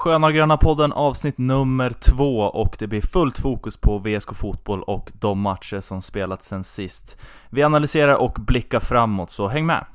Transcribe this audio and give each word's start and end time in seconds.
Sköna 0.00 0.32
Gröna 0.32 0.56
podden 0.56 0.92
avsnitt 0.92 1.38
nummer 1.38 1.90
två 1.90 2.38
och 2.38 2.76
det 2.78 2.86
blir 2.86 3.00
fullt 3.00 3.38
fokus 3.38 3.76
på 3.76 3.98
VSK 3.98 4.34
Fotboll 4.34 4.82
och 4.82 5.10
de 5.12 5.40
matcher 5.40 5.80
som 5.80 6.02
spelats 6.02 6.46
sen 6.46 6.64
sist. 6.64 7.20
Vi 7.50 7.62
analyserar 7.62 8.14
och 8.14 8.32
blickar 8.32 8.80
framåt, 8.80 9.30
så 9.30 9.48
häng 9.48 9.66
med! 9.66 9.86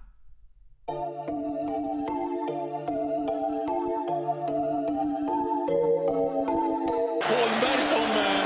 Holmberg 7.27 7.81
som 7.81 8.01
eh, 8.01 8.45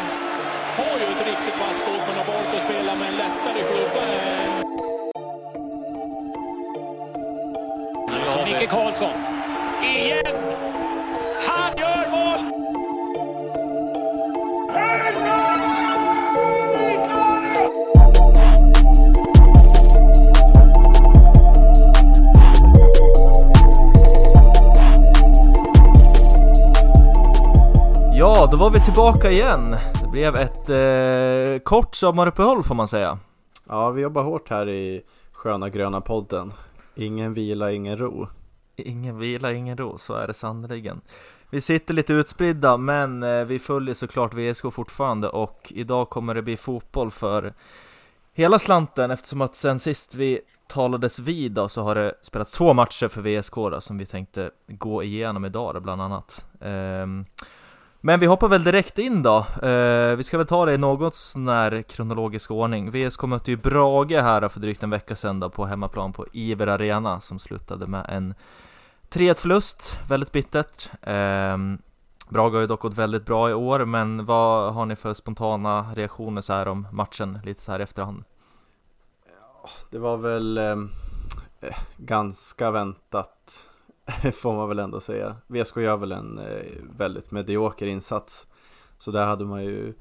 har 0.77 0.99
ju 0.99 1.05
ett 1.13 1.27
riktigt 1.27 1.59
vasst 1.61 1.79
skott 1.79 2.01
men 2.07 2.17
har 2.17 2.25
valt 2.25 2.55
att 2.55 2.63
spela 2.65 2.95
med 2.95 3.07
en 3.07 3.17
lättare 3.17 3.63
klubba. 3.71 4.01
Eh. 4.05 4.61
Så 8.27 8.45
Micke 8.45 8.69
Karlsson. 8.69 9.28
Då 28.51 28.57
var 28.57 28.69
vi 28.69 28.79
tillbaka 28.79 29.31
igen. 29.31 29.71
Det 30.01 30.09
blev 30.11 30.35
ett 30.35 30.69
eh, 30.69 31.63
kort 31.63 31.95
sommaruppehåll 31.95 32.63
får 32.63 32.75
man 32.75 32.87
säga. 32.87 33.19
Ja, 33.67 33.89
vi 33.89 34.01
jobbar 34.01 34.23
hårt 34.23 34.49
här 34.49 34.69
i 34.69 35.01
Sköna 35.31 35.69
Gröna 35.69 36.01
podden. 36.01 36.53
Ingen 36.95 37.33
vila, 37.33 37.71
ingen 37.71 37.97
ro. 37.97 38.27
Ingen 38.75 39.19
vila, 39.19 39.53
ingen 39.53 39.77
ro, 39.77 39.97
så 39.97 40.13
är 40.13 40.27
det 40.27 40.33
sannerligen. 40.33 41.01
Vi 41.49 41.61
sitter 41.61 41.93
lite 41.93 42.13
utspridda, 42.13 42.77
men 42.77 43.23
eh, 43.23 43.45
vi 43.45 43.59
följer 43.59 43.95
såklart 43.95 44.33
VSK 44.33 44.73
fortfarande 44.73 45.29
och 45.29 45.73
idag 45.75 46.09
kommer 46.09 46.35
det 46.35 46.41
bli 46.41 46.57
fotboll 46.57 47.11
för 47.11 47.53
hela 48.33 48.59
slanten 48.59 49.11
eftersom 49.11 49.41
att 49.41 49.55
sen 49.55 49.79
sist 49.79 50.15
vi 50.15 50.39
talades 50.67 51.19
vid 51.19 51.51
då, 51.51 51.69
så 51.69 51.83
har 51.83 51.95
det 51.95 52.13
spelats 52.21 52.53
två 52.53 52.73
matcher 52.73 53.07
för 53.07 53.21
VSK 53.21 53.55
då, 53.55 53.81
som 53.81 53.97
vi 53.97 54.05
tänkte 54.05 54.51
gå 54.67 55.03
igenom 55.03 55.45
idag 55.45 55.73
då, 55.73 55.79
bland 55.79 56.01
annat. 56.01 56.45
Ehm, 56.61 57.25
men 58.01 58.19
vi 58.19 58.25
hoppar 58.25 58.47
väl 58.47 58.63
direkt 58.63 58.97
in 58.97 59.23
då. 59.23 59.37
Eh, 59.63 60.15
vi 60.15 60.23
ska 60.23 60.37
väl 60.37 60.47
ta 60.47 60.65
det 60.65 60.73
i 60.73 60.77
något 60.77 61.15
sån 61.15 61.47
här 61.47 61.81
kronologisk 61.81 62.51
ordning. 62.51 62.91
VSK 62.91 63.23
mötte 63.23 63.51
ju 63.51 63.57
Brage 63.57 64.21
här 64.21 64.47
för 64.47 64.59
drygt 64.59 64.83
en 64.83 64.89
vecka 64.89 65.15
sedan 65.15 65.39
då 65.39 65.49
på 65.49 65.65
hemmaplan 65.65 66.13
på 66.13 66.25
Iver 66.33 66.67
Arena 66.67 67.21
som 67.21 67.39
slutade 67.39 67.87
med 67.87 68.05
en 68.09 68.33
3-1 69.09 69.33
förlust, 69.39 69.99
väldigt 70.07 70.31
bittert. 70.31 70.89
Eh, 71.01 71.57
Brage 72.29 72.53
har 72.53 72.61
ju 72.61 72.67
dock 72.67 72.81
gått 72.81 72.97
väldigt 72.97 73.25
bra 73.25 73.49
i 73.49 73.53
år, 73.53 73.85
men 73.85 74.25
vad 74.25 74.73
har 74.73 74.85
ni 74.85 74.95
för 74.95 75.13
spontana 75.13 75.93
reaktioner 75.95 76.41
så 76.41 76.53
här 76.53 76.67
om 76.67 76.87
matchen 76.91 77.39
lite 77.43 77.61
så 77.61 77.71
här 77.71 77.79
i 77.79 77.83
efterhand? 77.83 78.23
Det 79.89 79.99
var 79.99 80.17
väl 80.17 80.57
ehm, 80.57 80.89
eh, 81.61 81.77
ganska 81.97 82.71
väntat 82.71 83.68
får 84.33 84.53
man 84.53 84.69
väl 84.69 84.79
ändå 84.79 84.99
säga. 84.99 85.35
VSK 85.47 85.77
gör 85.77 85.97
väl 85.97 86.11
en 86.11 86.37
eh, 86.37 86.65
väldigt 86.97 87.31
medioker 87.31 87.87
insats. 87.87 88.47
Så 88.97 89.11
där 89.11 89.25
hade 89.25 89.45
man 89.45 89.63
ju 89.63 89.93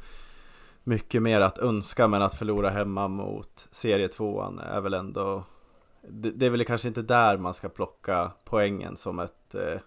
mycket 0.84 1.22
mer 1.22 1.40
att 1.40 1.58
önska 1.58 2.08
men 2.08 2.22
att 2.22 2.34
förlora 2.34 2.70
hemma 2.70 3.08
mot 3.08 3.68
serietvåan 3.70 4.58
är 4.58 4.80
väl 4.80 4.94
ändå 4.94 5.44
det, 6.02 6.30
det 6.30 6.46
är 6.46 6.50
väl 6.50 6.64
kanske 6.64 6.88
inte 6.88 7.02
där 7.02 7.36
man 7.36 7.54
ska 7.54 7.68
plocka 7.68 8.30
poängen 8.44 8.96
som 8.96 9.18
ett 9.18 9.54
eh, 9.54 9.80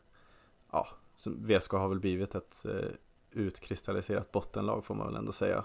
ja, 0.72 0.88
som 1.16 1.46
VSK 1.46 1.72
har 1.72 1.88
väl 1.88 2.00
blivit 2.00 2.36
ett 2.36 2.66
eh, 2.66 2.90
utkristalliserat 3.32 4.32
bottenlag 4.32 4.86
får 4.86 4.96
man 4.96 5.08
väl 5.08 5.16
ändå 5.16 5.32
säga. 5.32 5.64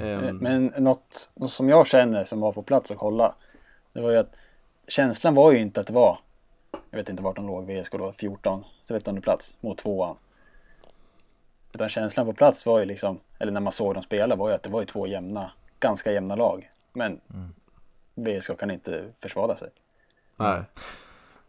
Ehm, 0.00 0.36
Men 0.36 0.72
något, 0.78 1.30
något 1.34 1.52
som 1.52 1.68
jag 1.68 1.86
känner 1.86 2.24
som 2.24 2.40
var 2.40 2.52
på 2.52 2.62
plats 2.62 2.90
och 2.90 2.98
kolla. 2.98 3.34
Det 3.92 4.00
var 4.00 4.10
ju 4.10 4.16
att 4.16 4.34
känslan 4.88 5.34
var 5.34 5.52
ju 5.52 5.58
inte 5.58 5.80
att 5.80 5.86
det 5.86 5.92
var. 5.92 6.18
Jag 6.90 6.98
vet 6.98 7.08
inte 7.08 7.22
vart 7.22 7.36
de 7.36 7.46
låg. 7.46 7.64
VSK 7.66 7.92
då 7.92 8.12
14, 8.12 8.64
13 8.88 9.20
plats 9.20 9.56
mot 9.60 9.78
tvåan. 9.78 10.16
Utan 11.72 11.88
känslan 11.88 12.26
på 12.26 12.32
plats 12.32 12.66
var 12.66 12.78
ju 12.80 12.84
liksom, 12.84 13.20
eller 13.38 13.52
när 13.52 13.60
man 13.60 13.72
såg 13.72 13.94
dem 13.94 14.02
spela 14.02 14.36
var 14.36 14.48
ju 14.48 14.54
att 14.54 14.62
det 14.62 14.70
var 14.70 14.80
ju 14.80 14.86
två 14.86 15.06
jämna, 15.06 15.50
ganska 15.80 16.12
jämna 16.12 16.36
lag. 16.36 16.70
Men 16.92 17.20
VSK 18.14 18.58
kan 18.58 18.70
inte 18.70 19.04
försvara 19.22 19.56
sig. 19.56 19.68
nej. 20.36 20.62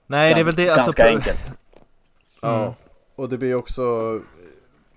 Nej, 0.07 0.33
det 0.33 0.39
är 0.39 0.43
väl 0.43 0.55
det, 0.55 0.69
alltså, 0.69 0.85
ganska 0.91 1.03
pro- 1.03 1.11
enkelt. 1.15 1.51
Ja, 2.41 2.61
Mm. 2.61 2.73
och 3.15 3.29
det 3.29 3.37
blir 3.37 3.55
också 3.55 3.81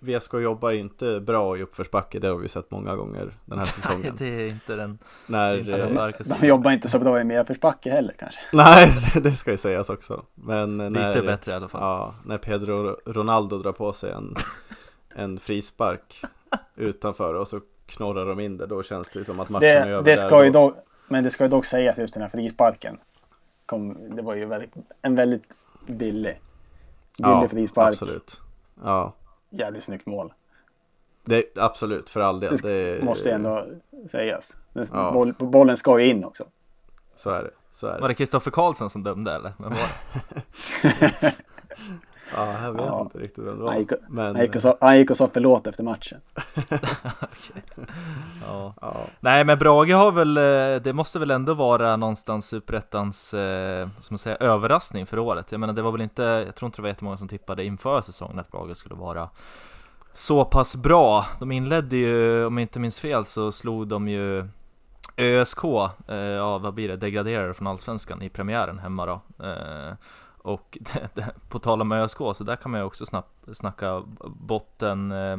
VSK 0.00 0.34
jobbar 0.34 0.70
inte 0.72 1.20
bra 1.20 1.56
i 1.58 1.62
uppförsbacke, 1.62 2.18
det 2.18 2.28
har 2.28 2.36
vi 2.36 2.48
sett 2.48 2.70
många 2.70 2.96
gånger 2.96 3.30
den 3.44 3.58
här 3.58 3.66
Nej, 3.66 3.66
säsongen. 3.66 4.14
det 4.18 4.26
är 4.42 4.48
inte 4.48 4.76
den, 4.76 4.98
När, 5.28 5.58
inte 5.58 5.70
den 5.70 5.80
eh, 5.80 5.86
starkaste. 5.86 6.36
De 6.40 6.46
jobbar 6.46 6.70
inte 6.70 6.88
så 6.88 6.98
bra 6.98 7.20
i 7.20 7.24
medförsbacke 7.24 7.90
heller 7.90 8.12
kanske. 8.18 8.40
nej, 8.52 8.92
det 9.22 9.36
ska 9.36 9.50
ju 9.50 9.56
sägas 9.56 9.90
också. 9.90 10.22
Men 10.34 10.76
när, 10.76 11.08
Lite 11.14 11.26
bättre 11.26 11.52
i 11.52 11.54
alla 11.54 11.68
fall. 11.68 11.80
Ja, 11.82 12.14
när 12.24 12.38
Pedro 12.38 12.96
Ronaldo 13.06 13.58
drar 13.58 13.72
på 13.72 13.92
sig 13.92 14.10
en, 14.12 14.34
en 15.14 15.38
frispark 15.38 16.22
utanför 16.76 17.34
och 17.34 17.48
så 17.48 17.60
knorrar 17.86 18.26
de 18.26 18.40
in 18.40 18.56
det, 18.56 18.66
då 18.66 18.82
känns 18.82 19.08
det 19.08 19.18
ju 19.18 19.24
som 19.24 19.40
att 19.40 19.48
matchen 19.48 19.68
är 19.68 19.86
Det, 19.86 19.92
över 19.92 20.04
det 20.04 20.16
ska 20.16 20.44
ju 20.44 20.50
då. 20.50 20.60
dock, 20.68 20.76
men 21.08 21.24
det 21.24 21.30
ska 21.30 21.44
ju 21.44 21.50
dock 21.50 21.64
sägas 21.64 21.98
just 21.98 22.14
den 22.14 22.22
här 22.22 22.30
frisparken. 22.30 22.98
Kom, 23.66 24.16
det 24.16 24.22
var 24.22 24.34
ju 24.34 24.46
väldigt, 24.46 24.72
en 25.02 25.14
väldigt 25.16 25.42
billig. 25.86 26.00
Billig 26.04 26.40
Ja, 27.16 27.48
frispark. 27.50 27.88
absolut. 27.92 28.40
Ja, 28.84 29.14
Jävligt 29.50 29.84
snyggt 29.84 30.06
mål. 30.06 30.32
det, 31.24 31.58
absolut, 31.58 32.10
för 32.10 32.20
all 32.20 32.40
del. 32.40 32.56
Det 32.56 32.96
Det, 32.98 33.04
måste 33.04 33.32
ändå 33.32 33.66
sägas. 34.10 34.56
Den, 34.72 34.86
Ja. 34.92 35.10
boll, 35.12 35.32
bollen 35.38 35.76
ska 35.76 36.00
ju 36.00 36.06
in 36.06 36.24
också. 36.24 36.44
Så 37.14 37.30
är 37.30 37.42
det. 37.42 37.50
Så 37.70 37.86
är 37.86 37.92
det. 37.94 38.00
Var 38.00 38.08
det 38.08 38.14
Kristoffer 38.14 38.50
Karlsson 38.50 38.90
som 38.90 39.02
dömde 39.02 39.32
eller? 39.34 39.52
Men 39.58 39.70
var 39.70 39.78
det? 40.82 41.34
Ja, 42.36 42.62
jag 42.62 42.72
vet 42.72 42.82
Ja. 42.86 43.00
inte 43.00 43.18
riktigt 43.18 43.44
vem 43.44 43.58
det 43.58 43.64
Han 43.64 43.64
var. 43.64 43.74
gick, 43.78 43.92
och- 43.92 43.98
Men, 44.08 44.36
han, 44.36 44.44
gick 44.44 44.56
och 44.56 44.62
sa, 44.62 44.76
han 44.80 44.98
gick 44.98 45.10
och 45.10 45.16
sa 45.16 45.30
förlåt 45.32 45.66
efter 45.66 45.82
matchen. 45.82 46.20
Ja. 48.46 48.74
ja, 48.80 48.96
Nej 49.20 49.44
men 49.44 49.58
Brage 49.58 49.92
har 49.94 50.12
väl, 50.12 50.36
eh, 50.36 50.82
det 50.82 50.92
måste 50.92 51.18
väl 51.18 51.30
ändå 51.30 51.54
vara 51.54 51.96
någonstans 51.96 52.48
Superettans, 52.48 53.34
eh, 53.34 53.88
som 54.00 54.14
man 54.14 54.18
säger, 54.18 54.42
överraskning 54.42 55.06
för 55.06 55.18
året. 55.18 55.52
Jag 55.52 55.60
menar 55.60 55.74
det 55.74 55.82
var 55.82 55.92
väl 55.92 56.00
inte, 56.00 56.22
jag 56.22 56.54
tror 56.54 56.66
inte 56.66 56.78
det 56.78 56.82
var 56.82 56.88
jättemånga 56.88 57.16
som 57.16 57.28
tippade 57.28 57.64
inför 57.64 58.00
säsongen 58.00 58.38
att 58.38 58.50
Brage 58.50 58.76
skulle 58.76 58.94
vara 58.94 59.28
så 60.14 60.44
pass 60.44 60.76
bra. 60.76 61.26
De 61.40 61.52
inledde 61.52 61.96
ju, 61.96 62.44
om 62.46 62.58
jag 62.58 62.62
inte 62.62 62.80
minns 62.80 63.00
fel, 63.00 63.24
så 63.24 63.52
slog 63.52 63.88
de 63.88 64.08
ju 64.08 64.48
ÖSK, 65.16 65.64
eh, 66.08 66.16
ja 66.16 66.58
vad 66.58 66.74
blir 66.74 66.88
det, 66.88 66.96
degraderade 66.96 67.54
från 67.54 67.66
Allsvenskan 67.66 68.22
i 68.22 68.28
premiären 68.28 68.78
hemma 68.78 69.06
då. 69.06 69.20
Eh, 69.46 69.92
och 70.42 70.78
det, 70.94 71.08
det, 71.14 71.34
på 71.48 71.58
tal 71.58 71.80
om 71.80 71.92
ÖSK, 71.92 72.18
så 72.18 72.44
där 72.44 72.56
kan 72.56 72.70
man 72.70 72.80
ju 72.80 72.86
också 72.86 73.06
snack, 73.06 73.26
snacka 73.52 74.02
botten 74.26 75.12
eh, 75.12 75.36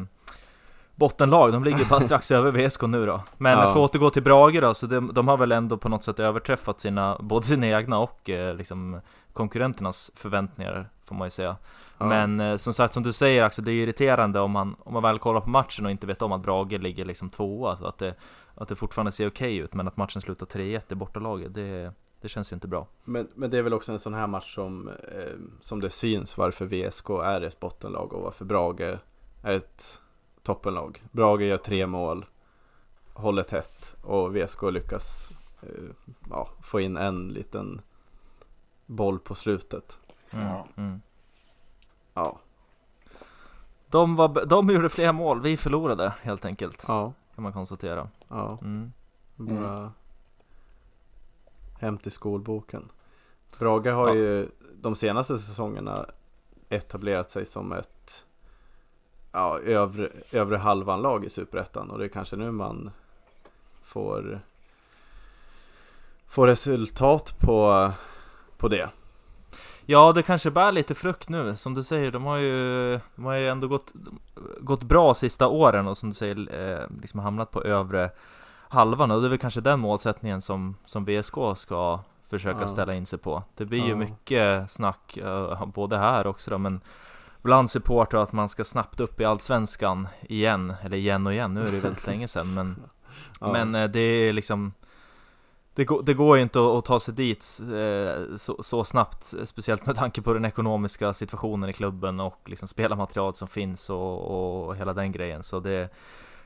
Bottenlag, 0.96 1.52
de 1.52 1.64
ligger 1.64 1.86
bara 1.86 2.00
strax 2.10 2.32
över 2.32 2.52
VSK 2.52 2.82
nu 2.82 3.06
då. 3.06 3.22
Men 3.38 3.52
Ja. 3.52 3.64
för 3.64 3.70
att 3.86 3.96
återgå 3.96 4.10
till 4.10 4.24
Brage 4.24 4.62
då, 4.62 4.74
så 4.74 4.86
de, 4.88 5.12
de 5.14 5.28
har 5.28 5.38
väl 5.38 5.52
ändå 5.52 5.78
på 5.78 5.90
något 5.90 6.04
sätt 6.04 6.20
överträffat 6.20 6.80
sina, 6.80 7.18
både 7.20 7.46
sina 7.46 7.68
egna 7.68 8.00
och 8.00 8.30
eh, 8.30 8.56
liksom 8.56 9.02
konkurrenternas 9.34 10.12
förväntningar, 10.16 10.90
får 11.04 11.16
man 11.16 11.26
ju 11.28 11.30
säga. 11.32 11.56
Ja. 11.98 12.06
Men 12.06 12.40
eh, 12.40 12.56
som 12.58 12.74
sagt, 12.74 12.94
som 12.94 13.04
du 13.04 13.14
säger 13.14 13.44
Axel, 13.44 13.66
det 13.66 13.72
är 13.72 13.84
irriterande 13.84 14.40
om 14.40 14.52
man, 14.52 14.76
om 14.80 14.94
man 14.94 15.04
väl 15.04 15.20
kollar 15.20 15.42
på 15.42 15.50
matchen 15.50 15.86
och 15.86 15.92
inte 15.92 16.08
vet 16.08 16.22
om 16.22 16.32
att 16.32 16.42
Brage 16.42 16.80
ligger 16.80 17.06
liksom 17.06 17.30
tvåa, 17.30 17.78
så 17.78 17.86
att 17.86 17.98
det, 17.98 18.16
att 18.56 18.68
det 18.68 18.76
fortfarande 18.76 19.12
ser 19.12 19.28
okej 19.28 19.58
ut, 19.58 19.74
men 19.74 19.88
att 19.88 19.98
matchen 19.98 20.22
slutar 20.22 20.46
3-1 20.46 20.82
i 20.90 20.96
bortalaget, 20.96 21.54
det, 21.54 21.94
det 22.22 22.30
känns 22.30 22.52
ju 22.52 22.54
inte 22.54 22.68
bra. 22.68 22.88
Men, 23.04 23.28
men 23.36 23.50
det 23.50 23.58
är 23.58 23.62
väl 23.62 23.74
också 23.74 23.92
en 23.92 24.00
sån 24.00 24.14
här 24.14 24.28
match 24.28 24.56
som, 24.56 24.88
eh, 24.88 25.34
som 25.62 25.80
det 25.80 25.90
syns 25.90 26.38
varför 26.38 26.66
VSK 26.66 27.10
är 27.10 27.42
ett 27.42 27.60
bottenlag 27.60 28.14
och 28.14 28.22
varför 28.22 28.46
Brage 28.46 28.82
är 29.44 29.54
ett 29.54 30.02
toppenlag. 30.44 31.04
Brage 31.12 31.42
gör 31.42 31.58
tre 31.58 31.88
mål, 31.88 32.26
håller 33.14 33.44
tätt 33.44 33.96
och 34.04 34.36
VSK 34.36 34.62
lyckas 34.72 35.30
eh, 35.62 35.70
ja, 36.30 36.50
få 36.62 36.80
in 36.80 36.98
en 36.98 37.28
liten 37.28 37.82
boll 38.86 39.20
på 39.20 39.36
slutet. 39.36 40.00
Mm. 40.32 40.46
Ja. 40.48 40.68
Mm. 40.78 41.02
Ja, 42.14 42.40
De, 43.88 44.16
var, 44.16 44.46
de 44.46 44.70
gjorde 44.70 44.90
fler 44.90 45.12
mål, 45.12 45.42
vi 45.42 45.58
förlorade 45.58 46.14
helt 46.22 46.46
enkelt, 46.46 46.86
ja, 46.88 47.14
kan 47.36 47.44
man 47.44 47.54
konstatera. 47.54 48.10
ja. 48.28 48.58
Mm. 48.62 48.94
Bara 49.36 49.92
hem 51.80 51.98
till 51.98 52.12
skolboken. 52.12 52.90
Brage 53.60 53.88
har 53.88 54.08
Ja. 54.10 54.16
ju 54.16 54.50
de 54.82 54.96
senaste 54.96 55.40
säsongerna 55.40 56.06
etablerat 56.70 57.32
sig 57.32 57.46
som 57.46 57.72
ett 57.72 58.26
ja, 59.32 59.60
övre, 59.60 60.10
övre 60.32 60.58
halvan-lag 60.58 61.26
i 61.26 61.30
Superettan 61.30 61.90
och 61.90 62.00
det 62.00 62.06
är 62.06 62.10
kanske 62.10 62.36
nu 62.36 62.52
man 62.52 62.92
får 63.84 64.40
får 66.28 66.48
resultat 66.48 67.36
på, 67.40 67.92
på 68.58 68.68
det. 68.68 68.90
Ja, 69.86 70.12
det 70.12 70.24
kanske 70.24 70.52
bär 70.52 70.72
lite 70.72 70.96
frukt 70.96 71.30
nu, 71.30 71.56
som 71.56 71.74
du 71.74 71.84
säger. 71.84 72.12
De 72.12 72.24
har 72.26 72.38
ju, 72.38 73.00
de 73.16 73.26
har 73.26 73.34
ju 73.34 73.50
ändå 73.50 73.68
gått, 73.68 73.94
gått 74.60 74.84
bra 74.84 75.14
sista 75.14 75.48
åren 75.48 75.88
och 75.88 75.98
som 75.98 76.10
du 76.10 76.16
säger, 76.16 76.36
eh, 76.72 77.02
liksom 77.02 77.20
hamnat 77.20 77.52
på 77.52 77.64
övre 77.64 78.12
halvan 78.70 79.12
och 79.12 79.22
det 79.22 79.28
är 79.28 79.30
väl 79.30 79.38
kanske 79.40 79.62
den 79.62 79.80
målsättningen 79.80 80.42
som, 80.42 80.76
som 80.86 81.06
VSK 81.06 81.34
ska 81.56 82.00
försöka 82.24 82.62
Ja. 82.62 82.68
ställa 82.68 82.94
in 82.94 83.06
sig 83.06 83.20
på. 83.20 83.44
Det 83.56 83.66
blir 83.66 83.84
ju 83.84 83.90
Ja. 83.90 83.96
mycket 83.96 84.72
snack, 84.72 85.18
eh, 85.18 85.66
både 85.66 85.98
här 85.98 86.28
också 86.28 86.52
då, 86.52 86.58
men 86.58 86.82
bland 87.42 87.70
supportrar 87.70 88.24
att 88.24 88.34
man 88.34 88.50
ska 88.50 88.64
snabbt 88.64 89.00
upp 89.00 89.22
i 89.22 89.26
Allsvenskan 89.26 90.08
igen, 90.22 90.74
eller 90.84 90.98
igen 90.98 91.28
och 91.28 91.34
igen, 91.34 91.54
nu 91.54 91.62
är 91.62 91.66
det 91.66 91.72
ju 91.76 91.80
väldigt 91.80 92.08
länge 92.08 92.28
sedan, 92.28 92.54
men, 92.54 92.76
Ja. 93.40 93.52
men 93.52 93.76
eh, 93.76 93.88
det 93.90 94.00
är 94.00 94.34
liksom 94.34 94.74
det 95.74 95.86
går, 95.86 96.04
det 96.04 96.14
går 96.14 96.38
ju 96.38 96.44
inte 96.44 96.60
att, 96.60 96.66
att 96.78 96.86
ta 96.86 97.00
sig 97.00 97.14
dit 97.14 97.60
eh, 97.62 98.36
så, 98.38 98.64
så 98.64 98.84
snabbt, 98.84 99.34
speciellt 99.46 99.86
med 99.86 99.96
tanke 99.96 100.22
på 100.22 100.34
den 100.34 100.46
ekonomiska 100.46 101.14
situationen 101.14 101.70
i 101.70 101.74
klubben 101.74 102.20
och 102.20 102.40
liksom 102.46 102.68
spelarmaterialet 102.68 103.38
som 103.38 103.48
finns 103.48 103.90
och, 103.90 104.66
och 104.68 104.76
hela 104.76 104.94
den 104.94 105.12
grejen. 105.12 105.44
Så 105.44 105.60
det, 105.60 105.90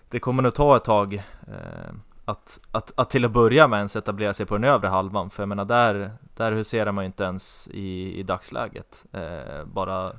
det 0.10 0.19
kommer 0.19 0.44
nog 0.44 0.54
ta 0.54 0.78
ett 0.78 0.84
tag 0.84 1.14
eh, 1.48 1.94
att, 2.25 2.60
att, 2.72 2.92
att 2.96 3.10
till 3.10 3.25
att 3.25 3.31
börja 3.31 3.68
med 3.68 3.78
ens 3.78 3.96
etablera 3.96 4.34
sig 4.34 4.46
på 4.46 4.56
den 4.56 4.64
övre 4.64 4.88
halvan. 4.88 5.30
För 5.30 5.44
jag 5.44 5.50
menar, 5.50 5.66
där, 5.66 6.12
där 6.36 6.52
huserar 6.52 6.92
man 6.92 7.04
ju 7.04 7.06
inte 7.06 7.24
ens 7.24 7.68
i, 7.68 8.20
i 8.20 8.24
dagsläget. 8.24 9.06
Eh, 9.12 9.66
bara 9.66 10.12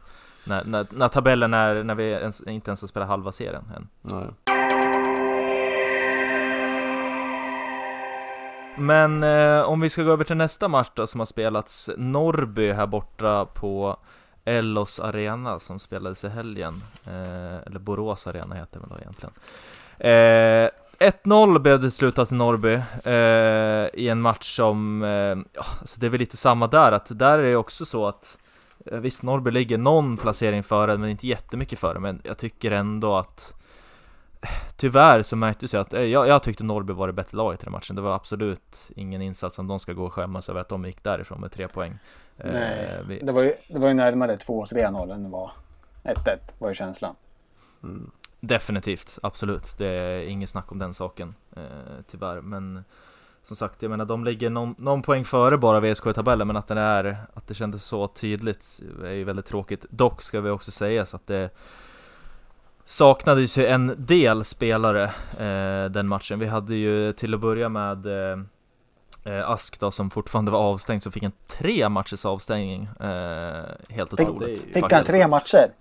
när, 0.46 0.64
när, 0.64 0.86
när 0.90 1.08
tabellen 1.08 1.54
är, 1.54 1.82
när 1.82 1.94
vi 1.94 2.04
ens, 2.04 2.40
inte 2.40 2.70
ens 2.70 2.80
har 2.80 2.88
spelat 2.88 3.08
halva 3.08 3.32
serien 3.32 3.64
än. 3.76 3.88
Nej. 4.02 4.26
Men 8.76 9.22
eh, 9.22 9.60
om 9.60 9.80
vi 9.80 9.90
ska 9.90 10.02
gå 10.02 10.12
över 10.12 10.24
till 10.24 10.36
nästa 10.36 10.68
match 10.68 10.90
då 10.94 11.06
som 11.06 11.20
har 11.20 11.26
spelats 11.26 11.90
Norrby 11.96 12.72
här 12.72 12.86
borta 12.86 13.44
på 13.44 13.96
Ellos 14.44 15.00
Arena 15.00 15.60
som 15.60 15.78
spelades 15.78 16.24
i 16.24 16.28
helgen. 16.28 16.82
Eh, 17.06 17.56
eller 17.66 17.78
Borås 17.78 18.26
Arena 18.26 18.54
heter 18.54 18.80
det 18.80 18.80
väl 18.80 18.88
då 18.88 18.96
egentligen. 18.98 19.34
Eh, 19.98 20.70
1-0 20.98 21.58
blev 21.58 21.80
det 21.80 21.90
slutat 21.90 22.32
i 22.32 22.34
Norrby 22.34 22.74
eh, 23.04 24.02
i 24.02 24.08
en 24.08 24.20
match 24.20 24.56
som, 24.56 25.02
eh, 25.02 25.10
ja, 25.52 25.64
alltså 25.80 26.00
det 26.00 26.06
är 26.06 26.10
väl 26.10 26.20
lite 26.20 26.36
samma 26.36 26.66
där, 26.66 26.92
att 26.92 27.18
där 27.18 27.38
är 27.38 27.42
det 27.42 27.56
också 27.56 27.84
så 27.84 28.06
att 28.06 28.38
eh, 28.86 28.98
visst, 28.98 29.22
Norrby 29.22 29.50
ligger 29.50 29.78
någon 29.78 30.16
placering 30.16 30.62
före, 30.62 30.98
men 30.98 31.10
inte 31.10 31.26
jättemycket 31.26 31.78
före, 31.78 31.98
men 31.98 32.20
jag 32.24 32.38
tycker 32.38 32.70
ändå 32.70 33.16
att 33.16 33.54
Tyvärr 34.76 35.22
så 35.22 35.36
märktes 35.36 35.74
ju 35.74 35.78
att, 35.78 35.94
eh, 35.94 36.02
jag, 36.02 36.28
jag 36.28 36.42
tyckte 36.42 36.64
Norrby 36.64 36.92
var 36.92 37.06
det 37.06 37.12
bättre 37.12 37.36
laget 37.36 37.62
i 37.62 37.64
den 37.64 37.72
matchen. 37.72 37.96
Det 37.96 38.02
var 38.02 38.14
absolut 38.14 38.90
ingen 38.96 39.22
insats 39.22 39.56
som 39.56 39.66
de 39.66 39.80
ska 39.80 39.92
gå 39.92 40.04
och 40.04 40.12
skämmas 40.12 40.48
över 40.48 40.60
att 40.60 40.68
de 40.68 40.84
gick 40.84 41.04
därifrån 41.04 41.40
med 41.40 41.52
tre 41.52 41.68
poäng. 41.68 41.98
Eh, 42.38 42.52
Nej, 42.52 43.00
vi, 43.08 43.18
det 43.18 43.32
var 43.32 43.42
ju, 43.42 43.52
det 43.68 43.78
var 43.78 43.88
ju 43.88 43.94
närmare 43.94 44.36
2-3-0 44.36 45.14
än 45.14 45.22
det 45.22 45.28
var 45.28 45.50
1-1 46.02 46.38
var 46.58 46.68
ju 46.68 46.74
känslan. 46.74 47.14
Mm. 47.82 48.10
Definitivt, 48.46 49.18
absolut. 49.22 49.74
Det 49.78 49.86
är 49.86 50.22
inget 50.22 50.50
snack 50.50 50.72
om 50.72 50.78
den 50.78 50.94
saken, 50.94 51.34
eh, 51.56 51.62
tyvärr. 52.10 52.40
Men 52.40 52.84
som 53.44 53.56
sagt, 53.56 53.82
jag 53.82 53.90
menar 53.90 54.04
de 54.04 54.24
ligger 54.24 54.50
någon, 54.50 54.74
någon 54.78 55.02
poäng 55.02 55.24
före 55.24 55.58
bara 55.58 55.80
VSK 55.80 56.06
i 56.06 56.12
tabellen, 56.12 56.46
men 56.46 56.56
att, 56.56 56.68
den 56.68 56.78
är, 56.78 57.16
att 57.34 57.46
det 57.46 57.54
kändes 57.54 57.84
så 57.84 58.06
tydligt 58.06 58.80
är 59.04 59.10
ju 59.10 59.24
väldigt 59.24 59.46
tråkigt. 59.46 59.86
Dock 59.90 60.22
ska 60.22 60.40
vi 60.40 60.50
också 60.50 60.70
säga 60.70 61.06
så 61.06 61.16
att 61.16 61.26
det 61.26 61.50
saknades 62.84 63.58
ju 63.58 63.66
en 63.66 63.94
del 63.98 64.44
spelare 64.44 65.04
eh, 65.38 65.90
den 65.90 66.08
matchen. 66.08 66.38
Vi 66.38 66.46
hade 66.46 66.74
ju 66.74 67.12
till 67.12 67.34
att 67.34 67.40
börja 67.40 67.68
med 67.68 68.06
eh, 68.06 68.38
eh, 69.24 69.50
Ask 69.50 69.80
då, 69.80 69.90
som 69.90 70.10
fortfarande 70.10 70.50
var 70.50 70.58
avstängd, 70.58 71.02
så 71.02 71.10
fick 71.10 71.22
en 71.22 71.32
tre 71.46 71.88
matchers 71.88 72.24
avstängning. 72.24 72.88
Eh, 73.00 73.64
helt 73.88 74.12
otroligt. 74.12 74.60
Fick 74.60 74.74
Fick 74.74 74.92
han 74.92 75.04
tre 75.04 75.28
matcher? 75.28 75.72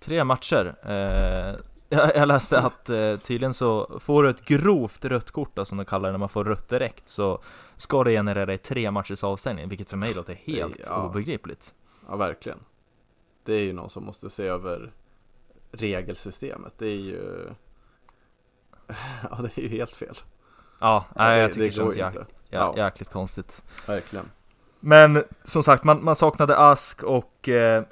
Tre 0.00 0.24
matcher. 0.24 0.74
Eh, 0.82 1.54
jag, 1.90 2.16
jag 2.16 2.28
läste 2.28 2.60
att 2.60 2.88
eh, 2.90 3.16
tydligen 3.16 3.54
så 3.54 3.98
får 4.00 4.22
du 4.22 4.30
ett 4.30 4.44
grovt 4.44 5.04
rött 5.04 5.30
kort 5.30 5.50
då, 5.54 5.64
som 5.64 5.78
de 5.78 5.84
kallar 5.84 6.08
det 6.08 6.12
när 6.12 6.18
man 6.18 6.28
får 6.28 6.44
rött 6.44 6.68
direkt 6.68 7.08
så 7.08 7.42
ska 7.76 8.04
det 8.04 8.10
generera 8.10 8.54
i 8.54 8.58
tre 8.58 8.90
matchers 8.90 9.24
avstängning, 9.24 9.68
vilket 9.68 9.90
för 9.90 9.96
mig 9.96 10.14
låter 10.14 10.34
helt 10.34 10.80
Ja. 10.88 11.02
obegripligt. 11.06 11.74
Ja, 12.08 12.16
verkligen. 12.16 12.58
Det 13.44 13.52
är 13.54 13.60
ju 13.62 13.72
någon 13.72 13.90
som 13.90 14.04
måste 14.04 14.30
se 14.30 14.46
över 14.46 14.92
regelsystemet. 15.72 16.72
Det 16.78 16.86
är 16.86 16.96
ju... 17.00 17.48
Ja, 19.30 19.36
det 19.42 19.58
är 19.58 19.62
ju 19.62 19.68
helt 19.68 19.90
fel. 19.92 20.16
Ja, 20.80 21.04
nej, 21.16 21.36
det, 21.36 21.42
jag 21.42 21.48
tycker 21.52 21.60
det 21.60 21.66
det 21.66 21.72
känns 21.72 21.96
jäk, 22.16 22.26
Ja. 22.50 22.74
jäkligt 22.76 23.10
konstigt. 23.10 23.62
Verkligen. 23.86 24.30
Men 24.80 25.24
som 25.42 25.62
sagt, 25.62 25.84
man, 25.84 26.04
man 26.04 26.16
saknade 26.16 26.56
Ask 26.58 27.02
och 27.02 27.48
eh, 27.48 27.84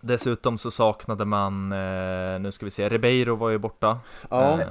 dessutom 0.00 0.58
så 0.58 0.70
saknade 0.70 1.24
man, 1.24 1.72
eh, 1.72 2.40
nu 2.40 2.52
ska 2.52 2.64
vi 2.66 2.70
se, 2.70 2.88
Ribeiro 2.88 3.34
var 3.36 3.50
ju 3.50 3.58
borta. 3.58 3.98
Ja, 4.30 4.60
Eh, 4.60 4.66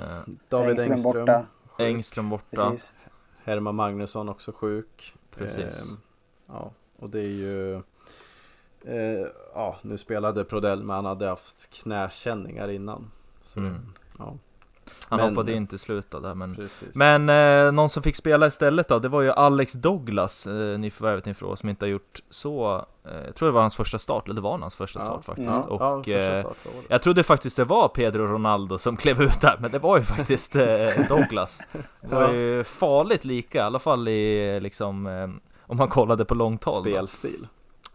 David 0.50 0.80
Engström 0.80 0.92
Engström. 0.92 1.26
borta. 1.26 1.46
Engström 1.78 2.30
borta. 2.30 2.72
Precis. 2.72 2.94
Herman 3.44 3.76
Magnusson 3.76 4.30
också 4.30 4.52
sjuk. 4.52 5.14
Precis. 5.36 5.92
Ehm, 5.92 5.98
ja, 6.48 6.72
och 7.00 7.10
det 7.10 7.20
är 7.20 7.32
ju... 7.32 7.76
Eh, 8.86 9.28
ja, 9.54 9.76
nu 9.82 9.98
spelade 9.98 10.44
Prodell 10.44 10.84
men 10.84 10.96
han 10.96 11.06
hade 11.06 11.28
haft 11.28 11.70
knäkänningar 11.70 12.68
innan. 12.70 13.12
Så 13.42 13.60
Mm. 13.60 13.76
ja, 14.20 14.34
Han 15.10 15.20
Men- 15.20 15.30
hoppade 15.30 15.54
inte 15.54 15.76
i 15.76 15.80
slutet 15.80 16.22
där, 16.24 16.36
men 16.36 16.56
precis. 16.56 16.96
Men 16.96 17.30
eh, 17.30 17.72
någon 17.72 17.90
som 17.90 18.04
fick 18.04 18.16
spela 18.16 18.48
istället 18.48 18.88
då, 18.88 19.00
det 19.00 19.08
var 19.10 19.22
ju 19.22 19.32
Alex 19.32 19.74
Douglas, 19.74 20.48
eh, 20.48 20.54
nyförvärvet 20.80 21.28
inför 21.28 21.56
som 21.56 21.70
inte 21.70 21.86
har 21.86 21.90
gjort 21.90 22.20
så, 22.30 22.86
eh, 23.10 23.26
jag 23.26 23.36
tror 23.36 23.50
det 23.50 23.54
var 23.54 23.62
hans 23.62 23.76
första 23.76 24.00
start, 24.00 24.26
eller 24.26 24.36
det 24.36 24.42
var 24.42 24.58
hans 24.58 24.76
första 24.76 25.00
Ja. 25.00 25.06
start 25.06 25.26
faktiskt. 25.26 25.50
Ja, 25.70 25.76
Och 25.98 26.08
ja, 26.08 26.14
eh, 26.16 26.42
start 26.42 26.58
jag 26.88 27.02
trodde 27.02 27.24
faktiskt 27.24 27.56
det 27.58 27.66
var 27.66 27.88
Pedro 27.88 28.24
Ronaldo 28.28 28.78
som 28.78 28.98
klev 28.98 29.22
ut 29.22 29.42
där, 29.42 29.56
men 29.60 29.72
det 29.72 29.80
var 29.80 29.98
ju 29.98 30.04
faktiskt 30.04 30.56
eh, 30.56 30.64
Douglas. 31.10 31.62
Det 32.02 32.16
var 32.16 32.34
ju 32.34 32.64
farligt 32.64 33.26
lika, 33.26 33.58
i 33.58 33.62
alla 33.62 33.80
fall 33.80 34.08
i 34.08 34.60
liksom, 34.60 35.08
eh, 35.08 35.30
om 35.70 35.78
man 35.78 35.88
kollade 35.88 36.26
på 36.26 36.36
långt 36.36 36.64
håll. 36.64 36.82
Spelstil. 36.84 37.48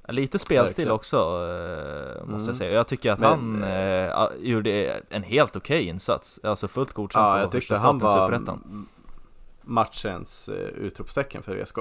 Lite 0.09 0.39
spelstil 0.39 0.85
Verkligen. 0.85 0.91
också, 0.93 1.17
eh, 1.17 2.25
måste 2.27 2.33
Mm. 2.33 2.47
jag 2.47 2.57
säga. 2.57 2.73
Jag 2.73 2.87
tycker 2.87 3.13
att 3.13 3.19
Men, 3.19 3.31
han 3.31 3.63
eh, 3.65 4.29
gjorde 4.39 5.03
en 5.09 5.23
helt 5.23 5.57
okej 5.57 5.83
insats, 5.85 6.41
alltså 6.43 6.69
fullt 6.69 6.93
godkänd 6.93 7.27
Ja, 7.27 7.33
för 7.35 7.41
jag 7.41 7.53
första 7.53 7.77
han 7.77 8.01
starten 8.01 8.35
i 8.35 8.37
Superettan. 8.47 8.87
matchens 9.63 10.49
utropstecken 10.77 11.43
för 11.43 11.55
VSK. 11.65 11.79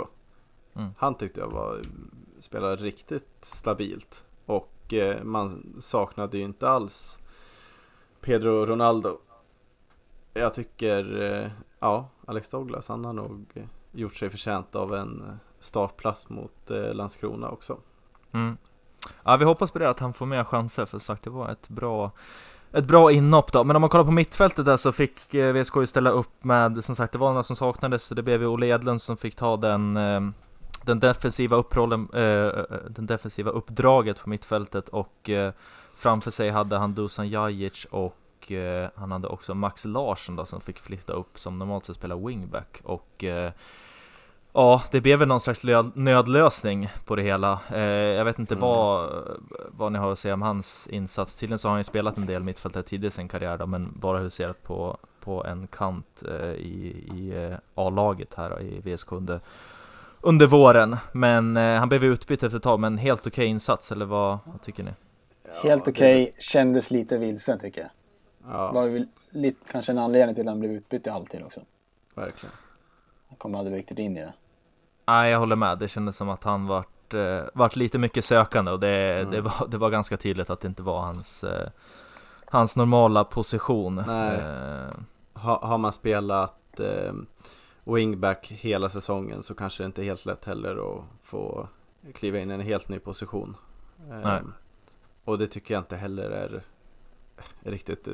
Mm. 0.75 0.89
Han 0.97 1.15
tyckte 1.15 1.39
jag 1.39 1.47
var, 1.47 1.79
spelade 2.39 2.75
riktigt 2.75 3.27
stabilt. 3.41 4.23
Och 4.45 4.93
eh, 4.93 5.23
man 5.23 5.75
saknade 5.81 6.37
ju 6.37 6.43
inte 6.43 6.69
alls 6.69 7.19
Pedro 8.21 8.65
Ronaldo. 8.65 9.17
Jag 10.33 10.53
tycker, 10.53 11.21
eh, 11.21 11.51
ja, 11.79 12.07
Alex 12.25 12.49
Douglas, 12.49 12.87
han 12.87 13.05
har 13.05 13.13
nog 13.13 13.45
gjort 13.91 14.15
sig 14.15 14.29
förtjänt 14.29 14.75
av 14.75 14.95
en 14.95 15.39
startplats 15.59 16.29
mot 16.29 16.71
eh, 16.71 16.93
Landskrona 16.93 17.49
också. 17.49 17.77
Mm. 18.33 18.57
Ja, 19.23 19.37
vi 19.37 19.45
hoppas 19.45 19.71
på 19.71 19.79
det, 19.79 19.89
att 19.89 19.99
han 19.99 20.13
får 20.13 20.25
mer 20.25 20.43
chanser, 20.43 20.85
för 20.85 20.99
sagt 20.99 21.23
det 21.23 21.29
var 21.29 21.49
ett 21.49 21.67
bra 21.69 22.11
ett 22.73 22.85
bra 22.85 23.11
inhopp 23.11 23.51
då, 23.51 23.63
men 23.63 23.75
om 23.75 23.81
man 23.81 23.89
kollar 23.89 24.05
på 24.05 24.11
mittfältet 24.11 24.65
där 24.65 24.77
så 24.77 24.91
fick 24.91 25.33
eh, 25.33 25.53
VSK 25.53 25.75
ju 25.75 25.87
ställa 25.87 26.09
upp 26.09 26.43
med, 26.43 26.83
som 26.85 26.95
sagt 26.95 27.13
det 27.13 27.19
var 27.19 27.29
några 27.29 27.43
som 27.43 27.55
saknades, 27.55 28.03
så 28.03 28.13
det 28.13 28.23
blev 28.23 28.41
ju 28.41 28.47
Olle 28.47 28.67
Edlund 28.67 29.01
som 29.01 29.17
fick 29.17 29.35
ta 29.35 29.57
den, 29.57 29.97
eh, 29.97 30.21
den 30.83 30.99
defensiva 30.99 31.55
upprollen, 31.55 32.09
eh, 32.13 32.21
eh, 32.21 32.63
den 32.89 33.05
defensiva 33.05 33.51
uppdraget 33.51 34.23
på 34.23 34.29
mittfältet 34.29 34.89
och 34.89 35.29
eh, 35.29 35.53
framför 35.95 36.31
sig 36.31 36.49
hade 36.49 36.77
han 36.77 36.93
Dusan 36.93 37.29
Jajic 37.29 37.87
och 37.91 38.51
eh, 38.51 38.89
han 38.95 39.11
hade 39.11 39.27
också 39.27 39.53
Max 39.53 39.85
Larsson 39.85 40.35
då 40.35 40.45
som 40.45 40.61
fick 40.61 40.79
flytta 40.79 41.13
upp 41.13 41.39
som 41.39 41.59
normalt 41.59 41.85
sett 41.85 41.95
spelar 41.95 42.27
wingback 42.27 42.81
och 42.83 43.23
eh, 43.23 43.51
Ja, 44.53 44.83
det 44.91 45.01
blev 45.01 45.19
väl 45.19 45.27
någon 45.27 45.41
slags 45.41 45.63
lö- 45.63 45.91
nödlösning 45.95 46.89
på 47.05 47.15
det 47.15 47.23
hela. 47.23 47.59
Eh, 47.73 47.81
jag 47.89 48.25
vet 48.25 48.39
inte 48.39 48.53
Mm. 48.53 48.61
vad, 48.67 49.09
vad 49.67 49.91
ni 49.91 49.99
har 49.99 50.11
att 50.11 50.19
säga 50.19 50.33
om 50.33 50.41
hans 50.41 50.87
insats. 50.87 51.35
Tydligen 51.35 51.59
så 51.59 51.67
har 51.67 51.71
han 51.71 51.79
ju 51.79 51.83
spelat 51.83 52.17
en 52.17 52.25
del 52.25 52.43
mittfältare 52.43 52.83
tidigare 52.83 53.07
i 53.07 53.11
sin 53.11 53.27
karriär 53.27 53.57
då, 53.57 53.65
men 53.65 53.91
bara 53.99 54.17
huserat 54.19 54.63
på, 54.63 54.97
på 55.19 55.43
en 55.45 55.67
kant 55.67 56.23
eh, 56.27 56.45
i, 56.51 56.95
i 57.15 57.45
eh, 57.51 57.57
A-laget 57.75 58.33
här 58.33 58.49
då, 58.49 58.59
i 58.59 58.79
VSK 58.95 59.11
under, 59.11 59.39
under 60.21 60.47
våren. 60.47 60.97
Men 61.11 61.57
eh, 61.57 61.79
han 61.79 61.89
blev 61.89 62.03
utbytt 62.03 62.43
efter 62.43 62.57
ett 62.57 62.63
tag, 62.63 62.79
men 62.79 62.97
helt 62.97 63.27
okej 63.27 63.45
insats, 63.45 63.91
eller 63.91 64.05
vad, 64.05 64.37
vad 64.45 64.61
tycker 64.61 64.83
ni? 64.83 64.91
Helt 65.63 65.85
det- 65.85 65.91
okej, 65.91 66.35
kändes 66.39 66.91
lite 66.91 67.17
vilsen 67.17 67.59
tycker 67.59 67.81
jag. 67.81 67.89
Det 68.51 68.57
Ja, 68.57 68.71
var 68.71 68.87
ju 68.87 69.07
lite, 69.29 69.71
kanske 69.71 69.91
en 69.91 69.97
anledning 69.97 70.35
till 70.35 70.47
att 70.47 70.51
han 70.51 70.59
blev 70.59 70.71
utbytt 70.71 71.07
i 71.07 71.09
halvtid 71.09 71.43
också. 71.43 71.61
verkligen. 72.15 72.53
Han 73.29 73.37
kommer 73.37 73.59
aldrig 73.59 73.77
riktigt 73.77 73.99
in 73.99 74.17
i 74.17 74.21
det. 74.21 74.33
Nej, 75.05 75.31
jag 75.31 75.39
håller 75.39 75.55
med. 75.55 75.77
Det 75.79 75.87
kändes 75.87 76.17
som 76.17 76.29
att 76.29 76.43
han 76.43 76.67
vart, 76.67 77.13
eh, 77.13 77.41
vart 77.53 77.75
lite 77.75 77.97
mycket 77.97 78.25
sökande 78.25 78.71
och 78.71 78.79
det, 78.79 79.19
Mm. 79.19 79.31
det, 79.31 79.41
var, 79.41 79.67
det 79.67 79.77
var 79.77 79.89
ganska 79.89 80.17
tydligt 80.17 80.49
att 80.49 80.59
det 80.59 80.67
inte 80.67 80.83
var 80.83 81.01
hans, 81.01 81.43
eh, 81.43 81.69
hans 82.45 82.77
normala 82.77 83.23
position. 83.23 84.03
Nej. 84.07 84.37
Eh, 84.37 84.93
Ha, 85.33 85.67
har 85.67 85.77
man 85.77 85.93
spelat 85.93 86.79
eh, 86.79 87.13
wingback 87.83 88.47
hela 88.51 88.89
säsongen 88.89 89.43
så 89.43 89.55
kanske 89.55 89.83
det 89.83 89.85
inte 89.85 90.01
är 90.01 90.03
helt 90.03 90.25
lätt 90.25 90.45
heller 90.45 90.71
att 90.97 91.03
få 91.23 91.67
kliva 92.13 92.39
in 92.39 92.51
i 92.51 92.53
en 92.53 92.61
helt 92.61 92.89
ny 92.89 92.99
position. 92.99 93.57
Nej. 94.09 94.23
Ehm, 94.37 94.53
och 95.25 95.37
det 95.37 95.47
tycker 95.47 95.73
jag 95.73 95.81
inte 95.81 95.95
heller 95.95 96.29
är 96.29 96.61
riktigt 97.63 98.07
eh, 98.07 98.13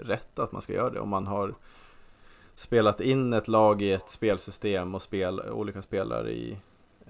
rätt 0.00 0.38
att 0.38 0.52
man 0.52 0.62
ska 0.62 0.72
göra 0.72 0.90
det. 0.90 1.00
Om 1.00 1.08
man 1.08 1.26
har 1.26 1.54
spelat 2.60 3.00
in 3.00 3.32
ett 3.32 3.48
lag 3.48 3.82
i 3.82 3.92
ett 3.92 4.10
spelsystem 4.10 4.94
och 4.94 5.02
spel, 5.02 5.40
olika 5.40 5.82
spelare 5.82 6.30
i, 6.32 6.58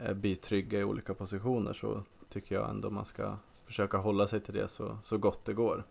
eh, 0.04 0.12
blir 0.14 0.34
trygga 0.34 0.78
i 0.80 0.84
olika 0.84 1.14
positioner 1.14 1.72
så 1.72 2.02
tycker 2.32 2.54
jag 2.54 2.70
ändå 2.70 2.90
man 2.90 3.04
ska 3.04 3.36
försöka 3.66 3.96
hålla 3.98 4.26
sig 4.26 4.40
till 4.40 4.54
det 4.54 4.68
så, 4.68 4.98
så 5.02 5.18
gott 5.18 5.44
det 5.44 5.52
går. 5.52 5.84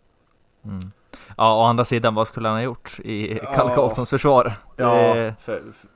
Mm. 0.64 0.78
Ja, 1.36 1.56
å 1.56 1.62
andra 1.64 1.84
sidan, 1.84 2.14
vad 2.14 2.28
skulle 2.28 2.48
han 2.48 2.56
ha 2.56 2.62
gjort 2.62 3.00
i 3.04 3.38
Ja. 3.42 3.52
Kalle 3.54 3.74
Karlssons 3.74 4.10
försvar? 4.10 4.52
Ja, 4.76 5.14
Det- 5.14 5.34
för, 5.40 5.62
för, 5.72 5.90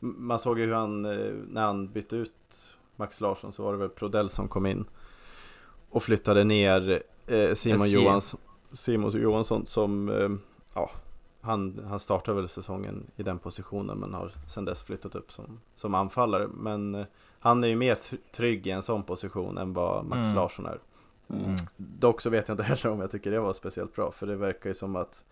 man 0.00 0.38
såg 0.38 0.58
ju 0.58 0.66
hur 0.66 0.74
han, 0.74 1.04
eh, 1.04 1.32
när 1.48 1.64
han 1.66 1.92
bytte 1.92 2.16
ut 2.16 2.32
Max 2.96 3.20
Larsson 3.20 3.52
så 3.52 3.62
var 3.62 3.72
det 3.72 3.78
väl 3.78 3.88
Prodell 3.88 4.30
som 4.30 4.48
kom 4.48 4.66
in 4.66 4.84
och 5.90 6.02
flyttade 6.02 6.44
ner 6.44 7.02
eh, 7.26 7.54
Simon, 7.54 7.80
SJ. 7.86 7.94
Johans, 7.94 8.34
Simon 8.72 9.10
Johansson 9.10 9.66
som, 9.66 10.08
eh, 10.08 10.28
ja, 10.74 10.90
han, 11.46 11.80
han 11.88 12.00
startade 12.00 12.36
väl 12.40 12.48
säsongen 12.48 13.06
i 13.16 13.22
den 13.22 13.38
positionen 13.38 13.98
men 13.98 14.14
har 14.14 14.30
sedan 14.48 14.64
dess 14.64 14.82
flyttat 14.82 15.14
upp 15.14 15.32
som, 15.32 15.60
som 15.74 15.94
anfallare. 15.94 16.48
Men 16.54 16.94
eh, 16.94 17.06
han 17.38 17.64
är 17.64 17.68
ju 17.68 17.76
mer 17.76 17.94
tr- 17.94 18.18
trygg 18.32 18.66
i 18.66 18.70
en 18.70 18.82
sån 18.82 19.02
position 19.02 19.58
än 19.58 19.72
vad 19.72 20.04
Max 20.04 20.24
Mm. 20.24 20.36
Larsson 20.36 20.66
är. 20.66 20.78
Mm. 21.30 21.54
Dock 21.76 22.20
så 22.20 22.30
vet 22.30 22.48
jag 22.48 22.54
inte 22.54 22.62
heller 22.62 22.88
om 22.90 23.00
jag 23.00 23.10
tycker 23.10 23.30
det 23.30 23.40
var 23.40 23.52
speciellt 23.52 23.94
bra 23.94 24.10
för 24.12 24.26
det 24.26 24.36
verkar 24.36 24.70
ju 24.70 24.74
som 24.74 24.96
att 24.96 25.24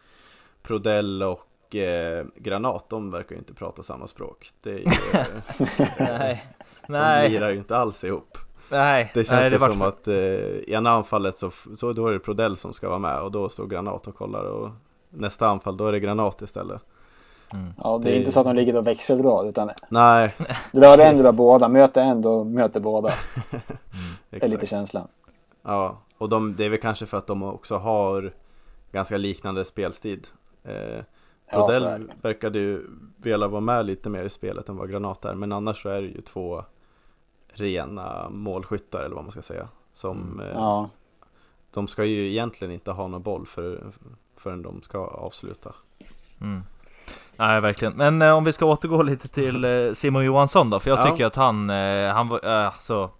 Prodell 0.63 1.23
och 1.23 1.75
eh, 1.77 2.27
Granat, 2.37 2.89
de 2.89 3.11
verkar 3.11 3.35
ju 3.35 3.39
inte 3.39 3.55
prata 3.55 3.83
samma 3.83 4.07
språk. 4.07 4.51
Det 4.63 4.71
är 4.71 4.79
ju, 4.79 4.85
Nej, 5.99 6.47
de 6.87 6.93
nej, 6.93 7.31
lirar 7.31 7.51
ju 7.51 7.57
inte 7.59 7.77
alls 7.77 8.05
ihop. 8.05 8.39
nej. 8.71 9.11
Det 9.15 9.25
känns 9.25 9.41
nej, 9.41 9.53
ju 9.53 9.59
vart 9.59 9.71
som 9.71 9.79
för- 9.81 9.89
att 9.89 10.09
eh, 10.09 10.15
i 10.15 10.65
ena 10.73 10.91
anfallet 10.91 11.37
så, 11.37 11.51
så 11.77 11.93
då 11.93 12.07
är 12.07 12.13
det 12.13 12.19
Prodell 12.19 12.57
som 12.57 12.73
ska 12.73 12.89
vara 12.89 12.99
med 12.99 13.21
och 13.21 13.33
då 13.33 13.49
står 13.49 13.67
Granat 13.67 14.07
och 14.07 14.15
kollar 14.17 14.45
och 14.45 14.71
nästa 15.15 15.49
anfall 15.49 15.77
då 15.77 15.87
är 15.87 15.93
det 15.93 16.01
Granat 16.01 16.43
istället. 16.43 16.83
Mm. 17.53 17.73
Ja, 17.79 17.99
det 18.03 18.09
är 18.09 18.13
Det- 18.13 18.19
inte 18.19 18.33
så 18.33 18.41
att 18.41 18.47
de 18.47 18.57
ligger 18.57 18.77
och 18.79 18.87
växeldrar 18.87 19.49
utan 19.49 19.71
Nej, 19.89 20.35
drar 20.73 20.99
en 20.99 21.19
drar 21.19 21.33
båda, 21.33 21.69
möter 21.69 22.03
en 22.03 22.23
då 22.23 22.45
möter 22.45 22.81
båda. 22.81 23.11
Det 24.31 24.43
är 24.45 24.49
lite 24.49 24.67
känslan. 24.67 25.09
Ja, 25.63 25.99
och 26.19 26.29
de, 26.29 26.57
det 26.57 26.65
är 26.65 26.69
väl 26.71 26.81
kanske 26.81 27.07
för 27.07 27.19
att 27.19 27.27
de 27.27 27.43
också 27.43 27.77
har 27.77 28.33
ganska 28.93 29.17
liknande 29.17 29.65
spelstid. 29.65 30.27
Eh, 30.65 31.01
Ja, 31.51 31.59
Rodell 31.59 31.83
det. 31.83 31.99
verkade 32.29 32.59
ju 32.59 32.87
vilja 33.17 33.49
vara 33.49 33.61
med 33.61 33.87
lite 33.87 34.09
mer 34.11 34.25
i 34.25 34.31
spelet 34.31 34.69
än 34.69 34.77
vad 34.77 34.91
Granat 34.91 35.25
är, 35.25 35.35
men 35.35 35.53
annars 35.53 35.83
så 35.83 35.89
är 35.89 36.03
det 36.03 36.09
ju 36.09 36.21
två 36.21 36.65
rena 37.49 38.29
målskyttar 38.31 39.01
eller 39.03 39.15
vad 39.15 39.25
man 39.25 39.31
ska 39.33 39.43
säga. 39.43 39.69
Som, 39.93 40.41
eh, 40.41 40.49
Ja, 40.55 40.89
De 41.71 41.89
ska 41.89 42.05
ju 42.05 42.29
egentligen 42.31 42.75
inte 42.75 42.91
ha 42.91 43.09
någon 43.09 43.23
boll 43.23 43.47
för, 43.47 43.83
förrän 44.45 44.63
de 44.63 44.83
ska 44.83 44.99
avsluta. 44.99 45.73
Mm. 46.41 46.63
Nej, 47.37 47.61
verkligen. 47.61 47.93
Men 47.95 48.23
eh, 48.23 48.33
om 48.37 48.45
vi 48.45 48.53
ska 48.53 48.67
återgå 48.67 49.03
lite 49.03 49.29
till 49.29 49.65
eh, 49.65 49.93
Simon 49.93 50.25
Johansson 50.25 50.71
då, 50.71 50.81
för 50.81 50.91
jag 50.91 50.99
Ja. 50.99 51.11
tycker 51.11 51.27
att 51.27 51.37
han, 51.37 51.71
eh, 51.71 52.13
han 52.15 52.29
var, 52.29 52.45
eh, 52.61 52.67
alltså 52.67 53.11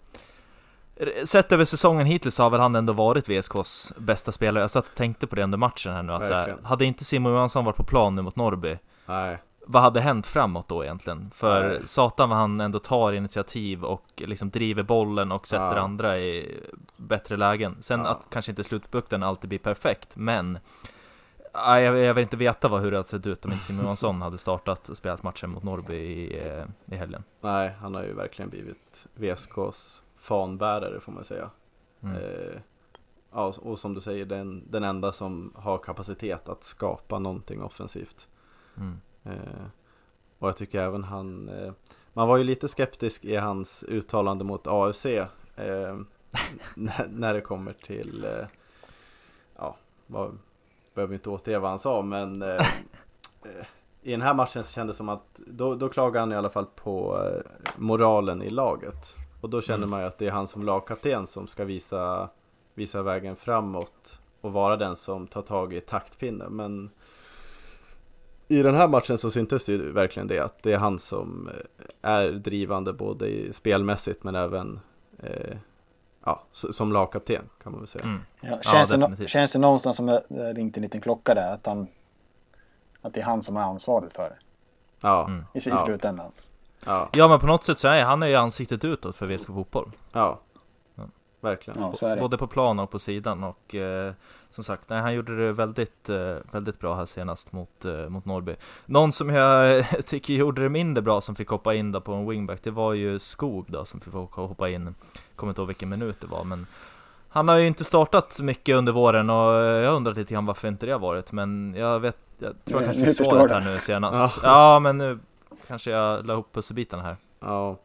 Sett 1.23 1.51
över 1.51 1.65
säsongen 1.65 2.05
hittills 2.05 2.37
har 2.37 2.49
väl 2.49 2.59
han 2.59 2.75
ändå 2.75 2.93
varit 2.93 3.29
VSKs 3.29 3.93
bästa 3.97 4.31
spelare. 4.31 4.63
Jag 4.63 4.71
satt 4.71 4.87
och 4.87 4.95
tänkte 4.95 5.27
på 5.27 5.35
det 5.35 5.43
under 5.43 5.57
matchen 5.57 5.93
här 5.93 6.03
nu, 6.03 6.13
att 6.13 6.29
här, 6.29 6.55
hade 6.63 6.85
inte 6.85 7.05
Simon 7.05 7.31
Johansson 7.31 7.65
varit 7.65 7.75
på 7.75 7.83
plan 7.83 8.15
nu 8.15 8.21
mot 8.21 8.35
Norrby, 8.35 8.77
Nej, 9.05 9.37
vad 9.67 9.81
hade 9.81 10.01
hänt 10.01 10.27
framåt 10.27 10.67
då 10.67 10.83
egentligen? 10.83 11.31
För 11.33 11.69
Nej. 11.69 11.79
satan 11.85 12.29
vad 12.29 12.37
han 12.37 12.59
ändå 12.61 12.79
tar 12.79 13.11
initiativ 13.13 13.83
och 13.85 14.03
liksom 14.15 14.49
driver 14.49 14.83
bollen 14.83 15.31
och 15.31 15.47
sätter 15.47 15.75
Ja. 15.75 15.81
andra 15.81 16.19
i 16.19 16.59
bättre 16.97 17.37
lägen. 17.37 17.75
Sen 17.79 17.99
Ja. 17.99 18.07
att 18.09 18.27
kanske 18.29 18.51
inte 18.51 18.63
slutprodukten 18.63 19.23
alltid 19.23 19.49
blir 19.49 19.59
perfekt, 19.59 20.15
men 20.15 20.59
nej, 21.55 21.83
jag, 21.83 21.97
jag 21.97 22.13
vill 22.13 22.21
inte 22.21 22.37
veta 22.37 22.67
vad, 22.67 22.81
hur 22.81 22.91
det 22.91 22.97
hade 22.97 23.09
sett 23.09 23.27
ut 23.27 23.45
om 23.45 23.51
inte 23.51 23.63
Simon 23.63 23.83
Johansson 23.83 24.21
hade 24.21 24.37
startat 24.37 24.89
och 24.89 24.97
spelat 24.97 25.23
matchen 25.23 25.49
mot 25.49 25.63
Norrby 25.63 25.95
i, 25.95 26.47
eh, 26.47 26.65
i 26.85 26.95
helgen. 26.95 27.23
nej, 27.41 27.75
han 27.81 27.95
har 27.95 28.03
ju 28.03 28.13
verkligen 28.13 28.49
blivit 28.49 29.07
VSKs 29.13 30.03
fanbärare 30.15 30.99
får 30.99 31.11
man 31.11 31.23
säga. 31.23 31.49
Mm. 32.03 32.15
Eh, 32.15 32.59
ja, 33.31 33.53
och 33.61 33.79
som 33.79 33.93
du 33.93 34.01
säger, 34.01 34.25
den, 34.25 34.63
den 34.69 34.83
enda 34.83 35.11
som 35.11 35.53
har 35.55 35.77
kapacitet 35.77 36.49
att 36.49 36.63
skapa 36.63 37.19
någonting 37.19 37.63
offensivt. 37.63 38.27
Mm. 38.77 39.01
Eh, 39.23 39.65
och 40.39 40.47
jag 40.47 40.57
tycker 40.57 40.81
även 40.81 41.03
han, 41.03 41.49
eh, 41.49 41.73
man 42.13 42.27
var 42.27 42.37
ju 42.37 42.43
lite 42.43 42.67
skeptisk 42.67 43.25
i 43.25 43.35
hans 43.35 43.83
uttalande 43.87 44.43
mot 44.43 44.67
AFC 44.67 45.05
eh, 45.05 45.27
när, 46.75 47.07
när 47.09 47.33
det 47.33 47.41
kommer 47.41 47.73
till, 47.73 48.25
eh, 48.25 48.45
ja, 49.55 49.75
vad, 50.07 50.37
behöver 50.95 51.13
inte 51.13 51.29
återge 51.29 51.59
vad 51.59 51.69
han 51.69 51.79
sa, 51.79 52.01
men 52.01 52.41
eh, 52.41 52.49
eh, 53.43 53.65
i 54.01 54.11
den 54.11 54.21
här 54.21 54.33
matchen 54.33 54.63
så 54.63 54.71
kändes 54.71 54.95
det 54.95 54.97
som 54.97 55.09
att 55.09 55.41
då, 55.47 55.75
då 55.75 55.89
klagade 55.89 56.19
han 56.19 56.31
i 56.31 56.35
alla 56.35 56.49
fall 56.49 56.65
på 56.75 57.23
eh, 57.23 57.51
moralen 57.77 58.41
i 58.41 58.49
laget. 58.49 59.15
Och 59.41 59.49
då 59.49 59.61
känner 59.61 59.77
Mm. 59.77 59.89
man 59.89 59.99
ju 60.01 60.07
att 60.07 60.17
det 60.17 60.27
är 60.27 60.31
han 60.31 60.47
som 60.47 60.63
lagkapten 60.63 61.27
som 61.27 61.47
ska 61.47 61.65
visa, 61.65 62.29
visa 62.73 63.01
vägen 63.01 63.35
framåt 63.35 64.19
och 64.41 64.53
vara 64.53 64.77
den 64.77 64.95
som 64.95 65.27
tar 65.27 65.41
tag 65.41 65.73
i 65.73 65.81
taktpinnen. 65.81 66.53
Men 66.55 66.89
i 68.47 68.63
den 68.63 68.75
här 68.75 68.87
matchen 68.87 69.17
så 69.17 69.31
syntes 69.31 69.65
det 69.65 69.71
ju 69.71 69.91
verkligen 69.91 70.27
det 70.27 70.39
att 70.39 70.63
det 70.63 70.73
är 70.73 70.77
han 70.77 70.99
som 70.99 71.49
eh, 71.49 72.11
är 72.11 72.31
drivande 72.31 72.93
både 72.93 73.27
i 73.27 73.53
spelmässigt 73.53 74.23
men 74.23 74.35
även 74.35 74.79
eh, 75.19 75.57
ja, 76.25 76.43
som 76.51 76.91
lagkapten 76.93 77.49
kan 77.63 77.71
man 77.71 77.81
väl 77.81 77.87
säga. 77.87 78.03
Mm. 78.05 78.21
ja. 78.41 78.57
Känns, 78.61 78.89
det, 78.89 78.97
definitivt. 78.97 79.25
no- 79.27 79.31
känns 79.31 79.51
det 79.53 79.59
någonstans 79.59 79.97
som 79.97 80.05
det 80.05 80.23
det 80.29 80.53
ringt 80.53 80.77
en 80.77 80.83
liten 80.83 81.01
klocka 81.01 81.33
där? 81.33 81.53
Att, 81.53 81.65
han, 81.65 81.87
att 83.01 83.13
det 83.13 83.19
är 83.19 83.25
han 83.25 83.43
som 83.43 83.57
är 83.57 83.61
ansvarig 83.61 84.11
för 84.11 84.23
det 84.29 84.35
Ja, 85.01 85.25
Mm. 85.27 85.45
i, 85.53 85.57
i 85.57 85.61
Ja. 85.65 85.85
slutändan. 85.85 86.31
ja, 86.85 87.09
Ja 87.13 87.27
men 87.27 87.39
på 87.39 87.47
något 87.47 87.63
sätt 87.63 87.79
så 87.79 87.87
är 87.87 88.03
han 88.03 88.23
är 88.23 88.27
ju 88.27 88.35
ansiktet 88.35 88.83
utåt 88.83 89.15
för 89.15 89.25
VSK 89.27 89.47
Fotboll. 89.47 89.91
ja, 90.11 90.19
Ja. 90.19 90.54
Verkligen. 91.45 91.81
Ja, 91.81 91.93
så. 91.95 92.15
Både 92.15 92.37
på 92.37 92.47
plan 92.47 92.79
och 92.79 92.91
på 92.91 92.99
sidan 92.99 93.43
och 93.43 93.75
eh, 93.75 94.13
som 94.49 94.63
sagt, 94.63 94.89
nej, 94.89 95.01
han 95.01 95.13
gjorde 95.13 95.45
det 95.45 95.53
väldigt, 95.53 96.09
eh, 96.09 96.35
väldigt 96.51 96.79
bra 96.79 96.95
här 96.95 97.05
senast 97.05 97.51
mot, 97.51 97.85
eh, 97.85 98.09
mot 98.09 98.25
Norrby. 98.25 98.55
Någon 98.85 99.11
som 99.11 99.29
jag 99.29 99.85
tycker 100.05 100.33
gjorde 100.33 100.63
det 100.63 100.69
mindre 100.69 101.01
bra 101.01 101.21
som 101.21 101.35
fick 101.35 101.49
hoppa 101.49 101.73
in 101.73 101.91
där 101.91 101.99
på 101.99 102.13
en 102.13 102.29
wingback, 102.29 102.63
det 102.63 102.71
var 102.71 102.93
ju 102.93 103.19
Skog 103.19 103.65
då 103.67 103.85
som 103.85 103.99
fick 104.01 104.13
hoppa 104.13 104.69
in. 104.69 104.95
Kommer 105.35 105.51
inte 105.51 105.61
ihåg 105.61 105.67
vilken 105.67 105.89
minut 105.89 106.21
det 106.21 106.27
var, 106.27 106.43
men 106.43 106.67
han 107.29 107.47
har 107.47 107.57
ju 107.57 107.67
inte 107.67 107.83
startat 107.83 108.39
mycket 108.39 108.75
under 108.75 108.91
våren 108.91 109.29
och 109.29 109.53
jag 109.63 109.93
undrar 109.93 110.13
lite 110.13 110.33
grann 110.33 110.45
varför 110.45 110.67
inte 110.67 110.85
det 110.85 110.91
har 110.91 110.99
varit, 110.99 111.31
men 111.31 111.75
jag 111.77 111.99
vet, 111.99 112.17
jag 112.37 112.65
tror 112.65 112.81
jag 112.81 112.93
kanske 112.93 113.13
fick 113.13 113.25
svaret 113.25 113.51
här 113.51 113.61
nu 113.61 113.79
senast. 113.79 114.39
Ja. 114.43 114.49
Ja, 114.49 114.79
men 114.79 114.97
nu 114.97 115.19
kanske 115.67 115.91
jag 115.91 116.25
la 116.25 116.33
ihop 116.33 116.53
pusselbitarna 116.53 117.03
här. 117.03 117.17
Ja, 117.39 117.77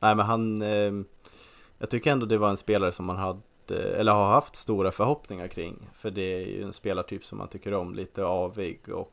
nej 0.00 0.14
men 0.14 0.26
han, 0.26 0.62
eh, 0.62 0.92
jag 1.78 1.90
tycker 1.90 2.12
ändå 2.12 2.26
det 2.26 2.38
var 2.38 2.50
en 2.50 2.56
spelare 2.56 2.92
som 2.92 3.06
man 3.06 3.16
hade, 3.16 3.40
eller 3.96 4.12
har 4.12 4.26
haft 4.26 4.56
stora 4.56 4.92
förhoppningar 4.92 5.48
kring. 5.48 5.88
För 5.94 6.10
det 6.10 6.22
är 6.34 6.46
ju 6.46 6.62
en 6.62 6.72
spelartyp 6.72 7.24
som 7.24 7.38
man 7.38 7.48
tycker 7.48 7.74
om, 7.74 7.94
lite 7.94 8.24
avig 8.24 8.80
och 8.92 9.12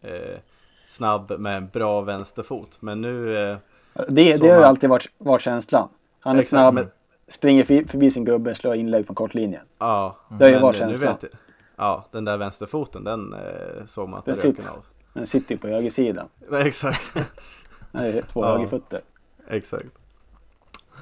eh, 0.00 0.38
snabb 0.86 1.32
med 1.38 1.56
en 1.56 1.68
bra 1.68 2.00
vänsterfot. 2.00 2.76
Men 2.82 3.00
nu, 3.00 3.36
eh, 3.50 3.56
Det, 4.08 4.36
det 4.36 4.48
har 4.50 4.58
ju 4.58 4.64
alltid 4.64 4.90
varit, 4.90 5.10
varit 5.18 5.42
känslan. 5.42 5.88
Han 6.20 6.36
är 6.36 6.40
Exakt, 6.40 6.48
snabb, 6.50 6.74
men- 6.74 6.90
springer 7.28 7.64
förbi 7.88 8.10
sin 8.10 8.24
gubbe, 8.24 8.54
slår 8.54 8.74
inlägg 8.74 9.06
från 9.06 9.14
kortlinjen. 9.14 9.62
ja. 9.78 10.16
Det 10.38 10.44
har 10.44 10.52
ju 10.52 10.58
varit 10.58 10.80
nu 10.80 10.86
känslan. 10.88 11.12
vet 11.14 11.22
jag- 11.22 11.32
Ja, 11.76 12.04
den 12.10 12.24
där 12.24 12.36
vänsterfoten, 12.38 13.04
den 13.04 13.32
eh, 13.34 13.86
såg 13.86 14.08
man 14.08 14.18
att 14.18 14.24
Den 14.24 14.34
röken 14.36 14.66
av. 14.68 14.84
Den 15.12 15.26
sitter 15.26 15.54
ju 15.54 15.58
på 15.58 15.68
högersidan. 15.68 16.28
Nej, 16.50 16.62
exakt. 16.68 17.12
Är 17.92 18.22
två 18.22 18.44
Ja. 18.44 18.52
högerfötter. 18.56 19.00
Exakt. 19.48 19.86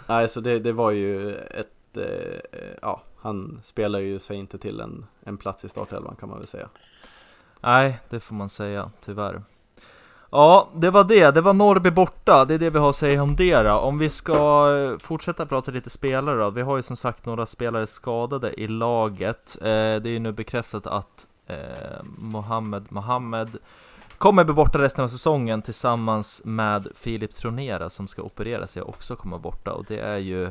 Nej, 0.06 0.28
så 0.28 0.40
det, 0.40 0.59
det 0.59 0.73
var 0.73 0.90
ju 0.90 1.35
ett, 1.37 1.97
eh, 1.97 2.75
ja, 2.82 3.02
han 3.16 3.61
spelar 3.64 3.99
ju 3.99 4.18
sig 4.18 4.37
inte 4.37 4.59
till 4.59 4.80
en, 4.80 5.06
en 5.25 5.37
plats 5.37 5.64
i 5.64 5.68
startelvan 5.68 6.16
kan 6.20 6.28
man 6.28 6.38
väl 6.38 6.47
säga. 6.47 6.68
Nej, 7.61 8.00
det 8.09 8.20
får 8.20 8.35
man 8.35 8.49
säga, 8.49 8.90
tyvärr. 9.00 9.42
Ja, 10.30 10.68
det 10.75 10.90
var 10.90 11.04
det. 11.04 11.30
Det 11.30 11.40
var 11.40 11.52
Norrby 11.52 11.90
borta. 11.90 12.44
Det 12.44 12.54
är 12.54 12.59
det 12.59 12.70
vi 12.70 12.78
har 12.78 12.90
att 12.90 12.97
säga 12.97 13.23
om 13.23 13.37
det 13.37 13.62
då. 13.62 13.73
Om 13.73 13.99
vi 13.99 14.11
ska 14.11 14.76
eh, 14.76 14.99
fortsätta 14.99 15.47
prata 15.47 15.70
lite 15.70 15.90
spelare 15.90 16.38
då. 16.38 16.50
Vi 16.50 16.62
har 16.62 16.76
ju 16.76 16.82
som 16.82 16.97
sagt 16.97 17.26
några 17.26 17.47
spelare 17.47 17.87
skadade 17.87 18.61
i 18.61 18.68
laget. 18.68 19.56
Eh, 19.61 19.64
det 19.64 20.06
är 20.06 20.09
ju 20.09 20.18
nu 20.18 20.32
bekräftat 20.32 20.87
att 20.87 21.26
eh, 21.47 22.02
Mohammed 22.18 22.87
Mohammed 22.88 23.59
kommer 24.20 24.44
bli 24.44 24.54
borta 24.54 24.78
resten 24.78 25.04
av 25.04 25.08
säsongen 25.08 25.62
tillsammans 25.62 26.42
med 26.44 26.88
Filip 26.94 27.34
Tronera 27.34 27.90
som 27.90 28.08
ska 28.08 28.22
operera 28.22 28.66
sig 28.66 28.82
och 28.82 28.88
också 28.88 29.16
komma 29.16 29.38
borta. 29.38 29.72
Och 29.72 29.84
det 29.88 29.98
är 29.98 30.16
ju 30.18 30.50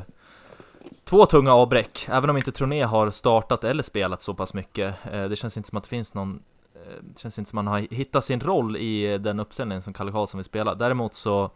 Två 1.04 1.26
tunga 1.26 1.52
avbräck, 1.54 2.06
även 2.10 2.30
om 2.30 2.36
inte 2.36 2.52
Troné 2.52 2.82
har 2.82 3.10
startat 3.10 3.64
eller 3.64 3.82
spelat 3.82 4.20
så 4.20 4.34
pass 4.34 4.54
mycket. 4.54 4.94
Eh, 5.12 5.24
Det 5.24 5.36
känns 5.36 5.56
inte 5.56 5.68
som 5.68 5.78
att 5.78 5.84
det 5.84 5.90
finns 5.90 6.14
någon 6.14 6.42
eh, 6.74 6.80
det 7.02 7.18
känns 7.18 7.38
inte 7.38 7.50
som 7.50 7.58
att 7.58 7.64
han 7.64 7.72
har 7.72 7.94
hittat 7.94 8.24
sin 8.24 8.40
roll 8.40 8.76
i 8.76 9.18
den 9.18 9.40
uppställning 9.40 9.82
som 9.82 9.92
Kalle 9.92 10.12
Karlsson 10.12 10.38
vill 10.38 10.44
spela. 10.44 10.74
Däremot 10.74 11.14
så 11.14 11.50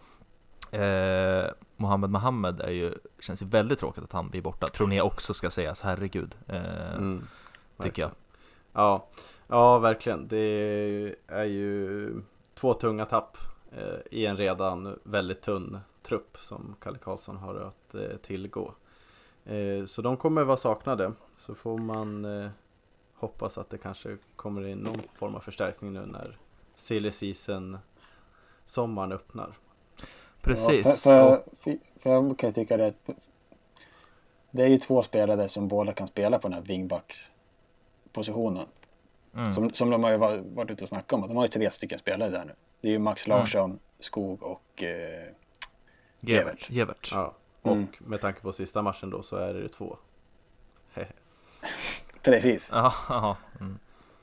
Eh, 0.70 1.46
Mohammed 1.76 2.10
Mohammed 2.10 2.60
är 2.60 2.70
ju, 2.70 2.94
känns 3.20 3.42
ju 3.42 3.46
väldigt 3.46 3.78
tråkigt 3.78 4.04
att 4.04 4.12
han 4.12 4.28
blir 4.30 4.42
borta. 4.42 4.66
Tror 4.66 4.86
ni 4.86 5.00
också 5.00 5.34
ska 5.34 5.50
sägas, 5.50 5.82
herregud. 5.82 6.34
Eh, 6.46 6.94
Mm, 6.96 7.26
tycker 7.82 8.02
jag. 8.02 8.10
Ja, 8.72 9.06
ja 9.48 9.78
verkligen. 9.78 10.28
Det 10.28 11.14
är 11.26 11.44
ju 11.44 12.10
två 12.54 12.74
tunga 12.74 13.06
tapp 13.06 13.38
eh, 13.72 13.98
i 14.10 14.26
en 14.26 14.36
redan 14.36 14.98
väldigt 15.02 15.40
tunn 15.42 15.78
trupp 16.02 16.38
som 16.38 16.76
Kalle 16.80 16.98
Karlsson 16.98 17.36
har 17.36 17.54
att 17.54 17.94
eh, 17.94 18.16
tillgå. 18.22 18.74
Eh, 19.44 19.84
så 19.86 20.02
de 20.02 20.16
kommer 20.16 20.44
vara 20.44 20.56
saknade. 20.56 21.12
Så 21.36 21.54
får 21.54 21.78
man 21.78 22.26
hoppas 23.14 23.58
att 23.58 23.70
det 23.70 23.78
kanske 23.78 24.16
kommer 24.36 24.66
in 24.66 24.78
någon 24.78 25.00
form 25.14 25.34
av 25.34 25.40
förstärkning 25.40 25.92
nu 25.92 26.06
när 26.06 26.38
silly 26.74 27.10
season 27.10 27.78
sommaren 28.64 29.12
öppnar. 29.12 29.52
Precis. 30.40 31.06
Ja, 31.06 31.12
för, 31.12 31.36
för, 31.36 31.42
för, 31.60 31.78
för 32.00 32.10
jag 32.10 32.38
kan 32.38 32.52
tycka 32.52 32.76
det. 32.76 32.86
att- 32.86 33.10
Det 34.50 34.62
är 34.62 34.68
ju 34.68 34.78
två 34.78 35.02
spelare 35.02 35.48
som 35.48 35.68
båda 35.68 35.92
kan 35.92 36.06
spela 36.06 36.38
på 36.38 36.48
den 36.48 36.52
här 36.54 36.62
wingbackspositionen. 36.62 38.66
Mm, 39.36 39.54
Som, 39.54 39.72
som 39.72 39.90
de 39.90 40.04
har 40.04 40.10
ju 40.10 40.16
va- 40.16 40.42
varit 40.54 40.70
ute 40.70 40.82
och 40.84 40.88
snackat 40.88 41.12
om. 41.12 41.28
De 41.28 41.36
har 41.36 41.44
ju 41.44 41.48
tre 41.48 41.70
stycken 41.70 41.98
spelare 41.98 42.30
där 42.30 42.44
nu. 42.44 42.52
Det 42.80 42.88
är 42.88 42.92
ju 42.92 42.98
Max 42.98 43.26
Mm. 43.26 43.38
Larsson, 43.38 43.78
Skog 44.00 44.42
och 44.42 44.82
eh, 44.82 45.24
Gevert. 46.20 46.70
Gevert. 46.70 47.10
Ja, 47.14 47.34
och 47.62 47.72
Mm. 47.72 47.86
med 47.98 48.20
tanke 48.20 48.40
på 48.40 48.52
sista 48.52 48.82
matchen 48.82 49.10
då 49.10 49.22
så 49.22 49.36
är 49.36 49.54
det 49.54 49.68
två. 49.68 49.96
precis. 52.22 52.70
Mm. 53.60 53.78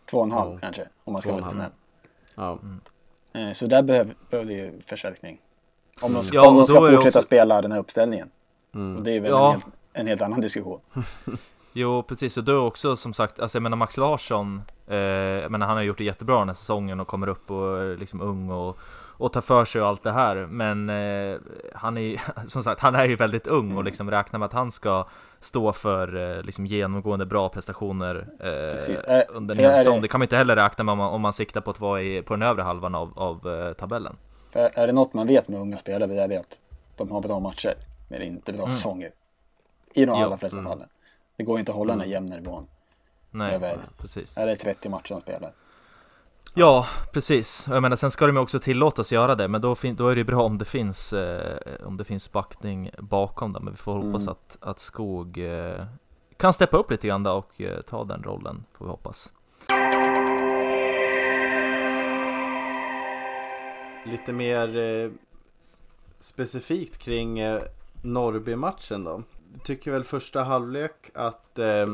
Två 0.10 0.18
och 0.18 0.24
en 0.24 0.32
halv 0.32 0.53
Ja. 0.53 0.60
kanske. 0.60 0.88
Om 1.03 1.13
man 1.13 1.22
ska 1.22 1.32
och 1.34 1.39
vara 1.41 1.46
lite 1.51 1.58
snäll. 1.58 1.72
Ja, 2.36 2.60
Eh, 3.34 3.51
så 3.53 3.65
där 3.65 3.82
behöver, 3.82 4.15
behöver 4.30 4.51
det 4.53 4.58
ju 4.60 4.82
förstärkning. 4.82 5.41
Om 6.01 6.13
de, 6.13 6.25
Ja, 6.32 6.48
om 6.50 6.56
de 6.56 6.62
och 6.62 6.68
ska 6.70 6.77
är 6.88 6.96
fortsätta 6.96 7.20
också- 7.20 7.27
spela 7.27 7.62
den 7.62 7.72
här 7.72 7.80
uppställningen. 7.80 8.30
Och 8.70 8.75
mm. 8.75 9.03
det 9.03 9.12
är 9.12 9.20
väl 9.22 9.32
Ja. 9.32 9.48
en, 9.53 9.62
helt, 9.62 9.65
en 9.94 10.08
helt 10.08 10.22
annan 10.22 10.41
diskussion. 10.41 10.80
Jo, 11.74 12.03
precis. 12.03 12.38
Och 12.38 12.44
då 12.44 12.58
också 12.68 12.96
som 12.96 13.13
sagt, 13.13 13.39
alltså 13.39 13.56
jag 13.58 13.63
menar 13.63 13.77
Max 13.77 13.98
Larsson, 13.98 14.62
jag 14.95 15.51
menar 15.51 15.67
han 15.67 15.75
har 15.77 15.83
gjort 15.83 15.98
det 15.98 16.03
jättebra 16.03 16.39
den 16.39 16.48
här 16.50 16.55
säsongen 16.55 17.00
och 17.00 17.07
kommer 17.07 17.27
upp 17.27 17.51
och 17.51 17.77
är 17.79 17.98
liksom 17.98 18.21
ung 18.21 18.50
och, 18.50 18.77
och 19.17 19.33
tar 19.33 19.41
för 19.41 19.65
sig 19.65 19.81
och 19.81 19.88
allt 19.88 20.03
det 20.03 20.12
här. 20.12 20.36
Men 20.36 20.89
eh, 20.89 21.39
han 21.74 21.98
är 21.98 22.21
som 22.48 22.63
sagt, 22.63 22.81
han 22.81 22.95
är 22.95 23.05
ju 23.05 23.15
väldigt 23.15 23.48
ung 23.48 23.77
och 23.77 23.83
liksom 23.83 24.12
räknar 24.12 24.39
med 24.39 24.45
att 24.45 24.53
han 24.53 24.71
ska 24.71 25.05
stå 25.39 25.74
för 25.74 26.38
eh, 26.38 26.43
liksom 26.43 26.65
genomgående 26.65 27.25
bra 27.25 27.50
prestationer 27.50 28.27
eh, 28.39 29.15
Är- 29.15 29.31
under 29.31 29.60
en 29.60 29.74
säsong. 29.74 30.01
det- 30.01 30.07
kan 30.07 30.19
man 30.19 30.25
inte 30.25 30.38
heller 30.38 30.55
räkna 30.55 30.83
med 30.83 30.91
om 30.91 30.98
man, 30.98 31.13
om 31.13 31.21
man 31.21 31.33
siktar 31.33 31.62
på 31.62 31.71
att 31.71 31.79
vara 31.79 32.01
i, 32.01 32.21
på 32.21 32.33
den 32.33 32.41
övre 32.41 32.62
halvan 32.62 32.95
av, 32.95 33.13
av 33.19 33.48
eh, 33.67 33.74
tabellen. 33.74 34.15
Är 34.53 34.88
det 34.88 34.93
något 34.93 35.13
man 35.13 35.27
vet 35.27 35.48
med 35.48 35.60
unga 35.60 35.77
spelare 35.77 36.07
det 36.13 36.21
är 36.21 36.27
det 36.27 36.38
att 36.38 36.57
de 36.98 37.12
har 37.12 37.21
bra 37.21 37.39
matcher. 37.39 37.74
Men 38.07 38.21
inte 38.21 38.53
bra 38.53 38.63
Mm. 38.63 38.75
säsonger. 38.75 39.10
I 39.93 40.05
de 40.05 40.12
allra 40.24 40.38
flesta 40.38 40.57
mm. 40.57 40.69
fallen. 40.71 40.88
Det 41.38 41.43
går 41.43 41.60
inte 41.60 41.71
att 41.71 41.77
hålla 41.77 41.93
den 41.93 42.00
här 42.00 42.07
Mm. 42.07 42.12
jämna 42.13 42.36
nivån. 42.36 42.67
Nej, 43.31 43.55
Över- 43.55 43.79
precis. 43.97 44.38
Är 44.38 44.47
det 44.47 44.55
30 44.55 44.89
matcher 44.89 45.09
de 45.13 45.21
spelar. 45.21 45.51
Ja, 46.53 46.88
precis. 47.13 47.65
Jag 47.69 47.81
menar, 47.81 47.95
sen 47.95 48.11
ska 48.11 48.27
de 48.27 48.35
ju 48.35 48.41
också 48.41 48.59
tillåtas 48.59 49.11
göra 49.11 49.35
det, 49.35 49.47
men 49.47 49.61
då, 49.61 49.75
då 49.95 50.07
är 50.07 50.15
det 50.15 50.19
ju 50.19 50.25
bra 50.25 50.43
om 50.43 50.57
det 50.57 50.65
finns, 50.65 51.13
eh, 51.13 51.57
om 51.85 51.97
det 51.97 52.03
finns 52.03 52.31
backning 52.31 52.91
bakom 53.00 53.53
det. 53.53 53.59
Men 53.59 53.73
vi 53.73 53.77
får 53.77 53.93
hoppas 53.93 54.21
Mm. 54.23 54.31
att, 54.31 54.57
att 54.61 54.79
Skog 54.79 55.38
eh, 55.38 55.85
kan 56.38 56.53
steppa 56.53 56.77
upp 56.77 56.91
lite 56.91 57.07
grann 57.07 57.27
och 57.27 57.61
eh, 57.61 57.81
ta 57.81 58.03
den 58.03 58.23
rollen, 58.23 58.63
får 58.77 58.85
vi 58.85 58.91
hoppas. 58.91 59.33
Lite 64.05 64.33
mer 64.33 64.77
eh, 64.77 65.11
specifikt 66.19 66.97
kring 66.97 67.39
eh, 67.39 67.61
Norrby-matchen 68.01 69.03
då. 69.03 69.23
Jag 69.53 69.63
tycker 69.63 69.91
väl 69.91 70.03
första 70.03 70.43
halvlek 70.43 70.91
att 71.13 71.59
eh, 71.59 71.88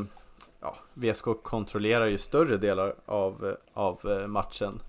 ja, 0.60 0.76
VSK 0.94 1.24
kontrollerar 1.42 2.06
ju 2.06 2.18
större 2.18 2.56
delar 2.56 2.94
av, 3.06 3.56
av 3.72 4.10
eh, 4.10 4.26
matchen. 4.26 4.82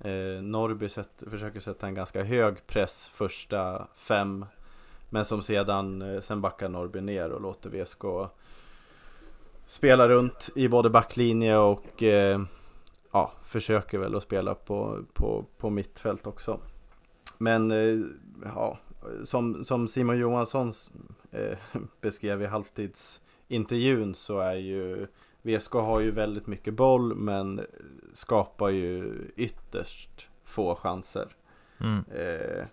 Eh, 0.00 0.42
Norrby 0.42 0.88
sätt, 0.88 1.22
försöker 1.30 1.60
sätta 1.60 1.86
en 1.86 1.94
ganska 1.94 2.22
hög 2.22 2.66
press 2.66 3.08
första 3.08 3.86
fem. 3.94 4.46
Men 5.10 5.24
som 5.24 5.42
sedan, 5.42 6.02
eh, 6.02 6.20
sen 6.20 6.40
backar 6.40 6.68
Norrby 6.68 7.00
ner 7.00 7.30
och 7.30 7.40
låter 7.40 7.70
VSK 7.70 8.04
spela 9.66 10.08
runt 10.08 10.50
i 10.54 10.68
både 10.68 10.90
backlinje 10.90 11.56
och 11.56 12.02
eh, 12.02 12.42
ja, 13.12 13.32
försöker 13.44 13.98
väl 13.98 14.14
att 14.14 14.22
spela 14.22 14.54
på, 14.54 15.04
på, 15.12 15.46
på 15.58 15.70
mittfält 15.70 16.26
också. 16.26 16.60
Men 17.38 17.70
eh, 17.70 17.98
ja, 18.44 18.78
som, 19.24 19.64
som 19.64 19.88
Simon 19.88 20.18
Johansson 20.18 20.72
eh, 21.30 21.58
beskrev 22.00 22.42
i 22.42 22.46
halvtids 22.46 23.20
halvtidsintervjun 23.52 24.14
så 24.14 24.40
är 24.40 24.54
ju 24.54 25.06
VSK 25.42 25.72
har 25.72 26.00
ju 26.00 26.10
väldigt 26.10 26.46
mycket 26.46 26.74
boll 26.74 27.14
men 27.14 27.66
skapar 28.12 28.68
ju 28.68 29.14
ytterst 29.36 30.28
få 30.44 30.74
chanser. 30.74 31.28
Mm. 31.80 32.04
Eh, 32.14 32.66